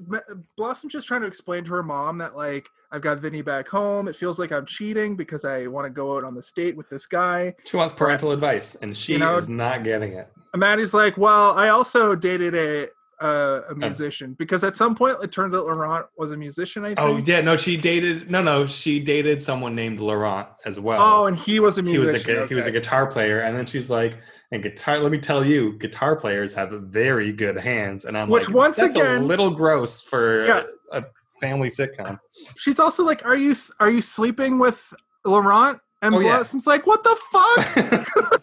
Blossom's 0.58 0.92
just 0.92 1.06
trying 1.08 1.22
to 1.22 1.26
explain 1.26 1.64
to 1.64 1.70
her 1.72 1.82
mom 1.82 2.18
that 2.18 2.36
like 2.36 2.68
I've 2.90 3.00
got 3.00 3.18
Vinny 3.20 3.40
back 3.42 3.68
home. 3.68 4.08
It 4.08 4.16
feels 4.16 4.38
like 4.38 4.52
I'm 4.52 4.66
cheating 4.66 5.16
because 5.16 5.44
I 5.44 5.66
want 5.68 5.86
to 5.86 5.90
go 5.90 6.16
out 6.16 6.24
on 6.24 6.34
this 6.34 6.50
date 6.52 6.76
with 6.76 6.88
this 6.90 7.06
guy. 7.06 7.54
She 7.64 7.76
wants 7.76 7.94
parental 7.94 8.32
advice, 8.32 8.74
and 8.76 8.94
she 8.96 9.14
You 9.14 9.18
know- 9.20 9.36
is 9.36 9.48
not 9.48 9.84
getting 9.84 10.12
it. 10.12 10.30
And 10.52 10.60
Maddie's 10.60 10.92
like, 10.92 11.16
well, 11.16 11.52
I 11.56 11.68
also 11.70 12.14
dated 12.14 12.54
a 12.54 12.88
uh, 13.22 13.62
a 13.70 13.74
musician 13.74 14.34
because 14.38 14.64
at 14.64 14.76
some 14.76 14.94
point 14.94 15.16
it 15.22 15.30
turns 15.30 15.54
out 15.54 15.64
Laurent 15.66 16.06
was 16.16 16.30
a 16.32 16.36
musician. 16.36 16.84
I 16.84 16.88
think. 16.88 17.00
Oh 17.00 17.16
yeah, 17.18 17.40
no, 17.40 17.56
she 17.56 17.76
dated. 17.76 18.30
No, 18.30 18.42
no, 18.42 18.66
she 18.66 18.98
dated 19.00 19.40
someone 19.42 19.74
named 19.74 20.00
Laurent 20.00 20.48
as 20.64 20.80
well. 20.80 20.98
Oh, 21.00 21.26
and 21.26 21.38
he 21.38 21.60
was 21.60 21.78
a 21.78 21.82
he 21.82 21.98
was 21.98 22.10
a 22.10 22.12
musician. 22.14 22.48
he 22.48 22.54
was 22.54 22.66
a 22.66 22.70
guitar 22.72 23.06
player, 23.06 23.40
and 23.40 23.56
then 23.56 23.66
she's 23.66 23.88
like, 23.88 24.18
and 24.50 24.62
guitar. 24.62 24.98
Let 24.98 25.12
me 25.12 25.18
tell 25.18 25.44
you, 25.44 25.78
guitar 25.78 26.16
players 26.16 26.54
have 26.54 26.70
very 26.72 27.32
good 27.32 27.56
hands, 27.56 28.04
and 28.04 28.18
I'm 28.18 28.28
Which 28.28 28.48
like, 28.48 28.56
once 28.56 28.76
that's 28.76 28.96
again- 28.96 29.22
a 29.22 29.24
little 29.24 29.50
gross 29.50 30.02
for 30.02 30.44
Yeah. 30.46 30.62
a 30.92 31.04
family 31.40 31.68
sitcom. 31.68 32.18
She's 32.56 32.78
also 32.78 33.04
like, 33.04 33.24
"Are 33.24 33.36
you 33.36 33.54
are 33.80 33.90
you 33.90 34.02
sleeping 34.02 34.58
with 34.58 34.92
Laurent?" 35.24 35.78
And 36.02 36.14
Oh, 36.16 36.18
yeah. 36.20 36.34
Blossom's 36.36 36.66
like, 36.66 36.84
"What 36.86 37.04
the 37.04 37.16
fuck? 37.30 38.42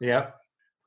yep. 0.00 0.36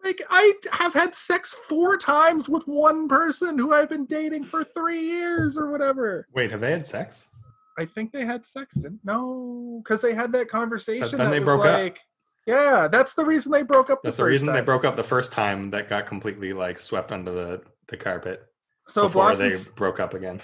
Like, 0.10 0.22
I 0.30 0.54
have 0.72 0.94
had 0.94 1.14
sex 1.16 1.56
four 1.68 1.98
times 1.98 2.50
with 2.50 2.68
one 2.68 3.08
person 3.08 3.58
who 3.58 3.74
I've 3.74 3.90
been 3.90 4.06
dating 4.06 4.46
for 4.46 4.64
three 4.64 5.02
years 5.02 5.58
or 5.58 5.72
whatever." 5.72 6.28
Wait, 6.34 6.52
have 6.52 6.62
they 6.62 6.72
had 6.72 6.88
sex? 6.88 7.30
I 7.78 7.86
think 7.86 8.12
they 8.12 8.26
had 8.26 8.46
sex. 8.46 8.76
Didn't? 8.76 9.00
No, 9.04 9.82
because 9.84 10.02
they 10.02 10.14
had 10.14 10.32
that 10.34 10.50
conversation. 10.50 11.18
then 11.18 11.28
that 11.28 11.32
they 11.32 11.40
was 11.40 11.46
broke 11.46 11.66
up. 11.66 11.80
like, 11.80 12.00
Yeah, 12.46 12.88
that's 12.92 13.14
the 13.14 13.24
reason 13.26 13.52
they 13.52 13.64
broke 13.64 13.90
up. 13.90 14.02
That's 14.04 14.16
the, 14.16 14.24
the 14.24 14.26
first 14.26 14.32
reason 14.32 14.48
they 14.48 14.54
time. 14.54 14.66
broke 14.66 14.86
up 14.86 14.96
the 14.96 15.04
first 15.04 15.32
time. 15.32 15.70
That 15.70 15.88
got 15.90 16.06
completely 16.06 16.52
like 16.54 16.80
swept 16.80 17.12
under 17.12 17.32
the 17.32 17.62
the 17.88 17.98
carpet 17.98 18.44
So 18.88 19.04
before 19.04 19.24
Blossom's, 19.28 19.68
they 19.68 19.74
broke 19.76 20.00
up 20.00 20.14
again. 20.14 20.42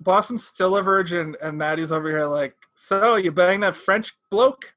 Blossom's 0.00 0.44
still 0.44 0.76
a 0.76 0.82
virgin, 0.82 1.34
and 1.42 1.58
Maddie's 1.58 1.90
over 1.90 2.08
here 2.08 2.26
like, 2.26 2.54
so 2.74 3.16
you 3.16 3.32
bang 3.32 3.60
that 3.60 3.74
French 3.74 4.12
bloke? 4.30 4.72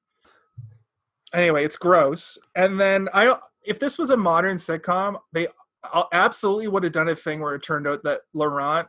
Anyway, 1.34 1.63
it's 1.63 1.75
gross. 1.75 2.38
And 2.56 2.80
then 2.80 3.08
I, 3.13 3.38
if 3.65 3.80
this 3.80 3.98
was 3.98 4.10
a 4.10 4.17
modern 4.17 4.58
sitcom, 4.58 5.19
they 5.34 5.48
uh, 5.93 6.04
absolutely 6.12 6.67
would 6.67 6.84
have 6.84 6.93
done 6.93 7.10
a 7.10 7.15
thing 7.15 7.39
where 7.39 7.56
it 7.56 7.63
turned 7.63 7.88
out 7.88 8.04
that 8.04 8.22
Laurent 8.34 8.88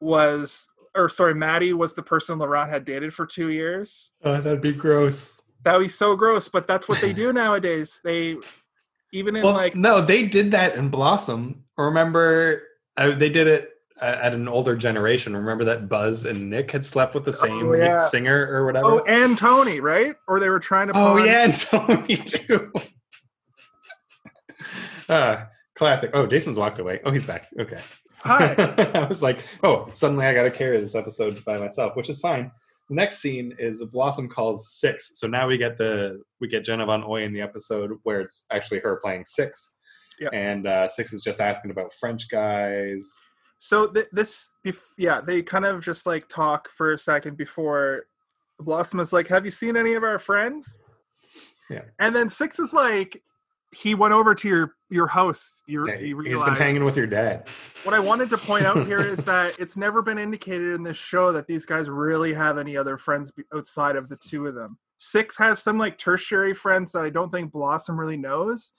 was, 0.00 0.66
or 0.94 1.08
sorry, 1.08 1.34
Maddie 1.34 1.72
was 1.72 1.94
the 1.94 2.02
person 2.02 2.38
Laurent 2.38 2.70
had 2.70 2.84
dated 2.84 3.12
for 3.14 3.26
two 3.26 3.48
years. 3.48 4.10
Oh, 4.22 4.40
that'd 4.40 4.60
be 4.60 4.72
gross. 4.72 5.36
That 5.64 5.78
would 5.78 5.84
be 5.84 5.88
so 5.88 6.14
gross, 6.16 6.48
but 6.48 6.66
that's 6.66 6.88
what 6.88 7.00
they 7.00 7.12
do 7.12 7.32
nowadays. 7.32 8.00
They, 8.04 8.36
even 9.12 9.36
in 9.36 9.42
Well, 9.42 9.54
like, 9.54 9.74
no, 9.74 10.00
they 10.00 10.24
did 10.26 10.50
that 10.52 10.76
in 10.76 10.88
Blossom. 10.90 11.64
Remember, 11.78 12.62
uh, 12.96 13.12
they 13.12 13.30
did 13.30 13.46
it 13.46 13.70
uh, 14.00 14.18
at 14.20 14.34
an 14.34 14.46
older 14.46 14.76
generation. 14.76 15.34
Remember 15.34 15.64
that 15.64 15.88
Buzz 15.88 16.26
and 16.26 16.50
Nick 16.50 16.70
had 16.70 16.84
slept 16.84 17.14
with 17.14 17.24
the 17.24 17.32
same 17.32 17.68
Oh, 17.68 17.72
yeah. 17.74 18.00
singer 18.00 18.46
or 18.50 18.66
whatever. 18.66 18.86
oh, 18.86 19.04
and 19.06 19.38
Tony, 19.38 19.80
right? 19.80 20.14
Or 20.28 20.38
they 20.38 20.50
were 20.50 20.60
trying 20.60 20.88
to. 20.88 20.92
Oh 20.94 21.16
pawn- 21.16 21.24
yeah, 21.26 21.42
and 21.44 21.56
Tony 21.56 22.16
too. 22.18 22.70
Uh, 25.08 25.44
classic. 25.74 26.10
Oh, 26.14 26.26
Jason's 26.26 26.58
walked 26.58 26.78
away. 26.78 27.00
Oh, 27.04 27.10
he's 27.10 27.26
back. 27.26 27.48
Okay. 27.58 27.80
Hi. 28.18 28.54
I 28.94 29.06
was 29.06 29.22
like, 29.22 29.40
oh, 29.62 29.90
suddenly 29.92 30.26
I 30.26 30.34
got 30.34 30.44
to 30.44 30.50
carry 30.50 30.80
this 30.80 30.94
episode 30.94 31.44
by 31.44 31.58
myself, 31.58 31.94
which 31.96 32.08
is 32.08 32.20
fine. 32.20 32.50
The 32.88 32.96
next 32.96 33.18
scene 33.18 33.54
is 33.58 33.82
Blossom 33.84 34.28
calls 34.28 34.72
six. 34.72 35.12
So 35.14 35.26
now 35.26 35.46
we 35.46 35.56
get 35.56 35.78
the 35.78 36.20
we 36.40 36.48
get 36.48 36.64
Jenna 36.64 36.86
Von 36.86 37.04
Oy 37.04 37.22
in 37.24 37.32
the 37.32 37.40
episode 37.40 37.92
where 38.02 38.20
it's 38.20 38.46
actually 38.52 38.80
her 38.80 38.96
playing 39.02 39.24
six. 39.26 39.72
Yeah. 40.20 40.28
And 40.32 40.66
uh, 40.66 40.88
six 40.88 41.12
is 41.12 41.22
just 41.22 41.40
asking 41.40 41.70
about 41.70 41.92
French 41.92 42.28
guys. 42.30 43.10
So 43.58 43.86
th- 43.88 44.08
this, 44.12 44.50
bef- 44.64 44.78
yeah, 44.98 45.20
they 45.20 45.42
kind 45.42 45.64
of 45.64 45.82
just 45.82 46.06
like 46.06 46.28
talk 46.28 46.68
for 46.68 46.92
a 46.92 46.98
second 46.98 47.36
before 47.36 48.04
Blossom 48.60 49.00
is 49.00 49.12
like, 49.12 49.28
"Have 49.28 49.44
you 49.44 49.50
seen 49.50 49.76
any 49.76 49.94
of 49.94 50.04
our 50.04 50.18
friends?" 50.18 50.76
Yeah. 51.70 51.82
And 51.98 52.14
then 52.14 52.28
Six 52.28 52.58
is 52.58 52.72
like, 52.72 53.22
"He 53.74 53.94
went 53.94 54.14
over 54.14 54.34
to 54.34 54.48
your 54.48 54.74
your 54.94 55.06
host. 55.08 55.62
Yeah, 55.66 55.76
you 55.76 55.94
he's 55.96 56.14
realized." 56.14 56.44
been 56.44 56.54
hanging 56.54 56.84
with 56.84 56.96
your 56.96 57.06
dad. 57.06 57.48
What 57.82 57.94
I 57.94 58.00
wanted 58.00 58.30
to 58.30 58.38
point 58.38 58.64
out 58.64 58.86
here 58.86 59.00
is 59.00 59.24
that 59.24 59.58
it's 59.58 59.76
never 59.76 60.00
been 60.00 60.18
indicated 60.18 60.72
in 60.74 60.82
this 60.82 60.96
show 60.96 61.32
that 61.32 61.46
these 61.46 61.66
guys 61.66 61.90
really 61.90 62.32
have 62.32 62.56
any 62.56 62.76
other 62.76 62.96
friends 62.96 63.32
outside 63.54 63.96
of 63.96 64.08
the 64.08 64.16
two 64.16 64.46
of 64.46 64.54
them. 64.54 64.78
Six 64.96 65.36
has 65.38 65.62
some 65.62 65.76
like 65.76 65.98
tertiary 65.98 66.54
friends 66.54 66.92
that 66.92 67.04
I 67.04 67.10
don't 67.10 67.32
think 67.32 67.52
Blossom 67.52 67.98
really 67.98 68.16
knows. 68.16 68.72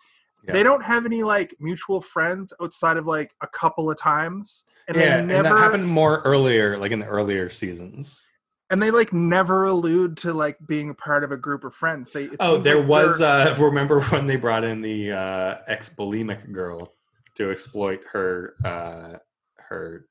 Yeah. 0.45 0.53
They 0.53 0.63
don't 0.63 0.83
have 0.83 1.05
any 1.05 1.23
like 1.23 1.55
mutual 1.59 2.01
friends 2.01 2.53
outside 2.61 2.97
of 2.97 3.05
like 3.05 3.33
a 3.41 3.47
couple 3.47 3.91
of 3.91 3.97
times, 3.97 4.63
and 4.87 4.95
yeah, 4.95 5.03
they 5.03 5.19
and 5.19 5.27
never 5.27 5.49
that 5.49 5.57
happened 5.57 5.87
more 5.87 6.21
earlier, 6.21 6.77
like 6.77 6.91
in 6.91 6.99
the 6.99 7.07
earlier 7.07 7.49
seasons. 7.49 8.27
And 8.69 8.81
they 8.81 8.91
like 8.91 9.13
never 9.13 9.65
allude 9.65 10.17
to 10.17 10.33
like 10.33 10.57
being 10.65 10.89
a 10.89 10.93
part 10.93 11.23
of 11.23 11.31
a 11.31 11.37
group 11.37 11.63
of 11.63 11.73
friends. 11.73 12.11
They 12.11 12.29
Oh, 12.39 12.57
there 12.57 12.79
like 12.79 12.87
was. 12.87 13.21
Uh, 13.21 13.55
remember 13.59 14.01
when 14.01 14.25
they 14.27 14.35
brought 14.35 14.63
in 14.63 14.81
the 14.81 15.11
uh, 15.11 15.57
ex-bulimic 15.67 16.51
girl 16.51 16.93
to 17.35 17.51
exploit 17.51 18.01
her 18.11 18.55
uh, 18.63 19.17
her 19.57 20.07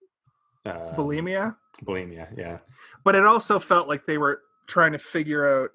uh, 0.67 0.95
bulimia, 0.95 1.57
bulimia? 1.85 2.29
Yeah, 2.37 2.59
but 3.03 3.15
it 3.15 3.27
also 3.27 3.59
felt 3.59 3.89
like 3.89 4.05
they 4.05 4.19
were 4.19 4.43
trying 4.67 4.93
to 4.93 4.99
figure 4.99 5.63
out 5.63 5.71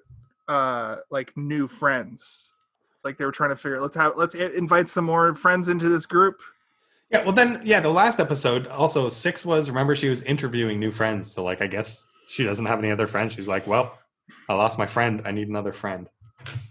uh 0.48 0.96
like 1.10 1.36
new 1.36 1.66
friends. 1.66 2.54
Like 3.04 3.18
they 3.18 3.24
were 3.24 3.32
trying 3.32 3.50
to 3.50 3.56
figure 3.56 3.80
let's 3.80 3.96
have 3.96 4.14
let's 4.16 4.34
invite 4.34 4.88
some 4.88 5.04
more 5.04 5.34
friends 5.34 5.68
into 5.68 5.88
this 5.88 6.06
group. 6.06 6.40
yeah. 7.10 7.22
Well, 7.24 7.32
then, 7.32 7.60
yeah. 7.64 7.80
The 7.80 7.90
last 7.90 8.20
episode 8.20 8.66
also 8.68 9.08
six 9.08 9.44
was. 9.44 9.68
Remember, 9.68 9.94
she 9.94 10.08
was 10.08 10.22
interviewing 10.22 10.78
new 10.78 10.90
friends. 10.90 11.30
So, 11.30 11.44
like, 11.44 11.62
I 11.62 11.66
guess 11.66 12.08
she 12.30 12.44
doesn't 12.44 12.66
have 12.66 12.78
any 12.78 12.90
other 12.92 13.06
friends. 13.08 13.32
She's 13.34 13.48
like, 13.48 13.66
well, 13.66 13.98
I 14.48 14.54
lost 14.54 14.78
my 14.78 14.86
friend. 14.86 15.22
I 15.24 15.32
need 15.32 15.48
another 15.48 15.72
friend. 15.72 16.08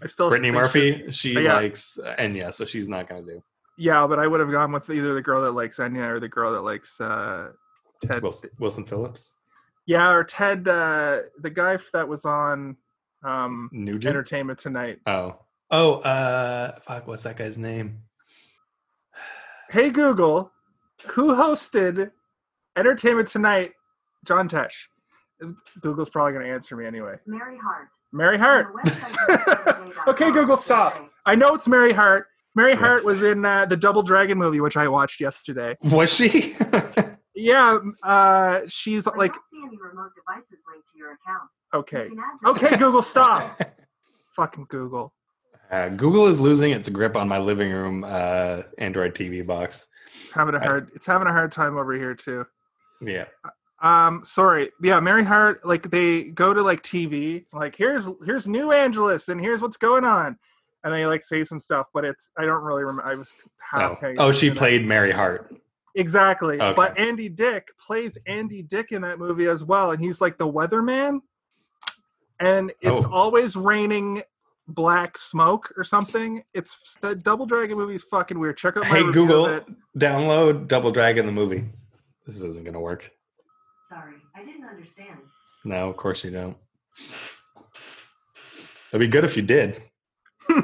I 0.02 0.06
still 0.06 0.30
Brittany 0.30 0.50
think 0.52 0.56
she- 0.72 0.90
Murphy. 0.92 1.12
She 1.12 1.32
Yeah. 1.34 1.54
likes 1.56 1.98
Enya, 2.18 2.52
so 2.54 2.64
she's 2.64 2.88
not 2.88 3.08
gonna 3.08 3.22
do. 3.22 3.42
yeah, 3.76 4.06
but 4.06 4.18
I 4.18 4.26
would 4.26 4.40
have 4.40 4.50
gone 4.50 4.72
with 4.72 4.88
either 4.90 5.12
the 5.14 5.22
girl 5.22 5.42
that 5.42 5.52
likes 5.52 5.78
Enya 5.78 6.08
or 6.08 6.18
the 6.20 6.28
girl 6.28 6.50
that 6.52 6.62
likes 6.62 7.00
uh 7.00 7.52
Ted. 8.02 8.22
Wilson, 8.22 8.50
Wilson 8.58 8.84
Phillips, 8.84 9.34
Yeah, 9.86 10.10
or 10.10 10.24
Ted 10.24 10.66
uh 10.66 11.20
the 11.38 11.50
guy 11.50 11.78
that 11.92 12.08
was 12.08 12.24
on 12.24 12.76
um 13.22 13.68
Nugent. 13.72 14.06
Entertainment 14.06 14.58
Tonight. 14.58 14.98
oh, 15.06 15.38
oh, 15.70 15.94
uh, 16.00 16.72
fuck. 16.80 17.06
What's 17.06 17.22
that 17.24 17.36
guy's 17.36 17.58
name? 17.58 17.98
Hey 19.70 19.90
Google, 19.90 20.50
who 21.12 21.34
hosted 21.34 22.10
Entertainment 22.76 23.28
Tonight? 23.28 23.72
John 24.26 24.48
Tesh. 24.48 24.86
Google's 25.80 26.08
probably 26.10 26.32
going 26.32 26.44
to 26.44 26.50
answer 26.52 26.76
me 26.76 26.86
anyway. 26.86 27.16
Mary 27.26 27.58
Hart. 27.62 27.88
Mary 28.12 28.38
Hart. 28.38 28.66
On 28.66 28.72
the 28.84 28.90
website 28.90 29.86
of 29.86 29.98
okay, 30.08 30.30
Google, 30.32 30.56
stop. 30.56 31.10
I 31.26 31.34
know 31.34 31.54
it's 31.54 31.68
Mary 31.68 31.92
Hart. 31.92 32.26
Mary 32.56 32.72
Yeah. 32.72 32.78
Hart 32.78 33.04
was 33.04 33.22
in 33.22 33.44
uh, 33.44 33.64
the 33.66 33.76
Double 33.76 34.02
Dragon 34.02 34.36
movie, 34.38 34.60
which 34.60 34.76
I 34.76 34.88
watched 34.88 35.20
yesterday. 35.20 35.76
Was 35.82 36.12
she? 36.12 36.56
Yeah, 37.42 37.78
uh, 38.02 38.60
she's 38.68 39.06
I 39.06 39.16
like, 39.16 39.32
don't 39.32 39.42
see 39.50 39.62
any 39.66 39.78
remote 39.78 40.10
devices 40.14 40.58
linked 40.70 40.90
to 40.92 40.98
your 40.98 41.12
account. 41.12 41.48
okay, 41.72 42.04
You 42.04 42.22
can 42.42 42.50
okay, 42.50 42.76
Google, 42.76 43.00
stop. 43.00 43.58
Fucking 44.36 44.66
Google. 44.68 45.14
Uh, 45.70 45.88
Google 45.88 46.26
is 46.26 46.38
losing 46.38 46.72
its 46.72 46.90
grip 46.90 47.16
on 47.16 47.28
my 47.28 47.38
living 47.38 47.72
room 47.72 48.04
uh, 48.06 48.62
Android 48.76 49.14
TV 49.14 49.46
box. 49.46 49.86
Having 50.34 50.56
a 50.56 50.60
hard, 50.60 50.90
it's 50.94 51.06
having 51.06 51.28
a 51.28 51.32
hard 51.32 51.50
time 51.50 51.78
over 51.78 51.94
here 51.94 52.14
too. 52.14 52.44
Yeah. 53.00 53.24
Um, 53.82 54.22
sorry. 54.24 54.70
Yeah, 54.82 55.00
Mary 55.00 55.24
Hart, 55.24 55.64
like 55.64 55.90
they 55.90 56.24
go 56.30 56.52
to 56.52 56.62
like 56.62 56.82
TV, 56.82 57.46
like 57.52 57.74
here's 57.76 58.08
here's 58.24 58.46
New 58.46 58.72
Angeles 58.72 59.28
and 59.28 59.40
here's 59.40 59.62
what's 59.62 59.76
going 59.78 60.04
on. 60.04 60.36
And 60.84 60.92
they 60.92 61.06
like 61.06 61.22
say 61.22 61.44
some 61.44 61.60
stuff, 61.60 61.88
but 61.94 62.04
it's 62.04 62.30
I 62.38 62.44
don't 62.46 62.62
really 62.62 62.82
remember 62.84 63.04
I 63.10 63.14
was 63.14 63.34
half 63.70 63.98
Oh, 64.02 64.14
oh 64.18 64.32
she 64.32 64.48
to 64.48 64.54
that. 64.54 64.58
played 64.58 64.86
Mary 64.86 65.12
Hart. 65.12 65.54
Exactly. 65.94 66.60
Okay. 66.60 66.72
But 66.76 66.98
Andy 66.98 67.28
Dick 67.28 67.68
plays 67.84 68.16
Andy 68.26 68.62
Dick 68.62 68.92
in 68.92 69.02
that 69.02 69.18
movie 69.18 69.46
as 69.46 69.64
well, 69.64 69.90
and 69.92 70.00
he's 70.00 70.20
like 70.20 70.38
the 70.38 70.50
weatherman. 70.50 71.20
And 72.38 72.72
it's 72.80 73.04
Oh. 73.04 73.10
always 73.12 73.56
raining 73.56 74.22
black 74.68 75.18
smoke 75.18 75.72
or 75.76 75.84
something. 75.84 76.42
It's 76.54 76.96
the 77.00 77.14
Double 77.14 77.44
Dragon 77.44 77.76
movie 77.76 77.94
is 77.94 78.04
fucking 78.04 78.38
weird. 78.38 78.56
Check 78.56 78.76
out 78.76 78.84
my 78.84 78.88
Hey 78.88 79.02
Google, 79.12 79.60
download 79.98 80.68
Double 80.68 80.90
Dragon 80.92 81.26
the 81.26 81.32
movie. 81.32 81.64
This 82.26 82.42
isn't 82.42 82.64
gonna 82.64 82.80
work. 82.80 83.10
Sorry, 83.90 84.14
I 84.36 84.44
didn't 84.44 84.68
understand. 84.68 85.18
No, 85.64 85.90
of 85.90 85.96
course 85.96 86.22
you 86.22 86.30
don't. 86.30 86.56
It'd 88.90 89.00
be 89.00 89.08
good 89.08 89.24
if 89.24 89.36
you 89.36 89.42
did. 89.42 89.82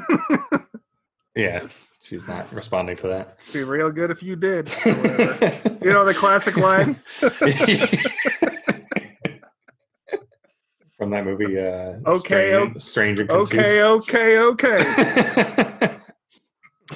Yeah, 1.35 1.67
she's 2.01 2.27
not 2.27 2.51
responding 2.51 2.95
to 2.97 3.07
that. 3.09 3.37
Be 3.53 3.61
real 3.63 3.91
good 3.91 4.09
if 4.09 4.23
you 4.23 4.35
did. 4.35 4.73
you 4.85 4.93
know 5.93 6.03
the 6.03 6.15
classic 6.17 6.57
line. 6.57 6.99
From 10.97 11.11
that 11.11 11.25
movie, 11.25 11.59
uh, 11.59 11.99
Okay, 12.07 12.17
Strange, 12.17 12.75
o- 12.75 12.79
Strange 12.79 13.19
and 13.19 13.29
Okay, 13.29 13.83
okay, 13.83 14.39
okay. 14.47 14.79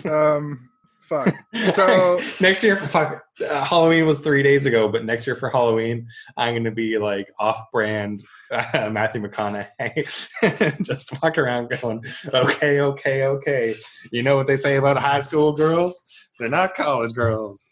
um, 0.09 0.70
Fuck. 1.01 1.35
So- 1.75 2.21
next 2.39 2.63
year, 2.63 2.77
fuck, 2.77 3.23
uh, 3.47 3.65
Halloween 3.65 4.05
was 4.05 4.21
three 4.21 4.41
days 4.43 4.65
ago, 4.65 4.87
but 4.87 5.03
next 5.03 5.27
year 5.27 5.35
for 5.35 5.49
Halloween, 5.49 6.07
I'm 6.37 6.53
going 6.53 6.63
to 6.63 6.71
be 6.71 6.97
like 6.97 7.29
off-brand 7.39 8.23
uh, 8.51 8.89
Matthew 8.91 9.21
McConaughey, 9.21 10.81
just 10.83 11.21
walk 11.21 11.37
around 11.37 11.69
going, 11.69 12.03
"Okay, 12.33 12.79
okay, 12.81 13.25
okay." 13.25 13.75
You 14.11 14.23
know 14.23 14.35
what 14.37 14.47
they 14.47 14.57
say 14.57 14.77
about 14.77 14.97
high 14.97 15.19
school 15.19 15.51
girls? 15.53 16.03
They're 16.39 16.49
not 16.49 16.73
college 16.75 17.13
girls. 17.13 17.67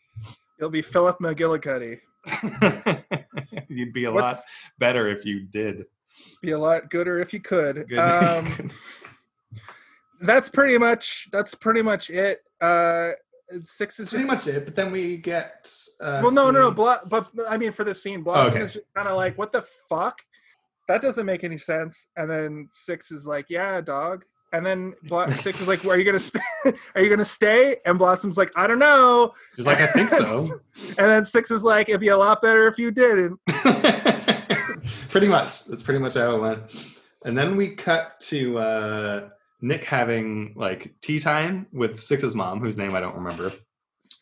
You'll 0.60 0.70
be 0.70 0.82
Philip 0.82 1.18
McGillicuddy. 1.20 2.00
You'd 3.70 3.94
be 3.94 4.06
a 4.06 4.12
What's- 4.12 4.38
lot 4.38 4.40
better 4.80 5.08
if 5.08 5.24
you 5.26 5.42
did. 5.42 5.86
Be 6.42 6.52
a 6.52 6.60
lot 6.60 6.90
gooder 6.90 7.20
if 7.20 7.32
you 7.34 7.40
could. 7.40 7.88
Good. 7.88 7.98
Um, 8.00 8.72
that's 10.22 10.50
pretty 10.50 10.78
much 10.78 11.28
that's 11.32 11.56
pretty 11.56 11.82
much 11.82 12.10
it. 12.10 12.42
Uh, 12.62 13.12
six 13.64 14.00
is 14.00 14.10
just 14.12 14.26
pretty 14.26 14.26
just 14.36 14.48
much 14.48 14.56
it. 14.56 14.66
But 14.66 14.76
then 14.76 14.92
we 14.92 15.18
get. 15.18 15.72
Uh, 16.00 16.22
well, 16.24 16.32
no, 16.32 16.52
no, 16.52 16.62
no. 16.62 16.72
Bla- 16.72 17.02
but 17.08 17.30
I 17.48 17.58
mean, 17.58 17.72
for 17.72 17.84
the 17.84 17.96
scene, 17.96 18.22
Blossom 18.24 18.54
Okay. 18.54 18.64
is 18.66 18.74
just 18.74 18.86
kind 18.96 19.08
of 19.08 19.16
like, 19.16 19.38
"What 19.38 19.52
the 19.52 19.64
fuck? 19.90 20.22
That 20.88 21.02
doesn't 21.02 21.26
make 21.26 21.44
any 21.44 21.58
sense." 21.58 22.08
And 22.16 22.30
then 22.30 22.68
six 22.70 23.12
is 23.12 23.26
like, 23.26 23.46
"Yeah, 23.50 23.82
dog." 23.82 24.24
And 24.52 24.66
then 24.66 24.94
Bla- 25.04 25.34
six 25.46 25.62
is 25.62 25.68
like, 25.68 25.86
"Are 25.86 25.98
you 25.98 26.04
gonna 26.04 26.20
stay? 26.20 26.40
Are 26.96 27.02
you 27.02 27.10
gonna 27.10 27.26
stay?" 27.26 27.78
And 27.86 27.98
Blossom's 28.00 28.38
like, 28.38 28.52
"I 28.56 28.68
don't 28.68 28.80
know." 28.80 29.34
She's 29.56 29.66
like, 29.66 29.80
I 29.82 29.88
think 29.88 30.10
so. 30.10 30.60
And 30.98 31.08
then 31.08 31.24
six 31.26 31.52
is 31.52 31.64
like, 31.64 31.88
"It'd 31.90 32.02
be 32.02 32.08
a 32.10 32.18
lot 32.18 32.42
better 32.42 32.68
if 32.68 32.78
you 32.80 32.92
didn't." 32.92 33.40
pretty 35.10 35.28
much. 35.28 35.66
That's 35.66 35.84
pretty 35.84 36.00
much 36.00 36.16
how 36.16 36.36
it 36.36 36.40
went. 36.40 36.86
And 37.26 37.38
then 37.38 37.56
we 37.58 37.76
cut 37.76 38.20
to 38.22 38.58
uh, 38.58 39.30
Nick 39.62 39.86
having 39.86 40.54
like 40.56 40.94
tea 41.02 41.20
time 41.20 41.68
with 41.72 42.02
Six's 42.02 42.36
mom, 42.36 42.60
whose 42.60 42.78
name 42.78 42.96
I 42.96 43.02
don't 43.02 43.16
remember. 43.16 43.52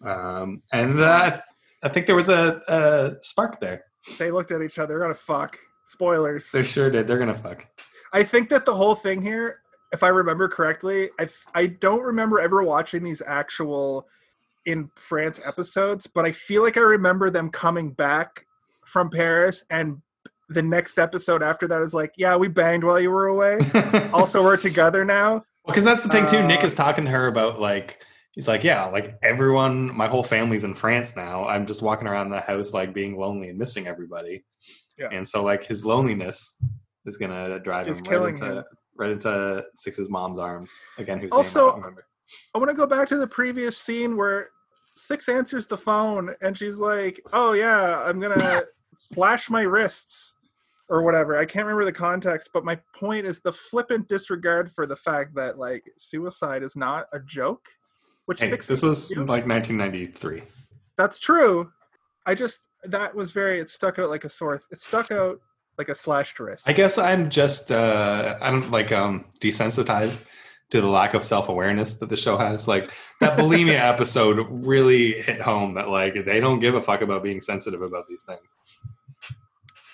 Um, 0.03 0.61
and 0.71 0.99
uh, 0.99 1.39
I 1.83 1.89
think 1.89 2.05
there 2.05 2.15
was 2.15 2.29
a, 2.29 2.61
a 2.67 3.15
spark 3.21 3.59
there. 3.59 3.83
They 4.17 4.31
looked 4.31 4.51
at 4.51 4.61
each 4.61 4.79
other. 4.79 4.93
They're 4.93 4.99
gonna 4.99 5.13
fuck. 5.13 5.57
Spoilers. 5.85 6.51
They 6.51 6.63
sure 6.63 6.89
did. 6.89 7.07
They're 7.07 7.19
gonna 7.19 7.33
fuck. 7.33 7.65
I 8.13 8.23
think 8.23 8.49
that 8.49 8.65
the 8.65 8.75
whole 8.75 8.95
thing 8.95 9.21
here, 9.21 9.59
if 9.91 10.03
I 10.03 10.07
remember 10.07 10.47
correctly, 10.47 11.09
I 11.19 11.29
I 11.53 11.67
don't 11.67 12.03
remember 12.03 12.39
ever 12.39 12.63
watching 12.63 13.03
these 13.03 13.21
actual 13.25 14.07
in 14.65 14.89
France 14.95 15.39
episodes, 15.45 16.07
but 16.07 16.25
I 16.25 16.31
feel 16.31 16.61
like 16.61 16.77
I 16.77 16.81
remember 16.81 17.29
them 17.29 17.49
coming 17.49 17.91
back 17.91 18.45
from 18.85 19.09
Paris 19.09 19.63
and 19.69 20.01
the 20.49 20.61
next 20.61 20.97
episode 20.99 21.43
after 21.43 21.67
that 21.67 21.81
is 21.81 21.93
like, 21.93 22.13
yeah, 22.17 22.35
we 22.35 22.47
banged 22.47 22.83
while 22.83 22.99
you 22.99 23.11
were 23.11 23.27
away. 23.27 23.59
also, 24.13 24.41
we're 24.43 24.57
together 24.57 25.03
now. 25.03 25.43
because 25.65 25.83
that's 25.83 26.03
the 26.03 26.09
thing 26.09 26.25
too. 26.27 26.41
Nick 26.45 26.63
Uh, 26.63 26.67
is 26.67 26.73
talking 26.73 27.05
to 27.05 27.11
her 27.11 27.27
about 27.27 27.59
like 27.59 27.99
he's 28.31 28.47
like, 28.47 28.63
yeah, 28.63 28.85
like 28.85 29.15
everyone, 29.23 29.95
my 29.95 30.07
whole 30.07 30.23
family's 30.23 30.63
in 30.63 30.73
France 30.73 31.15
now. 31.15 31.45
I'm 31.47 31.65
just 31.65 31.81
walking 31.81 32.07
around 32.07 32.29
the 32.29 32.39
house 32.39 32.73
like 32.73 32.93
being 32.93 33.17
lonely 33.17 33.49
and 33.49 33.57
missing 33.59 33.87
everybody. 33.87 34.45
Yeah. 34.97 35.09
And 35.11 35.27
so 35.27 35.43
like 35.43 35.65
his 35.65 35.85
loneliness 35.85 36.57
is 37.05 37.17
gonna 37.17 37.59
drive 37.59 37.87
him 37.87 37.95
right 38.05 38.29
into 38.29 38.45
him. 38.59 38.63
right 38.97 39.11
into 39.11 39.63
Six's 39.75 40.09
mom's 40.09 40.39
arms 40.39 40.73
again. 40.97 41.19
Whose 41.19 41.31
Also- 41.31 41.71
I. 41.81 41.89
I 42.53 42.57
want 42.57 42.69
to 42.69 42.75
go 42.75 42.85
back 42.85 43.07
to 43.09 43.17
the 43.17 43.27
previous 43.27 43.77
scene 43.77 44.17
where 44.17 44.49
Six 44.97 45.29
answers 45.29 45.67
the 45.67 45.77
phone 45.77 46.33
and 46.41 46.57
she's 46.57 46.79
like, 46.79 47.21
"Oh 47.31 47.53
yeah, 47.53 48.03
I'm 48.03 48.19
gonna 48.19 48.63
slash 48.97 49.47
my 49.49 49.61
wrists." 49.61 50.33
Or 50.89 51.01
whatever. 51.01 51.37
I 51.37 51.45
can't 51.45 51.65
remember 51.65 51.83
the 51.83 51.91
context, 51.91 52.51
but 52.53 52.63
my 52.63 52.79
point 52.95 53.25
is 53.25 53.41
the 53.41 53.51
flippant 53.51 54.07
disregard 54.07 54.71
for 54.71 54.87
the 54.87 54.95
fact 54.95 55.35
that 55.35 55.59
like 55.59 55.91
suicide 55.97 56.63
is 56.63 56.77
not 56.77 57.07
a 57.11 57.19
joke. 57.19 57.67
Which 58.25 58.39
Hey, 58.39 58.49
this 58.49 58.81
was 58.81 59.09
you 59.11 59.17
know, 59.17 59.21
like 59.23 59.45
1993. 59.45 60.43
that's 60.97 61.19
true. 61.19 61.71
I 62.25 62.35
just 62.35 62.59
that 62.83 63.13
was 63.15 63.31
very 63.31 63.59
it 63.59 63.69
stuck 63.69 63.99
out 63.99 64.09
like 64.09 64.23
a 64.23 64.29
sore 64.29 64.61
it 64.71 64.77
stuck 64.79 65.11
out 65.11 65.39
like 65.77 65.89
a 65.89 65.95
slashed 65.95 66.39
wrist. 66.39 66.69
I 66.69 66.73
guess 66.73 66.97
I'm 66.97 67.29
just 67.29 67.71
uh 67.71 68.37
I'm 68.41 68.71
like 68.71 68.91
um 68.91 69.25
desensitized 69.39 70.25
to 70.69 70.81
the 70.81 70.87
lack 70.87 71.13
of 71.13 71.23
self-awareness 71.23 71.95
that 71.99 72.09
the 72.09 72.17
show 72.17 72.37
has. 72.37 72.67
Like 72.67 72.91
that 73.21 73.37
bulimia 73.37 73.79
episode 73.79 74.45
really 74.49 75.21
hit 75.21 75.41
home 75.41 75.73
that 75.75 75.89
like 75.89 76.25
they 76.25 76.39
don't 76.39 76.59
give 76.59 76.75
a 76.75 76.81
fuck 76.81 77.01
about 77.01 77.23
being 77.23 77.41
sensitive 77.41 77.81
about 77.81 78.07
these 78.07 78.23
things. 78.23 78.41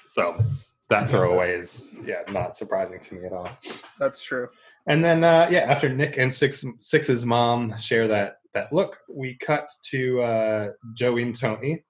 So 0.07 0.43
that 0.89 1.09
throwaway 1.09 1.51
is 1.51 1.99
yeah, 2.05 2.21
not 2.29 2.55
surprising 2.55 2.99
to 2.99 3.15
me 3.15 3.25
at 3.25 3.33
all. 3.33 3.49
That's 3.99 4.23
true. 4.23 4.49
And 4.87 5.03
then 5.03 5.23
uh 5.23 5.47
yeah, 5.49 5.61
after 5.61 5.89
Nick 5.89 6.17
and 6.17 6.31
Six 6.31 6.65
Six's 6.79 7.25
mom 7.25 7.77
share 7.77 8.07
that 8.09 8.35
that 8.53 8.71
look, 8.73 8.97
we 9.09 9.37
cut 9.37 9.67
to 9.91 10.21
uh 10.21 10.67
Joey 10.93 11.23
and 11.23 11.39
Tony. 11.39 11.83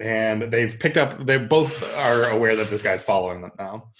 And 0.00 0.42
they've 0.42 0.78
picked 0.78 0.96
up 0.96 1.24
they 1.26 1.38
both 1.38 1.82
are 1.94 2.30
aware 2.30 2.56
that 2.56 2.70
this 2.70 2.82
guy's 2.82 3.04
following 3.04 3.42
them 3.42 3.52
now. 3.58 3.90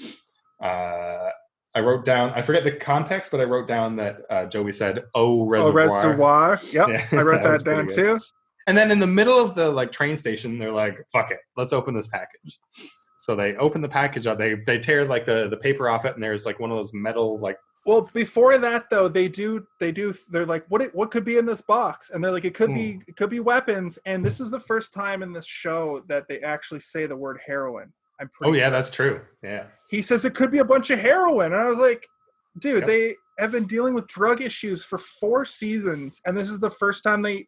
Uh 0.62 1.31
I 1.75 1.81
wrote 1.81 2.05
down 2.05 2.33
I 2.35 2.42
forget 2.42 2.64
the 2.64 2.73
context, 2.73 3.31
but 3.31 3.40
I 3.40 3.45
wrote 3.45 3.68
down 3.68 3.97
that 3.97 4.16
uh 4.31 4.47
Joey 4.47 4.73
said, 4.73 5.05
Oh 5.14 5.47
reservoir. 5.47 5.88
Oh, 5.88 5.95
reservoir. 5.95 6.61
Yep. 6.73 6.88
Yeah, 6.88 7.07
I 7.12 7.23
wrote 7.23 7.42
that 7.42 7.64
that, 7.64 7.71
down 7.71 7.87
too. 7.87 8.18
And 8.66 8.79
then 8.79 8.90
in 8.90 9.01
the 9.01 9.07
middle 9.07 9.38
of 9.38 9.55
the 9.55 9.71
like 9.71 9.92
train 9.92 10.16
station, 10.16 10.59
they're 10.59 10.73
like, 10.73 10.97
"Fuck 11.12 11.33
it, 11.33 11.40
let's 11.57 11.73
open 11.73 11.95
this 11.95 12.07
package." 12.07 12.61
So 13.23 13.37
they 13.37 13.55
open 13.55 13.81
the 13.81 13.89
package 13.89 14.27
up. 14.27 14.37
They 14.37 14.55
they 14.55 14.81
tear 14.81 15.05
like 15.05 15.25
the 15.25 15.47
the 15.47 15.57
paper 15.57 15.89
off 15.89 16.05
it, 16.05 16.15
and 16.15 16.23
there's 16.23 16.45
like 16.45 16.59
one 16.59 16.73
of 16.73 16.77
those 16.77 16.93
metal 16.93 17.39
like 17.39 17.57
Well, 17.87 18.11
before 18.13 18.59
that 18.59 18.91
though, 18.91 19.07
they 19.07 19.29
do 19.29 19.65
they 19.79 19.93
do 19.93 20.13
they're 20.31 20.45
like, 20.45 20.65
what 20.71 20.83
it, 20.83 20.93
what 20.93 21.13
could 21.13 21.25
be 21.25 21.39
in 21.39 21.47
this 21.47 21.61
box? 21.61 22.11
And 22.11 22.23
they're 22.23 22.33
like, 22.33 22.45
it 22.45 22.53
could 22.53 22.75
be 22.75 22.95
hmm. 22.95 23.01
it 23.07 23.15
could 23.15 23.31
be 23.31 23.39
weapons. 23.39 23.97
And 24.07 24.25
this 24.25 24.41
is 24.41 24.51
the 24.51 24.59
first 24.59 24.93
time 24.93 25.23
in 25.23 25.33
this 25.33 25.47
show 25.47 26.03
that 26.09 26.27
they 26.27 26.41
actually 26.41 26.81
say 26.81 27.07
the 27.07 27.17
word 27.17 27.39
heroin. 27.47 27.93
I'm 28.21 28.29
pretty 28.29 28.51
Oh 28.51 28.55
yeah, 28.55 28.65
sure. 28.65 28.71
that's 28.71 28.91
true. 28.91 29.21
Yeah. 29.45 29.67
he 29.89 30.03
says 30.03 30.25
it 30.25 30.35
could 30.35 30.51
be 30.51 30.59
a 30.59 30.65
bunch 30.65 30.91
of 30.91 30.99
heroin. 30.99 31.53
And 31.53 31.63
I 31.63 31.69
was 31.69 31.79
like, 31.79 32.05
dude, 32.59 32.81
Yep. 32.81 32.87
they 32.89 33.15
have 33.39 33.53
been 33.53 33.69
dealing 33.69 33.95
with 33.95 34.09
drug 34.09 34.41
issues 34.41 34.85
for 34.85 34.99
four 34.99 35.45
seasons, 35.45 36.21
and 36.27 36.37
this 36.37 36.51
is 36.51 36.59
the 36.59 36.71
first 36.71 37.05
time 37.05 37.23
they 37.23 37.47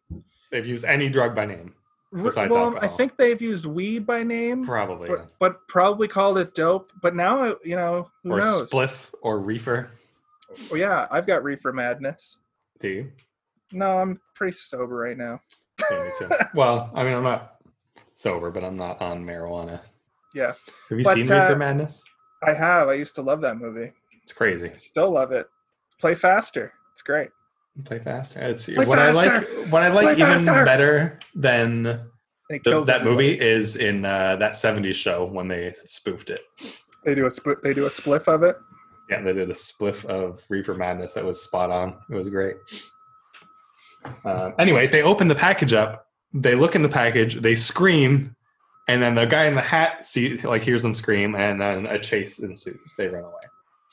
They've 0.51 0.65
used 0.65 0.85
any 0.85 1.09
drug 1.09 1.35
by 1.35 1.45
name. 1.47 1.73
Besides 2.13 2.53
well, 2.53 2.77
I 2.81 2.87
think 2.87 3.17
they've 3.17 3.41
used 3.41 3.65
weed 3.65 4.05
by 4.05 4.23
name, 4.23 4.65
Probably. 4.65 5.09
but, 5.09 5.31
but 5.39 5.67
probably 5.67 6.07
called 6.07 6.37
it 6.37 6.55
dope. 6.55 6.91
But 7.01 7.15
now, 7.15 7.55
you 7.63 7.75
know, 7.75 8.09
who 8.23 8.31
or 8.31 8.41
knows? 8.41 8.69
spliff 8.69 9.11
or 9.21 9.39
reefer. 9.39 9.91
Oh, 10.71 10.75
yeah, 10.75 11.07
I've 11.11 11.27
got 11.27 11.43
reefer 11.43 11.73
madness. 11.73 12.37
Do 12.79 12.87
you? 12.87 13.11
No, 13.71 13.97
I'm 13.97 14.21
pretty 14.33 14.53
sober 14.55 14.95
right 14.95 15.17
now. 15.17 15.41
Yeah, 15.91 16.03
me 16.03 16.09
too. 16.17 16.29
well, 16.53 16.89
I 16.93 17.03
mean 17.03 17.13
I'm 17.13 17.23
not 17.23 17.57
sober, 18.13 18.51
but 18.51 18.63
I'm 18.63 18.77
not 18.77 19.01
on 19.01 19.25
marijuana. 19.25 19.81
Yeah. 20.33 20.53
Have 20.89 20.97
you 20.97 21.03
But, 21.03 21.13
seen 21.15 21.27
Reefer 21.27 21.53
uh, 21.53 21.57
Madness? 21.57 22.03
I 22.43 22.53
have. 22.53 22.89
I 22.89 22.93
used 22.93 23.15
to 23.15 23.21
love 23.21 23.41
that 23.41 23.57
movie. 23.57 23.91
It's 24.23 24.33
crazy. 24.33 24.71
Still 24.75 25.11
love 25.11 25.31
it. 25.31 25.47
Play 25.99 26.15
faster. 26.15 26.73
It's 26.93 27.01
great. 27.01 27.29
Play 27.83 27.99
faster. 27.99 28.39
It's 28.39 28.65
Play 28.65 28.85
what 28.85 28.99
I 28.99 29.11
like. 29.11 29.47
What 29.69 29.81
I 29.81 29.89
like 29.89 30.15
Play 30.15 30.25
even 30.25 30.45
faster! 30.45 30.65
better 30.65 31.19
than 31.33 31.83
the, 32.49 32.83
that 32.85 33.03
movie 33.03 33.39
is 33.39 33.75
in 33.75 34.05
uh, 34.05 34.37
that 34.37 34.53
'70s 34.53 34.93
show 34.93 35.25
when 35.25 35.47
they 35.47 35.73
spoofed 35.73 36.29
it. 36.29 36.41
They 37.03 37.15
do 37.15 37.25
a 37.25 37.31
split. 37.31 37.61
They 37.63 37.73
do 37.73 37.85
a 37.85 37.89
spliff 37.89 38.27
of 38.27 38.43
it. 38.43 38.55
Yeah, 39.09 39.21
they 39.21 39.33
did 39.33 39.49
a 39.49 39.53
spliff 39.53 40.05
of 40.05 40.41
Reefer 40.49 40.73
Madness 40.73 41.13
that 41.13 41.25
was 41.25 41.41
spot 41.41 41.69
on. 41.69 41.95
It 42.09 42.15
was 42.15 42.29
great. 42.29 42.55
Uh, 44.23 44.51
anyway, 44.57 44.87
they 44.87 45.01
open 45.01 45.27
the 45.27 45.35
package 45.35 45.73
up. 45.73 46.07
They 46.33 46.55
look 46.55 46.75
in 46.75 46.81
the 46.81 46.89
package. 46.89 47.35
They 47.35 47.55
scream, 47.55 48.35
and 48.87 49.01
then 49.01 49.15
the 49.15 49.25
guy 49.25 49.45
in 49.45 49.55
the 49.55 49.61
hat 49.61 50.03
sees, 50.03 50.43
like, 50.43 50.61
hears 50.61 50.81
them 50.81 50.93
scream, 50.93 51.35
and 51.35 51.61
then 51.61 51.85
a 51.85 51.99
chase 51.99 52.39
ensues. 52.39 52.93
They 52.97 53.07
run 53.07 53.23
away. 53.23 53.41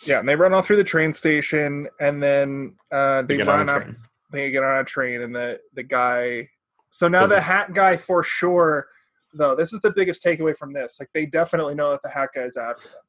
Yeah, 0.04 0.18
and 0.18 0.28
they 0.28 0.36
run 0.36 0.52
all 0.52 0.62
through 0.62 0.76
the 0.76 0.84
train 0.84 1.12
station, 1.12 1.88
and 2.00 2.22
then 2.22 2.76
uh, 2.90 3.22
they, 3.22 3.36
They 3.36 3.42
run 3.44 3.68
up. 3.68 3.82
train. 3.82 3.96
They 4.32 4.50
get 4.50 4.64
on 4.64 4.78
a 4.78 4.84
train, 4.84 5.22
and 5.22 5.34
the 5.34 5.60
the 5.74 5.82
guy. 5.82 6.48
So 6.90 7.06
now 7.08 7.20
Does 7.20 7.30
the 7.30 7.40
hat 7.40 7.72
guy 7.74 7.96
for 7.96 8.22
sure. 8.22 8.86
Though 9.34 9.54
this 9.54 9.72
is 9.72 9.80
the 9.80 9.92
biggest 9.92 10.22
takeaway 10.22 10.56
from 10.56 10.72
this. 10.74 10.98
Like 11.00 11.08
they 11.14 11.24
definitely 11.26 11.74
know 11.74 11.90
that 11.90 12.02
the 12.02 12.08
hat 12.10 12.30
guy 12.34 12.42
is 12.42 12.56
after 12.58 12.88
them 12.88 13.00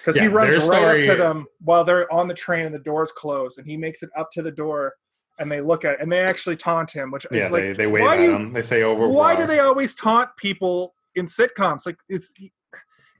because 0.00 0.16
he 0.20 0.26
runs 0.26 0.56
right 0.68 0.96
up 0.96 1.00
to 1.10 1.14
them 1.16 1.46
while 1.60 1.84
they're 1.84 2.12
on 2.12 2.26
the 2.26 2.34
train 2.34 2.66
and 2.66 2.74
the 2.74 2.78
doors 2.80 3.12
closed, 3.12 3.58
and 3.58 3.66
he 3.68 3.76
makes 3.76 4.02
it 4.02 4.10
up 4.16 4.30
to 4.32 4.42
the 4.42 4.50
door, 4.50 4.94
and 5.38 5.50
they 5.52 5.60
look 5.60 5.84
at 5.84 5.94
it, 5.94 6.00
and 6.00 6.10
they 6.10 6.20
actually 6.20 6.56
taunt 6.56 6.90
him, 6.90 7.10
which 7.12 7.24
Yeah, 7.30 7.44
is 7.46 7.50
like 7.52 7.62
they, 7.62 7.72
they 7.74 7.86
wave 7.86 8.04
at 8.04 8.20
you- 8.20 8.34
him. 8.34 8.52
They 8.52 8.62
say 8.62 8.82
over. 8.82 9.06
why 9.08 9.36
do 9.36 9.46
they 9.46 9.60
always 9.60 9.94
taunt 9.94 10.30
people 10.36 10.94
in 11.14 11.26
sitcoms? 11.26 11.86
Like 11.86 11.98
it's 12.08 12.32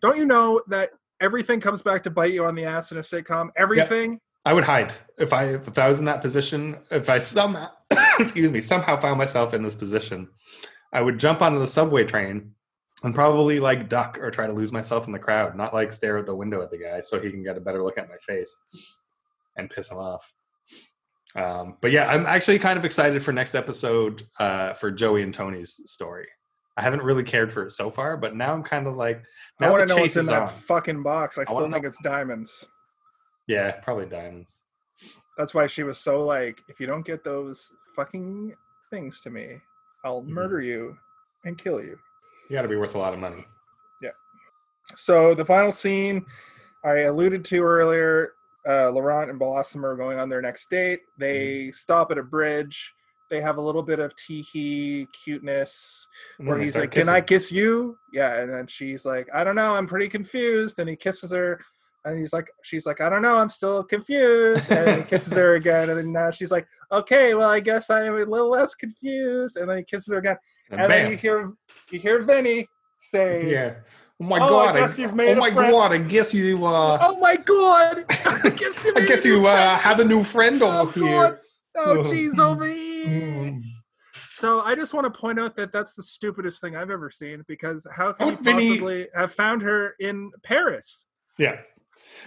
don't 0.02 0.16
you 0.16 0.26
know 0.26 0.60
that 0.70 0.90
everything 1.20 1.60
comes 1.60 1.82
back 1.82 2.02
to 2.04 2.10
bite 2.10 2.32
you 2.32 2.44
on 2.44 2.54
the 2.54 2.64
ass 2.64 2.92
in 2.92 2.98
a 2.98 3.02
sitcom? 3.02 3.48
Everything. 3.56 4.20
I 4.44 4.52
would 4.54 4.64
hide 4.64 4.92
if 5.18 5.32
I 5.32 5.44
if 5.54 5.78
I 5.78 5.88
was 5.88 5.98
in 5.98 6.06
that 6.06 6.22
position. 6.22 6.78
If 6.90 7.10
I 7.10 7.18
somehow 7.18 7.68
excuse 8.18 8.50
me 8.50 8.60
somehow 8.60 8.98
found 8.98 9.18
myself 9.18 9.54
in 9.54 9.62
this 9.62 9.76
position, 9.76 10.28
I 10.92 11.02
would 11.02 11.18
jump 11.18 11.42
onto 11.42 11.58
the 11.58 11.68
subway 11.68 12.04
train 12.04 12.54
and 13.02 13.14
probably 13.14 13.60
like 13.60 13.88
duck 13.88 14.18
or 14.20 14.30
try 14.30 14.46
to 14.46 14.52
lose 14.52 14.72
myself 14.72 15.06
in 15.06 15.12
the 15.12 15.18
crowd, 15.18 15.56
not 15.56 15.74
like 15.74 15.92
stare 15.92 16.18
at 16.18 16.26
the 16.26 16.34
window 16.34 16.62
at 16.62 16.70
the 16.70 16.78
guy 16.78 17.00
so 17.00 17.20
he 17.20 17.30
can 17.30 17.42
get 17.42 17.56
a 17.56 17.60
better 17.60 17.82
look 17.82 17.98
at 17.98 18.08
my 18.08 18.16
face 18.16 18.56
and 19.56 19.70
piss 19.70 19.90
him 19.90 19.98
off. 19.98 20.32
Um, 21.36 21.76
but 21.80 21.92
yeah, 21.92 22.08
I'm 22.08 22.26
actually 22.26 22.58
kind 22.58 22.78
of 22.78 22.84
excited 22.84 23.22
for 23.22 23.32
next 23.32 23.54
episode 23.54 24.24
uh, 24.38 24.74
for 24.74 24.90
Joey 24.90 25.22
and 25.22 25.32
Tony's 25.32 25.80
story. 25.90 26.26
I 26.80 26.82
haven't 26.82 27.02
really 27.02 27.22
cared 27.24 27.52
for 27.52 27.62
it 27.66 27.72
so 27.72 27.90
far, 27.90 28.16
but 28.16 28.34
now 28.34 28.54
I'm 28.54 28.62
kind 28.62 28.86
of 28.86 28.96
like, 28.96 29.18
I 29.60 29.66
now 29.66 29.72
want 29.72 29.86
to 29.86 29.94
know 29.94 30.00
what's 30.00 30.16
in 30.16 30.24
that 30.26 30.42
on. 30.42 30.48
fucking 30.48 31.02
box. 31.02 31.36
I 31.36 31.44
still 31.44 31.60
think 31.70 31.82
know- 31.82 31.88
it's 31.88 31.98
diamonds. 32.02 32.66
Yeah, 33.46 33.72
probably 33.82 34.06
diamonds. 34.06 34.62
That's 35.36 35.52
why 35.52 35.66
she 35.66 35.82
was 35.82 35.98
so 35.98 36.24
like, 36.24 36.62
if 36.70 36.80
you 36.80 36.86
don't 36.86 37.04
get 37.04 37.22
those 37.22 37.70
fucking 37.94 38.54
things 38.90 39.20
to 39.20 39.30
me, 39.30 39.58
I'll 40.04 40.22
Mhm. 40.22 40.28
murder 40.28 40.62
you 40.62 40.96
and 41.44 41.58
kill 41.58 41.82
you. 41.82 41.98
You 42.48 42.56
got 42.56 42.62
to 42.62 42.68
be 42.68 42.76
worth 42.76 42.94
a 42.94 42.98
lot 42.98 43.12
of 43.12 43.18
money. 43.20 43.46
Yeah. 44.00 44.10
So 44.96 45.34
the 45.34 45.44
final 45.44 45.72
scene 45.72 46.24
I 46.82 47.00
alluded 47.00 47.44
to 47.44 47.62
earlier, 47.62 48.32
uh, 48.66 48.88
Laurent 48.88 49.28
and 49.28 49.38
Blossom 49.38 49.84
are 49.84 49.96
going 49.96 50.18
on 50.18 50.30
their 50.30 50.40
next 50.40 50.70
date. 50.70 51.02
They 51.18 51.70
stop 51.72 52.10
at 52.10 52.16
a 52.16 52.22
bridge. 52.22 52.94
They 53.30 53.40
have 53.40 53.58
a 53.58 53.60
little 53.60 53.82
bit 53.82 54.00
of 54.00 54.14
tee 54.16 55.06
cuteness 55.12 56.08
where 56.38 56.58
he's 56.58 56.72
start 56.72 56.84
like, 56.86 56.90
"Can 56.90 57.08
I 57.08 57.20
kiss 57.20 57.52
you?" 57.52 57.96
Yeah, 58.12 58.40
and 58.40 58.52
then 58.52 58.66
she's 58.66 59.04
like, 59.04 59.28
"I 59.32 59.44
don't 59.44 59.54
know. 59.56 59.74
I'm 59.76 59.86
pretty 59.86 60.08
confused." 60.08 60.78
And 60.80 60.88
he 60.88 60.96
kisses 60.96 61.30
her, 61.32 61.60
and 62.04 62.18
he's 62.18 62.32
like, 62.32 62.48
"She's 62.62 62.86
like, 62.86 63.00
I 63.00 63.08
don't 63.08 63.22
know. 63.22 63.38
I'm 63.38 63.48
still 63.48 63.84
confused." 63.84 64.70
And 64.72 65.02
he 65.02 65.04
kisses 65.08 65.32
her 65.34 65.54
again, 65.60 65.90
and 65.90 65.98
then 65.98 66.12
now 66.12 66.32
she's 66.32 66.50
like, 66.50 66.66
"Okay, 66.90 67.34
well, 67.34 67.48
I 67.48 67.60
guess 67.60 67.88
I 67.88 68.04
am 68.04 68.14
a 68.16 68.24
little 68.24 68.50
less 68.50 68.74
confused." 68.74 69.56
And 69.56 69.70
then 69.70 69.78
he 69.78 69.84
kisses 69.84 70.08
her 70.12 70.18
again, 70.18 70.36
And, 70.72 70.80
and, 70.80 70.90
then 70.90 71.10
you 71.12 71.16
hear 71.16 71.52
you 71.90 72.00
hear 72.00 72.18
Vinny 72.22 72.68
say, 72.98 73.48
yeah. 73.50 73.74
Oh 74.20 74.24
my 74.26 74.38
Oh, 74.40 74.58
I 74.58 74.72
god! 74.72 74.80
guess 74.80 74.98
you've 74.98 75.14
made 75.14 75.36
oh 75.36 75.40
my 75.40 75.50
friend. 75.50 75.72
god! 75.72 75.92
I 75.92 75.98
guess 75.98 76.34
you. 76.34 76.66
Uh, 76.66 76.98
"Oh 77.02 77.16
my 77.20 77.36
god! 77.36 78.04
I 78.10 78.50
guess 78.56 78.84
you, 78.84 78.92
I 78.96 79.06
guess 79.06 79.24
you 79.24 79.46
uh, 79.46 79.78
have 79.78 80.00
a 80.00 80.04
new 80.04 80.22
friend 80.24 80.60
Oh 80.62 80.80
over 80.80 81.00
god! 81.00 81.06
here. 81.06 81.40
Oh 81.76 81.92
Oh. 82.00 82.02
jeez, 82.02 82.38
over 82.38 82.66
here." 82.66 82.89
Mm. 83.06 83.60
So 84.32 84.60
I 84.62 84.74
just 84.74 84.94
want 84.94 85.12
to 85.12 85.20
point 85.20 85.38
out 85.38 85.54
that 85.56 85.72
that's 85.72 85.94
the 85.94 86.02
stupidest 86.02 86.60
thing 86.60 86.74
I've 86.76 86.90
ever 86.90 87.10
seen 87.10 87.44
because 87.46 87.86
how 87.94 88.12
can 88.12 88.28
you 88.28 88.36
Vinny- 88.36 88.68
possibly 88.70 89.08
have 89.14 89.32
found 89.34 89.62
her 89.62 89.94
in 90.00 90.30
Paris? 90.42 91.06
Yeah. 91.38 91.60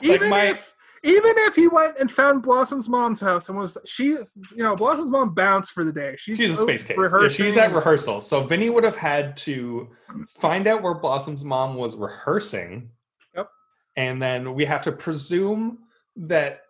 Like 0.01 0.15
Even 0.15 0.29
my- 0.29 0.45
if 0.45 0.75
even 1.05 1.33
if 1.35 1.55
he 1.55 1.67
went 1.67 1.97
and 1.99 2.09
found 2.09 2.43
Blossom's 2.43 2.87
mom's 2.87 3.19
house 3.19 3.49
and 3.49 3.57
was 3.57 3.77
she 3.85 4.11
is 4.13 4.37
you 4.55 4.63
know 4.63 4.73
Blossom's 4.75 5.09
mom 5.09 5.33
bounced 5.33 5.71
for 5.73 5.83
the 5.83 5.91
day. 5.91 6.15
She's, 6.17 6.37
She's 6.37 6.57
a 6.57 6.61
space 6.61 6.85
case. 6.85 6.97
Yeah, 6.97 7.27
she's 7.27 7.57
at 7.57 7.73
rehearsal. 7.73 8.21
So 8.21 8.43
Vinny 8.43 8.69
would 8.69 8.85
have 8.85 8.95
had 8.95 9.35
to 9.37 9.89
find 10.29 10.65
out 10.67 10.81
where 10.81 10.93
Blossom's 10.93 11.43
mom 11.43 11.75
was 11.75 11.95
rehearsing. 11.95 12.89
Yep. 13.35 13.49
And 13.97 14.21
then 14.21 14.53
we 14.53 14.63
have 14.65 14.83
to 14.83 14.91
presume 14.93 15.79
that 16.15 16.61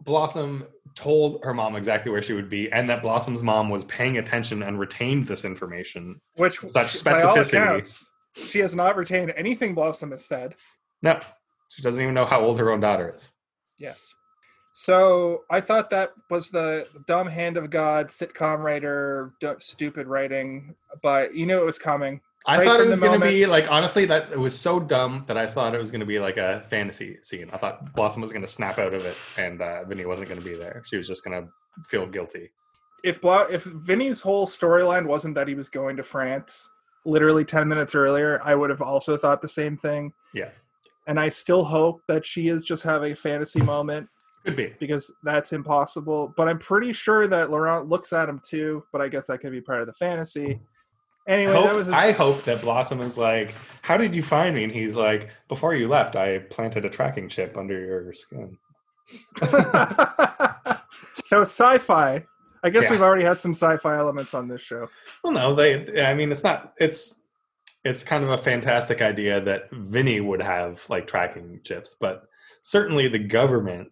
Blossom 0.00 0.64
told 0.94 1.44
her 1.44 1.54
mom 1.54 1.76
exactly 1.76 2.10
where 2.10 2.22
she 2.22 2.32
would 2.32 2.48
be 2.48 2.70
and 2.72 2.88
that 2.90 3.02
Blossom's 3.02 3.42
mom 3.42 3.68
was 3.68 3.84
paying 3.84 4.18
attention 4.18 4.62
and 4.62 4.78
retained 4.78 5.26
this 5.26 5.44
information. 5.44 6.20
which 6.36 6.58
such 6.60 6.88
specificity. 6.88 7.54
accounts, 7.54 8.10
she 8.34 8.58
has 8.60 8.74
not 8.74 8.96
retained 8.96 9.32
anything 9.36 9.74
Blossom 9.74 10.10
has 10.10 10.24
said. 10.24 10.54
No, 11.02 11.20
she 11.70 11.82
doesn't 11.82 12.02
even 12.02 12.14
know 12.14 12.24
how 12.24 12.40
old 12.40 12.58
her 12.58 12.70
own 12.70 12.80
daughter 12.80 13.12
is. 13.14 13.30
Yes. 13.78 14.14
So 14.74 15.42
I 15.50 15.60
thought 15.60 15.90
that 15.90 16.12
was 16.30 16.48
the 16.48 16.88
dumb 17.06 17.28
hand 17.28 17.56
of 17.56 17.68
God 17.70 18.08
sitcom 18.08 18.60
writer, 18.60 19.34
d- 19.40 19.52
stupid 19.58 20.06
writing, 20.06 20.74
but 21.02 21.34
you 21.34 21.44
knew 21.44 21.60
it 21.60 21.66
was 21.66 21.78
coming. 21.78 22.20
I 22.46 22.58
Right 22.58 22.66
thought 22.66 22.80
it 22.80 22.86
was 22.86 23.00
going 23.00 23.20
to 23.20 23.26
be 23.26 23.46
like 23.46 23.70
honestly 23.70 24.04
that 24.06 24.32
it 24.32 24.38
was 24.38 24.58
so 24.58 24.80
dumb 24.80 25.24
that 25.28 25.36
I 25.36 25.46
thought 25.46 25.74
it 25.74 25.78
was 25.78 25.90
going 25.90 26.00
to 26.00 26.06
be 26.06 26.18
like 26.18 26.36
a 26.38 26.64
fantasy 26.68 27.18
scene. 27.22 27.48
I 27.52 27.56
thought 27.56 27.94
Blossom 27.94 28.20
was 28.20 28.32
going 28.32 28.42
to 28.42 28.48
snap 28.48 28.78
out 28.78 28.94
of 28.94 29.04
it 29.04 29.16
and 29.36 29.60
uh, 29.62 29.84
Vinny 29.84 30.06
wasn't 30.06 30.28
going 30.28 30.40
to 30.40 30.44
be 30.44 30.56
there. 30.56 30.82
She 30.86 30.96
was 30.96 31.06
just 31.06 31.24
going 31.24 31.40
to 31.40 31.48
feel 31.84 32.06
guilty. 32.06 32.50
If 33.04 33.20
Blo- 33.20 33.46
if 33.50 33.64
Vinny's 33.64 34.20
whole 34.20 34.46
storyline 34.46 35.06
wasn't 35.06 35.34
that 35.36 35.46
he 35.48 35.54
was 35.54 35.68
going 35.68 35.96
to 35.96 36.02
France 36.02 36.68
literally 37.04 37.44
10 37.44 37.68
minutes 37.68 37.94
earlier, 37.94 38.40
I 38.44 38.54
would 38.54 38.70
have 38.70 38.82
also 38.82 39.16
thought 39.16 39.42
the 39.42 39.48
same 39.48 39.76
thing. 39.76 40.12
Yeah. 40.34 40.50
And 41.06 41.18
I 41.18 41.28
still 41.28 41.64
hope 41.64 42.02
that 42.08 42.24
she 42.24 42.48
is 42.48 42.62
just 42.64 42.82
having 42.84 43.12
a 43.12 43.16
fantasy 43.16 43.60
moment 43.60 44.08
Could 44.44 44.54
be. 44.56 44.74
because 44.78 45.12
that's 45.24 45.52
impossible. 45.52 46.32
But 46.36 46.48
I'm 46.48 46.58
pretty 46.58 46.92
sure 46.92 47.26
that 47.26 47.50
Laurent 47.50 47.88
looks 47.88 48.12
at 48.12 48.28
him 48.28 48.40
too, 48.44 48.84
but 48.92 49.00
I 49.00 49.08
guess 49.08 49.26
that 49.26 49.40
could 49.40 49.50
be 49.50 49.60
part 49.60 49.80
of 49.80 49.86
the 49.86 49.92
fantasy. 49.94 50.60
Anyway, 51.28 51.52
hope, 51.52 51.64
that 51.66 51.74
was 51.74 51.88
a- 51.88 51.94
I 51.94 52.12
hope 52.12 52.42
that 52.44 52.60
Blossom 52.62 53.00
is 53.00 53.16
like, 53.16 53.54
"How 53.82 53.96
did 53.96 54.14
you 54.16 54.22
find 54.22 54.54
me?" 54.56 54.64
And 54.64 54.72
he's 54.72 54.96
like, 54.96 55.30
"Before 55.48 55.74
you 55.74 55.86
left, 55.88 56.16
I 56.16 56.38
planted 56.38 56.84
a 56.84 56.90
tracking 56.90 57.28
chip 57.28 57.56
under 57.56 57.78
your 57.78 58.12
skin." 58.12 58.58
so 61.24 61.40
it's 61.42 61.50
sci-fi. 61.52 62.24
I 62.64 62.70
guess 62.70 62.84
Yeah. 62.84 62.90
we've 62.92 63.02
already 63.02 63.24
had 63.24 63.40
some 63.40 63.52
sci-fi 63.52 63.96
elements 63.96 64.34
on 64.34 64.48
this 64.48 64.62
show. 64.62 64.88
Well, 65.24 65.32
no, 65.32 65.54
they. 65.54 66.02
I 66.04 66.14
mean, 66.14 66.30
it's 66.32 66.44
not. 66.44 66.72
It's 66.78 67.20
it's 67.84 68.04
kind 68.04 68.22
of 68.24 68.30
a 68.30 68.38
fantastic 68.38 69.02
idea 69.02 69.40
that 69.40 69.64
Vinny 69.72 70.20
would 70.20 70.40
have 70.42 70.84
like 70.88 71.06
tracking 71.06 71.60
chips, 71.64 71.96
but 72.00 72.24
certainly 72.62 73.08
the 73.08 73.18
government. 73.18 73.88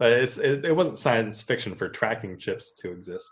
Uh, 0.00 0.06
it's 0.06 0.36
it, 0.38 0.64
it 0.64 0.76
wasn't 0.76 0.98
science 0.98 1.42
fiction 1.42 1.74
for 1.74 1.88
tracking 1.88 2.38
chips 2.38 2.74
to 2.80 2.90
exist. 2.92 3.30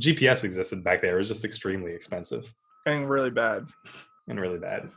GPS 0.00 0.44
existed 0.44 0.84
back 0.84 1.02
there. 1.02 1.14
It 1.14 1.18
was 1.18 1.28
just 1.28 1.44
extremely 1.44 1.92
expensive 1.94 2.52
And 2.86 3.08
really 3.10 3.30
bad. 3.30 3.66
and 4.28 4.40
really 4.40 4.58
bad. 4.58 4.88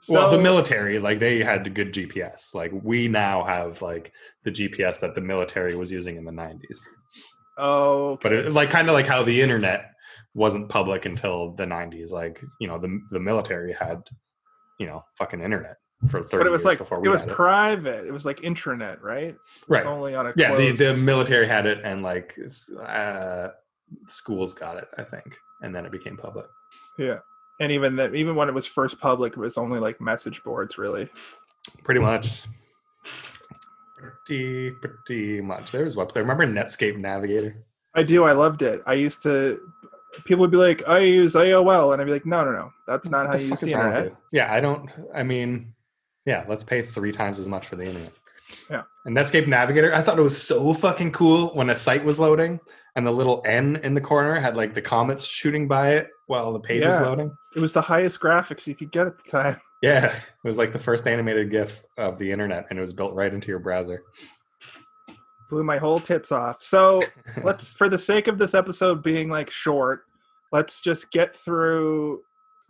So, 0.00 0.14
well, 0.14 0.30
the 0.30 0.38
military, 0.38 0.98
like 0.98 1.18
they 1.18 1.42
had 1.42 1.74
good 1.74 1.92
GPS. 1.92 2.54
Like 2.54 2.72
we 2.72 3.08
now 3.08 3.44
have 3.44 3.80
like 3.82 4.12
the 4.44 4.50
GPS 4.50 5.00
that 5.00 5.14
the 5.14 5.20
military 5.20 5.74
was 5.76 5.90
using 5.92 6.16
in 6.16 6.24
the 6.24 6.32
'90s. 6.32 6.78
oh, 7.58 8.18
But 8.22 8.32
it, 8.32 8.52
like 8.52 8.70
kind 8.70 8.88
of 8.88 8.94
like 8.94 9.06
how 9.06 9.22
the 9.22 9.40
internet 9.42 9.90
wasn't 10.34 10.68
public 10.70 11.04
until 11.04 11.52
the 11.52 11.66
90s. 11.66 12.10
Like 12.10 12.42
you 12.60 12.68
know 12.68 12.78
the 12.78 13.00
the 13.10 13.20
military 13.20 13.72
had 13.72 13.98
you 14.80 14.86
know 14.86 15.02
fucking 15.18 15.40
internet 15.42 15.76
for 16.08 16.22
30 16.24 16.38
but 16.38 16.46
it 16.46 16.50
was 16.50 16.62
years 16.62 16.66
like 16.66 16.78
before 16.78 17.04
it 17.04 17.08
was 17.08 17.20
had 17.20 17.30
it. 17.30 17.34
private. 17.36 18.06
It 18.06 18.12
was 18.12 18.24
like 18.24 18.40
intranet, 18.40 19.00
right? 19.02 19.24
It 19.28 19.36
was 19.68 19.84
Right. 19.84 19.86
only 19.86 20.14
on 20.16 20.26
a 20.26 20.32
Yeah, 20.36 20.56
the, 20.56 20.72
the 20.72 20.94
military 20.94 21.46
had 21.46 21.66
it, 21.66 21.78
and 21.84 22.02
like 22.02 22.36
uh, 22.84 23.48
schools 24.08 24.54
got 24.54 24.78
it, 24.78 24.88
I 24.98 25.04
think, 25.04 25.36
and 25.62 25.72
then 25.74 25.84
it 25.86 25.92
became 25.92 26.16
public. 26.16 26.46
Yeah. 26.98 27.18
And 27.60 27.70
even 27.70 27.96
that, 27.96 28.14
even 28.14 28.34
when 28.34 28.48
it 28.48 28.54
was 28.54 28.66
first 28.66 29.00
public, 29.00 29.32
it 29.32 29.38
was 29.38 29.56
only 29.56 29.78
like 29.78 30.00
message 30.00 30.42
boards, 30.42 30.78
really. 30.78 31.08
Pretty 31.84 32.00
much. 32.00 32.42
Pretty 33.96 34.70
pretty 34.70 35.40
much. 35.40 35.70
There 35.70 35.84
was 35.84 35.94
website. 35.94 36.16
Remember 36.16 36.46
Netscape 36.46 36.96
Navigator? 36.96 37.54
I 37.94 38.02
do. 38.02 38.24
I 38.24 38.32
loved 38.32 38.62
it. 38.62 38.82
I 38.86 38.94
used 38.94 39.22
to. 39.22 39.60
People 40.24 40.40
would 40.40 40.50
be 40.50 40.56
like, 40.56 40.86
"I 40.88 40.98
use 41.00 41.34
AOL," 41.34 41.92
and 41.92 42.02
I'd 42.02 42.04
be 42.06 42.12
like, 42.12 42.26
"No, 42.26 42.44
no, 42.44 42.52
no. 42.52 42.72
That's 42.86 43.08
not 43.08 43.26
how 43.26 43.32
What 43.32 43.38
the 43.38 43.44
you 43.44 43.50
use 43.50 43.60
the 43.60 43.66
is 43.68 43.74
wrong 43.74 43.88
with 43.88 43.96
internet." 43.96 44.18
Yeah, 44.32 44.52
I 44.52 44.60
don't. 44.60 44.90
I 45.14 45.22
mean, 45.22 45.72
yeah, 46.26 46.44
let's 46.48 46.64
pay 46.64 46.82
three 46.82 47.12
times 47.12 47.38
as 47.38 47.48
much 47.48 47.66
for 47.66 47.76
the 47.76 47.84
internet. 47.84 48.12
Yeah. 48.70 48.82
And 49.04 49.16
Netscape 49.16 49.48
Navigator, 49.48 49.94
I 49.94 50.02
thought 50.02 50.18
it 50.18 50.22
was 50.22 50.40
so 50.40 50.72
fucking 50.72 51.12
cool 51.12 51.48
when 51.54 51.70
a 51.70 51.76
site 51.76 52.04
was 52.04 52.18
loading 52.18 52.60
and 52.96 53.06
the 53.06 53.12
little 53.12 53.42
N 53.44 53.76
in 53.82 53.94
the 53.94 54.00
corner 54.00 54.38
had 54.38 54.56
like 54.56 54.74
the 54.74 54.82
comets 54.82 55.24
shooting 55.24 55.66
by 55.66 55.94
it 55.94 56.08
while 56.26 56.52
the 56.52 56.60
page 56.60 56.84
was 56.84 57.00
loading. 57.00 57.34
It 57.56 57.60
was 57.60 57.72
the 57.72 57.82
highest 57.82 58.20
graphics 58.20 58.66
you 58.66 58.74
could 58.74 58.90
get 58.90 59.06
at 59.06 59.22
the 59.22 59.30
time. 59.30 59.60
Yeah, 59.82 60.14
it 60.14 60.44
was 60.44 60.58
like 60.58 60.72
the 60.72 60.78
first 60.78 61.08
animated 61.08 61.50
GIF 61.50 61.82
of 61.98 62.16
the 62.16 62.30
internet, 62.30 62.66
and 62.70 62.78
it 62.78 62.80
was 62.80 62.92
built 62.92 63.14
right 63.14 63.34
into 63.34 63.48
your 63.48 63.58
browser. 63.58 64.04
Blew 65.50 65.64
my 65.64 65.76
whole 65.76 65.98
tits 65.98 66.30
off. 66.30 66.62
So 66.62 67.02
let's, 67.42 67.72
for 67.72 67.88
the 67.88 67.98
sake 67.98 68.28
of 68.28 68.38
this 68.38 68.54
episode 68.54 69.02
being 69.02 69.28
like 69.28 69.50
short, 69.50 70.02
let's 70.52 70.82
just 70.82 71.10
get 71.10 71.34
through 71.34 72.20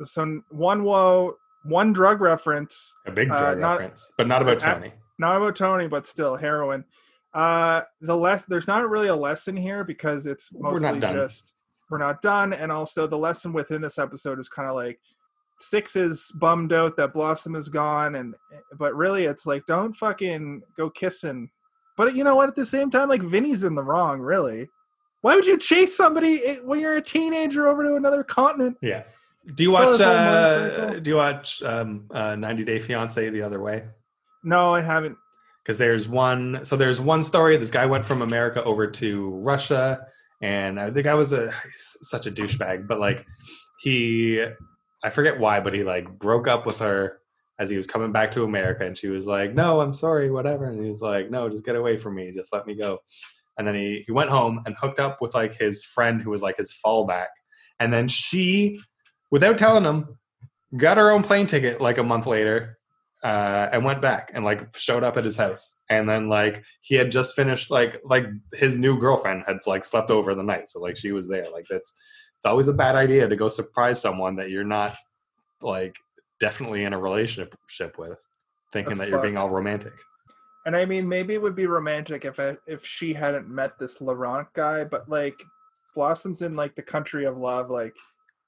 some 0.03 0.42
one 0.49 0.85
woe, 0.85 1.37
one 1.64 1.92
drug 1.92 2.23
reference, 2.23 2.95
a 3.07 3.12
big 3.12 3.31
uh, 3.31 3.38
drug 3.38 3.59
not- 3.59 3.79
reference, 3.81 4.11
but 4.17 4.27
not 4.27 4.40
about 4.40 4.65
uh, 4.65 4.73
Tony. 4.73 4.92
Not 5.23 5.37
about 5.37 5.56
Tony, 5.56 5.88
but 5.88 6.06
still 6.06 6.37
heroin. 6.37 6.85
Uh, 7.33 7.83
the 8.02 8.16
less 8.16 8.44
there's 8.44 8.66
not 8.66 8.88
really 8.90 9.08
a 9.08 9.16
lesson 9.16 9.56
here 9.56 9.85
because 9.85 10.27
it's 10.27 10.52
We're 10.52 10.73
mostly 10.73 11.00
just 11.00 11.54
we're 11.90 11.98
not 11.98 12.23
done, 12.23 12.52
and 12.52 12.70
also 12.70 13.06
the 13.06 13.18
lesson 13.18 13.52
within 13.52 13.81
this 13.81 13.98
episode 13.98 14.38
is 14.38 14.48
kind 14.48 14.68
of 14.68 14.77
like 14.77 15.00
Six 15.60 15.94
is 15.94 16.33
bummed 16.40 16.73
out 16.73 16.96
that 16.96 17.12
Blossom 17.12 17.54
is 17.54 17.68
gone, 17.68 18.16
and 18.16 18.35
but 18.79 18.94
really 18.96 19.25
it's 19.25 19.46
like 19.46 19.64
don't 19.66 19.94
fucking 19.96 20.62
go 20.77 20.90
kissing. 20.90 21.48
But 21.96 22.14
you 22.14 22.25
know 22.25 22.35
what? 22.35 22.48
At 22.48 22.56
the 22.56 22.66
same 22.66 22.90
time, 22.90 23.08
like 23.08 23.23
Vinny's 23.23 23.62
in 23.62 23.75
the 23.75 23.83
wrong. 23.83 24.20
Really, 24.20 24.68
why 25.20 25.37
would 25.37 25.46
you 25.46 25.56
chase 25.56 25.96
somebody 25.96 26.56
when 26.64 26.81
you're 26.81 26.96
a 26.96 27.02
teenager 27.02 27.68
over 27.68 27.85
to 27.85 27.94
another 27.94 28.25
continent? 28.25 28.77
Yeah. 28.83 29.04
Do 29.54 29.62
you 29.62 29.73
watch? 29.73 30.00
Uh, 30.00 30.98
do 30.98 31.10
you 31.10 31.16
watch 31.16 31.62
um, 31.62 32.06
uh, 32.10 32.35
90 32.35 32.64
Day 32.64 32.81
Fiance 32.81 33.29
the 33.31 33.42
other 33.42 33.60
way? 33.60 33.85
No, 34.45 34.75
I 34.75 34.81
haven't. 34.81 35.17
because 35.65 35.79
there's 35.79 36.09
one 36.09 36.65
so 36.65 36.77
there's 36.77 37.01
one 37.01 37.23
story 37.23 37.57
this 37.57 37.71
guy 37.71 37.87
went 37.87 38.05
from 38.05 38.21
america 38.23 38.63
over 38.65 38.87
to 38.90 39.31
russia 39.37 40.05
and 40.40 40.79
uh, 40.79 40.90
the 40.90 41.03
guy 41.03 41.15
was 41.15 41.33
a 41.33 41.53
such 41.75 42.27
a 42.27 42.31
douchebag 42.33 42.88
but 42.88 42.99
like 42.99 43.25
he 43.81 44.45
i 45.05 45.11
forget 45.11 45.38
why 45.38 45.61
but 45.61 45.73
he 45.73 45.85
like 45.85 46.19
broke 46.19 46.49
up 46.49 46.67
with 46.67 46.79
her 46.81 47.19
as 47.61 47.71
he 47.71 47.77
was 47.77 47.87
coming 47.87 48.11
back 48.11 48.33
to 48.33 48.43
america 48.43 48.85
and 48.85 48.99
she 48.99 49.09
was 49.09 49.25
like 49.27 49.55
no 49.55 49.81
i'm 49.81 49.95
sorry 49.95 50.31
whatever 50.31 50.67
and 50.67 50.83
he 50.83 50.88
was 50.88 51.01
like 51.01 51.31
no 51.31 51.49
just 51.49 51.65
get 51.65 51.77
away 51.77 51.97
from 51.97 52.17
me 52.17 52.33
just 52.35 52.53
let 52.53 52.67
me 52.67 52.75
go 52.75 52.99
and 53.59 53.67
then 53.69 53.75
he 53.75 54.03
he 54.07 54.13
went 54.13 54.31
home 54.31 54.63
and 54.67 54.75
hooked 54.81 54.99
up 54.99 55.19
with 55.21 55.35
like 55.35 55.55
his 55.55 55.85
friend 55.85 56.21
who 56.23 56.31
was 56.31 56.43
like 56.43 56.57
his 56.57 56.75
fallback, 56.85 57.27
and 57.79 57.93
then 57.93 58.09
she, 58.09 58.81
without 59.31 59.59
telling 59.59 59.85
him, 59.85 60.19
got 60.77 60.97
her 60.97 61.11
own 61.11 61.23
plane 61.23 61.47
ticket 61.47 61.79
like 61.81 61.99
a 61.99 62.03
month 62.03 62.27
later. 62.27 62.79
Uh, 63.23 63.68
and 63.73 63.85
went 63.85 64.02
back 64.02 64.33
and 64.35 64.44
like 64.44 64.77
showed 64.77 65.04
up 65.04 65.16
at 65.16 65.23
his 65.23 65.37
house. 65.37 65.79
And 65.88 66.08
then 66.08 66.29
like 66.29 66.64
he 66.81 66.96
had 66.96 67.12
just 67.12 67.37
finished 67.37 67.70
like 67.70 68.00
like 68.04 68.27
his 68.52 68.77
new 68.77 68.98
girlfriend 68.98 69.44
had 69.46 69.58
like 69.64 69.85
slept 69.85 70.10
over 70.10 70.35
the 70.35 70.42
night. 70.42 70.68
So 70.68 70.81
like 70.81 70.96
she 70.96 71.12
was 71.12 71.29
there. 71.29 71.46
Like 71.52 71.66
that's 71.70 71.94
it's 72.37 72.46
always 72.46 72.66
a 72.66 72.73
bad 72.73 72.96
idea 72.96 73.29
to 73.29 73.37
go 73.37 73.46
surprise 73.46 74.00
someone 74.00 74.35
that 74.37 74.50
you're 74.50 74.64
not 74.64 74.96
like 75.60 75.94
definitely 76.40 76.83
in 76.83 76.92
a 76.92 76.98
relationship 76.98 77.54
with 77.96 78.18
thinking 78.73 78.94
That's 78.94 78.98
that 78.98 79.08
you're 79.10 79.23
being 79.23 79.37
all 79.37 79.50
romantic. 79.50 79.92
And 80.66 80.77
I 80.77 80.85
mean, 80.85 81.08
maybe 81.08 81.35
it 81.35 81.42
would 81.42 81.54
be 81.54 81.66
romantic 81.66 82.25
if 82.25 82.40
I, 82.40 82.56
if 82.66 82.85
she 82.85 83.12
hadn't 83.12 83.48
met 83.48 83.79
this 83.79 84.00
Laurent 84.00 84.48
guy, 84.54 84.85
but 84.85 85.08
like 85.08 85.40
Blossom's 85.94 86.42
in 86.42 86.56
like 86.56 86.75
the 86.75 86.83
country 86.83 87.25
of 87.27 87.37
love. 87.37 87.70
Like 87.70 87.94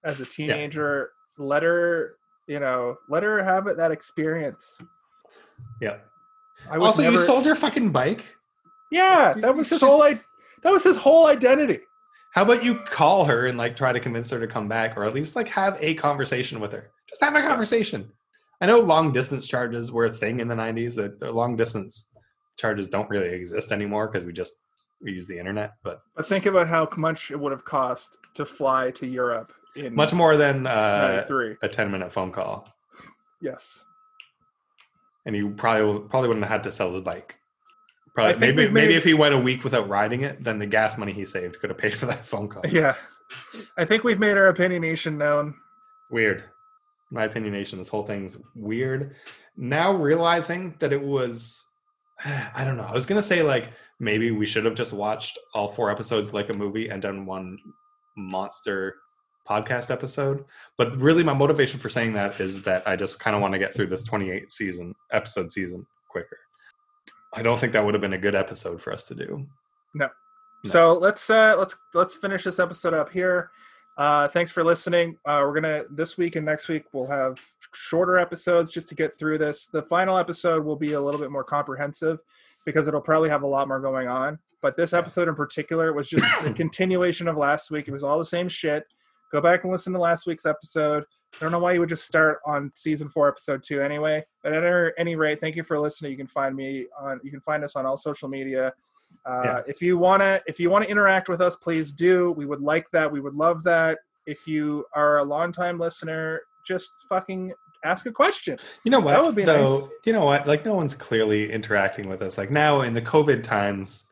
as 0.05 0.21
a 0.21 0.27
teenager, 0.27 1.11
let 1.39 1.63
her, 1.63 2.17
you 2.47 2.61
know, 2.61 2.97
let 3.09 3.23
her 3.23 3.43
have 3.43 3.67
it 3.67 3.77
that 3.77 3.91
experience. 3.91 4.79
yeah 5.81 5.99
I 6.71 6.79
would 6.79 6.87
also 6.87 7.03
you 7.03 7.19
sold 7.19 7.45
your 7.45 7.55
fucking 7.55 7.91
bike 7.91 8.37
Yeah, 8.91 9.35
that 9.35 9.51
you 9.51 9.57
was 9.59 9.69
such 9.69 9.77
his 9.81 9.83
a 9.83 9.87
whole. 9.87 10.03
s- 10.03 10.17
I- 10.19 10.21
that 10.63 10.73
was 10.73 10.85
his 10.85 10.97
whole 10.97 11.27
identity. 11.27 11.81
how 12.33 12.43
about 12.43 12.65
you 12.65 12.77
call 12.91 13.25
her 13.27 13.47
and 13.47 13.59
like 13.59 13.77
try 13.77 13.93
to 13.93 14.01
convince 14.01 14.31
her 14.31 14.41
to 14.41 14.47
come 14.47 14.69
back 14.69 14.97
or 14.97 15.05
at 15.05 15.15
least 15.15 15.37
like 15.37 15.49
have 15.49 15.77
a 15.81 15.95
conversation 15.95 16.59
with 16.61 16.73
her 16.73 16.91
just 17.09 17.23
have 17.23 17.35
a 17.37 17.43
conversation 17.43 18.11
i 18.61 18.67
know 18.67 18.81
long 18.81 19.13
distance 19.13 19.47
charges 19.47 19.93
were 19.93 20.07
a 20.07 20.13
thing 20.13 20.41
in 20.41 20.49
the 20.49 20.55
90s 20.55 20.95
that 20.95 21.21
the 21.21 21.31
long 21.31 21.55
distance 21.57 22.13
charges 22.57 22.89
don't 22.89 23.11
really 23.11 23.29
exist 23.29 23.71
anymore 23.73 24.09
because 24.09 24.25
we 24.25 24.33
just 24.33 24.55
we 25.03 25.13
use 25.13 25.27
the 25.27 25.39
internet 25.39 25.73
but 25.83 26.01
But 26.17 26.27
think 26.27 26.47
about 26.47 26.67
how 26.69 26.89
much 26.97 27.31
it 27.31 27.39
would 27.39 27.53
have 27.53 27.65
cost 27.65 28.17
to 28.35 28.45
fly 28.47 28.91
to 28.93 29.07
Europe 29.07 29.53
in 29.77 29.95
much 29.95 30.13
more 30.13 30.37
than 30.37 30.67
uh, 30.67 31.27
a 31.63 31.69
10 31.69 31.91
minute 31.91 32.13
phone 32.13 32.33
call 32.33 32.69
yes, 33.45 33.85
and 35.27 35.37
you 35.37 35.51
probably 35.51 36.09
probably 36.09 36.29
wouldn't 36.29 36.45
have 36.45 36.53
had 36.53 36.65
to 36.65 36.73
sell 36.73 36.93
the 36.93 37.01
bike. 37.01 37.37
Probably 38.15 38.39
maybe 38.39 38.65
we've 38.65 38.73
maybe 38.73 38.95
if 38.95 39.05
he 39.05 39.15
went 39.15 39.35
a 39.35 39.39
week 39.39 39.63
without 39.65 39.89
riding 39.89 40.23
it, 40.23 40.43
then 40.43 40.59
the 40.59 40.67
gas 40.67 40.97
money 40.97 41.13
he 41.13 41.25
saved 41.25 41.61
could 41.61 41.71
have 41.71 41.79
paid 41.79 41.95
for 41.95 42.07
that 42.07 42.25
phone 42.25 42.49
call. 42.49 42.63
yeah. 42.69 42.95
I 43.77 43.85
think 43.85 44.05
we've 44.05 44.19
made 44.19 44.37
our 44.37 44.53
opinionation 44.53 45.17
known. 45.17 45.55
Weird. 46.11 46.45
My 47.11 47.27
opinionation, 47.29 47.79
this 47.79 47.89
whole 47.89 48.05
thing's 48.05 48.39
weird. 48.55 49.17
Now 49.57 49.93
realizing 49.93 50.75
that 50.79 50.93
it 50.93 51.03
was 51.03 51.65
I 52.25 52.65
don't 52.65 52.77
know. 52.77 52.85
I 52.85 52.93
was 52.93 53.07
gonna 53.07 53.23
say 53.23 53.43
like 53.43 53.73
maybe 54.01 54.31
we 54.31 54.47
should 54.47 54.65
have 54.65 54.75
just 54.75 54.93
watched 54.93 55.39
all 55.53 55.69
four 55.69 55.91
episodes 55.91 56.33
like 56.33 56.51
a 56.51 56.55
movie 56.55 56.89
and 56.89 57.03
done 57.03 57.27
one 57.27 57.59
monster 58.17 58.97
podcast 59.49 59.91
episode. 59.91 60.45
But 60.77 60.97
really 60.97 61.23
my 61.23 61.35
motivation 61.35 61.81
for 61.81 61.89
saying 61.89 62.15
that 62.15 62.41
is 62.41 62.63
that 62.63 62.87
I 62.87 62.97
just 62.97 63.21
kind 63.21 63.37
of 63.37 63.43
want 63.43 63.53
to 63.53 63.59
get 63.59 63.75
through 63.75 63.89
this 63.89 64.03
28 64.03 64.51
season 64.51 64.95
episode 65.13 65.51
season 65.51 65.87
quicker. 66.11 66.39
I 67.35 67.43
don't 67.43 67.59
think 67.59 67.73
that 67.73 67.85
would 67.85 67.95
have 67.95 68.01
been 68.01 68.13
a 68.13 68.19
good 68.19 68.35
episode 68.35 68.81
for 68.81 68.93
us 68.93 69.05
to 69.09 69.15
do. 69.15 69.47
No. 69.95 70.09
So 70.65 70.95
let's 70.95 71.29
uh 71.29 71.57
let's 71.59 71.77
let's 71.93 72.17
finish 72.17 72.45
this 72.45 72.59
episode 72.59 72.95
up 72.95 73.13
here. 73.13 73.51
Uh 73.99 74.29
thanks 74.29 74.51
for 74.51 74.65
listening. 74.65 75.17
Uh 75.27 75.43
we're 75.45 75.55
gonna 75.55 75.85
this 75.91 76.17
week 76.17 76.37
and 76.37 76.47
next 76.47 76.69
week 76.69 76.85
we'll 76.93 77.07
have 77.07 77.39
shorter 77.75 78.19
episodes 78.19 78.71
just 78.71 78.89
to 78.89 78.95
get 78.95 79.19
through 79.19 79.39
this. 79.39 79.67
The 79.67 79.83
final 79.83 80.17
episode 80.17 80.65
will 80.65 80.77
be 80.77 80.95
a 80.95 81.01
little 81.01 81.21
bit 81.21 81.31
more 81.31 81.45
comprehensive 81.45 82.19
because 82.65 82.89
it'll 82.89 83.01
probably 83.01 83.29
have 83.29 83.43
a 83.43 83.47
lot 83.47 83.69
more 83.69 83.81
going 83.81 84.09
on. 84.09 84.39
But 84.63 84.79
this 84.79 84.95
episode 84.95 85.29
in 85.29 85.35
particular 85.35 85.93
was 85.93 86.09
just 86.09 86.25
the 86.43 86.53
continuation 86.55 87.29
of 87.29 87.37
last 87.37 87.71
week. 87.71 87.87
It 87.87 87.93
was 87.93 88.03
all 88.03 88.19
the 88.19 88.25
same 88.25 88.49
shit. 88.49 88.87
Go 89.35 89.41
back 89.41 89.65
and 89.65 89.73
listen 89.73 89.93
to 89.93 89.99
last 89.99 90.29
week's 90.29 90.47
episode. 90.47 91.03
I 91.35 91.39
don't 91.41 91.51
know 91.51 91.59
why 91.59 91.73
you 91.73 91.81
would 91.81 91.89
just 91.89 92.05
start 92.07 92.39
on 92.47 92.71
season 92.77 93.09
four, 93.09 93.27
episode 93.29 93.65
two, 93.65 93.81
anyway. 93.81 94.25
But 94.45 94.53
at 94.53 94.93
any 94.97 95.17
rate, 95.17 95.41
thank 95.41 95.57
you 95.57 95.65
for 95.65 95.77
listening. 95.81 96.13
You 96.13 96.17
can 96.17 96.29
find 96.29 96.55
me 96.55 96.87
on. 96.97 97.19
You 97.25 97.33
can 97.33 97.41
find 97.41 97.65
us 97.65 97.75
on 97.75 97.85
all 97.85 97.97
social 97.97 98.29
media. 98.29 98.73
Uh, 99.27 99.43
Yeah. 99.45 99.63
If 99.67 99.83
you 99.83 99.99
wanna, 99.99 100.41
if 100.47 100.61
you 100.61 100.71
wanna 100.71 100.87
interact 100.87 101.29
with 101.29 101.41
us, 101.41 101.57
please 101.57 101.91
do. 101.91 102.31
We 102.31 102.47
would 102.47 102.61
like 102.61 102.89
that. 102.93 103.11
We 103.11 103.19
would 103.19 103.35
love 103.35 103.65
that. 103.65 103.99
If 104.25 104.47
you 104.47 104.85
are 104.95 105.19
a 105.19 105.25
longtime 105.25 105.81
listener, 105.81 106.41
just 106.65 106.93
fucking 107.09 107.53
ask 107.85 108.07
a 108.07 108.13
question. 108.13 108.57
You 108.85 108.93
know 108.93 109.01
what? 109.01 109.15
That 109.15 109.25
would 109.25 109.35
be 109.35 109.43
though, 109.43 109.79
nice. 109.81 109.89
You 110.05 110.13
know 110.13 110.25
what? 110.25 110.47
Like 110.47 110.65
no 110.65 110.75
one's 110.75 110.95
clearly 110.95 111.51
interacting 111.51 112.09
with 112.09 112.23
us. 112.23 112.39
Like 112.39 112.53
now 112.53 112.83
in 112.83 112.95
the 112.95 113.03
COVID 113.03 113.43
times, 113.43 114.05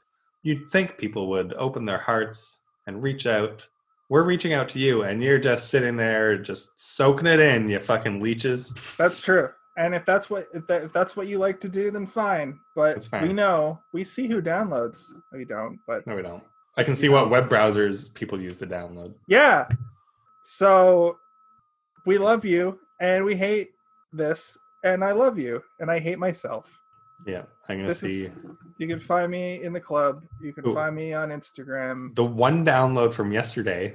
you'd 0.43 0.69
think 0.69 0.99
people 0.99 1.31
would 1.31 1.53
open 1.53 1.85
their 1.85 1.99
hearts 1.99 2.65
and 2.89 3.01
reach 3.01 3.29
out. 3.29 3.69
We're 4.13 4.25
reaching 4.25 4.53
out 4.53 4.69
to 4.69 4.79
you, 4.79 5.05
and 5.05 5.23
you're 5.23 5.39
just 5.39 5.71
sitting 5.71 5.97
there, 5.97 6.37
just 6.37 6.79
soaking 6.79 7.27
it 7.27 7.41
in. 7.41 7.71
You 7.71 7.81
fucking 7.81 8.21
leeches. 8.21 8.75
That's 8.99 9.19
true. 9.21 9.49
And 9.79 9.95
if 9.95 10.05
that's 10.05 10.29
what 10.29 10.49
if, 10.53 10.67
that, 10.67 10.83
if 10.83 10.93
that's 10.93 11.17
what 11.17 11.29
you 11.29 11.39
like 11.39 11.59
to 11.61 11.69
do, 11.71 11.91
then 11.91 12.05
fine. 12.05 12.61
But 12.77 13.07
fine. 13.07 13.27
we 13.27 13.33
know 13.33 13.81
we 13.95 14.05
see 14.05 14.27
who 14.29 14.43
downloads. 14.43 15.03
We 15.33 15.47
don't, 15.47 15.79
but 15.87 16.07
No, 16.07 16.15
we 16.15 16.21
don't. 16.21 16.45
I 16.77 16.85
can 16.85 16.95
see 16.95 17.09
what 17.09 17.31
web 17.31 17.49
browsers 17.49 18.13
people 18.13 18.39
use 18.39 18.59
to 18.59 18.67
download. 18.67 19.15
yeah. 19.29 19.67
So 20.45 21.17
we 22.05 22.19
love 22.19 22.45
you, 22.45 22.81
and 23.01 23.25
we 23.25 23.35
hate 23.35 23.71
this, 24.13 24.59
and 24.85 25.03
I 25.03 25.13
love 25.13 25.39
you, 25.39 25.63
and 25.81 25.91
I 25.91 25.99
hate 25.99 26.19
myself. 26.19 26.82
Yeah, 27.27 27.43
I'm 27.69 27.77
gonna 27.77 27.89
This 27.89 28.01
see 28.01 28.23
is. 28.23 28.33
You 28.79 28.89
can 28.89 28.99
find 28.99 29.31
me 29.31 29.63
in 29.63 29.73
the 29.73 29.81
club. 29.81 30.25
You 30.43 30.53
can 30.53 30.67
Ooh. 30.69 30.75
find 30.75 30.95
me 30.95 31.13
on 31.13 31.31
Instagram. 31.31 32.15
the 32.15 32.25
one 32.25 32.65
download 32.65 33.15
from 33.15 33.33
yesterday 33.33 33.95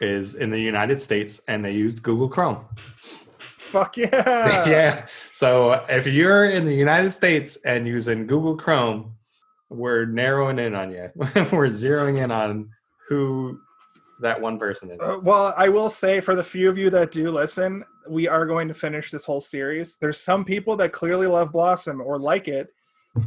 is 0.00 0.34
in 0.34 0.50
the 0.50 0.58
United 0.58 1.00
States, 1.00 1.42
and 1.48 1.64
they 1.64 1.72
used 1.72 2.02
Google 2.02 2.28
Chrome. 2.28 2.64
Fuck 3.58 3.96
yeah! 3.96 4.08
yeah. 4.68 5.06
So 5.32 5.84
if 5.88 6.06
you're 6.06 6.46
in 6.46 6.64
the 6.64 6.74
United 6.74 7.12
States 7.12 7.56
and 7.64 7.86
using 7.86 8.26
Google 8.26 8.56
Chrome, 8.56 9.14
we're 9.68 10.06
narrowing 10.06 10.58
in 10.58 10.74
on 10.74 10.90
you. 10.90 11.10
we're 11.16 11.68
zeroing 11.68 12.22
in 12.22 12.32
on 12.32 12.70
who 13.08 13.60
that 14.20 14.40
one 14.40 14.58
person 14.58 14.90
is. 14.90 14.98
Uh, 15.00 15.18
well, 15.22 15.54
I 15.56 15.68
will 15.68 15.90
say 15.90 16.20
for 16.20 16.34
the 16.34 16.42
few 16.42 16.68
of 16.68 16.76
you 16.78 16.90
that 16.90 17.12
do 17.12 17.30
listen, 17.30 17.84
we 18.08 18.28
are 18.28 18.46
going 18.46 18.68
to 18.68 18.74
finish 18.74 19.10
this 19.10 19.24
whole 19.24 19.40
series. 19.40 19.96
There's 19.96 20.20
some 20.20 20.44
people 20.44 20.76
that 20.76 20.92
clearly 20.92 21.26
love 21.26 21.52
Blossom 21.52 22.00
or 22.00 22.18
like 22.18 22.48
it, 22.48 22.68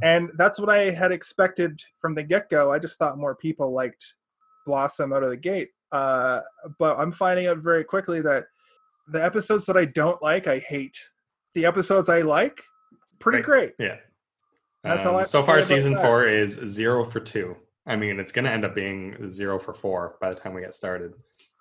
and 0.02 0.30
that's 0.38 0.60
what 0.60 0.70
I 0.70 0.90
had 0.90 1.12
expected 1.12 1.80
from 2.00 2.16
the 2.16 2.24
get 2.24 2.50
go. 2.50 2.72
I 2.72 2.80
just 2.80 2.98
thought 3.00 3.18
more 3.18 3.36
people 3.36 3.72
liked 3.74 4.14
Blossom 4.66 5.12
out 5.14 5.24
of 5.24 5.30
the 5.30 5.38
gate. 5.38 5.70
Uh, 5.92 6.42
but 6.80 6.98
I'm 7.00 7.12
finding 7.12 7.48
out 7.48 7.58
very 7.58 7.84
quickly 7.84 8.22
that 8.22 8.46
the 9.12 9.24
episodes 9.24 9.66
that 9.66 9.76
I 9.76 9.86
don't 9.86 10.22
like, 10.22 10.48
I 10.48 10.60
hate. 10.60 10.98
The 11.54 11.66
episodes 11.66 12.08
I 12.08 12.22
like, 12.22 12.62
pretty 13.20 13.40
Right. 13.40 13.46
great. 13.46 13.74
Yeah. 13.78 13.98
That's 14.84 15.06
all 15.06 15.18
I 15.18 15.22
Um, 15.22 15.26
so 15.26 15.44
far, 15.44 15.62
season 15.62 15.94
that. 15.94 16.02
four 16.02 16.26
is 16.26 16.54
zero 16.66 17.04
for 17.04 17.20
two. 17.20 17.58
I 17.86 17.96
mean, 17.98 18.20
it's 18.20 18.32
going 18.32 18.46
to 18.46 18.52
end 18.52 18.64
up 18.64 18.74
being 18.74 19.30
zero 19.30 19.60
for 19.60 19.74
four 19.74 20.16
by 20.22 20.30
the 20.30 20.36
time 20.40 20.54
we 20.54 20.62
get 20.62 20.74
started. 20.74 21.14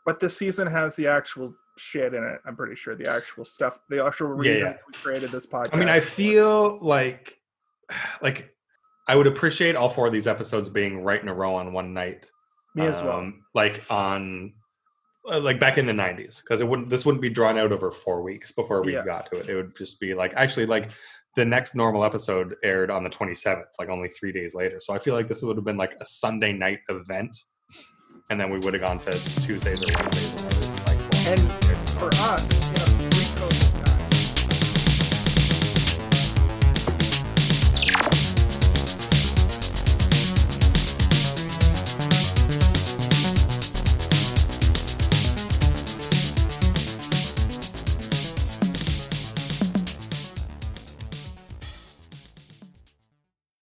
But 0.06 0.20
this 0.20 0.36
season 0.36 0.66
has 0.68 0.94
the 0.94 1.06
actual 1.08 1.54
shit 1.80 2.14
in 2.14 2.22
it. 2.22 2.40
I'm 2.46 2.54
pretty 2.56 2.76
sure 2.76 2.94
the 2.94 3.10
actual 3.10 3.44
stuff, 3.44 3.78
the 3.88 4.04
actual 4.04 4.28
Yeah, 4.44 4.52
reasons 4.52 4.62
yeah. 4.78 4.84
we 4.86 4.92
created 4.94 5.30
this 5.30 5.46
podcast. 5.46 5.70
I 5.72 5.76
mean, 5.76 5.88
I 5.88 6.00
feel 6.00 6.78
like, 6.82 7.38
like, 8.22 8.54
I 9.08 9.16
would 9.16 9.26
appreciate 9.26 9.74
all 9.76 9.88
four 9.88 10.06
of 10.06 10.12
these 10.12 10.26
episodes 10.26 10.68
being 10.68 11.02
right 11.02 11.20
in 11.20 11.28
a 11.28 11.34
row 11.34 11.54
on 11.56 11.72
one 11.72 11.92
night. 11.94 12.30
me 12.76 12.86
as 12.86 13.02
well. 13.02 13.18
um, 13.18 13.42
like 13.54 13.82
on 13.90 14.52
uh, 15.30 15.40
like 15.40 15.58
back 15.58 15.76
in 15.78 15.84
the 15.86 15.92
90s 15.92 16.40
because 16.42 16.60
it 16.60 16.68
wouldn't 16.68 16.88
this 16.88 17.04
wouldn't 17.04 17.20
be 17.20 17.28
drawn 17.28 17.58
out 17.58 17.72
over 17.72 17.90
four 17.90 18.22
weeks 18.22 18.52
before 18.52 18.82
we 18.82 18.94
Yeah. 18.94 19.04
got 19.04 19.26
to 19.32 19.40
it 19.40 19.48
it 19.50 19.54
would 19.56 19.76
just 19.76 19.98
be 20.00 20.14
like 20.14 20.32
actually 20.36 20.64
like 20.66 20.90
the 21.36 21.44
next 21.44 21.74
normal 21.74 22.04
episode 22.04 22.54
aired 22.64 22.90
on 22.90 23.02
the 23.04 23.10
27th 23.10 23.64
like 23.78 23.88
only 23.90 24.08
three 24.08 24.32
days 24.32 24.54
later 24.54 24.78
so 24.80 24.94
i 24.94 24.98
feel 24.98 25.14
like 25.14 25.28
this 25.28 25.42
would 25.42 25.56
have 25.56 25.64
been 25.64 25.76
like 25.76 25.92
a 26.00 26.04
sunday 26.06 26.52
night 26.52 26.78
event 26.88 27.36
and 28.30 28.40
then 28.40 28.50
we 28.50 28.58
would 28.60 28.72
have 28.72 28.82
gone 28.82 28.98
to 29.00 29.10
tuesdays 29.42 29.82
or 29.84 29.92
wednesdays 29.98 30.42
or 30.42 30.46
whatever, 30.46 30.84
like, 30.86 31.26
And 31.26 31.69
for 32.00 32.08
us, 32.08 32.49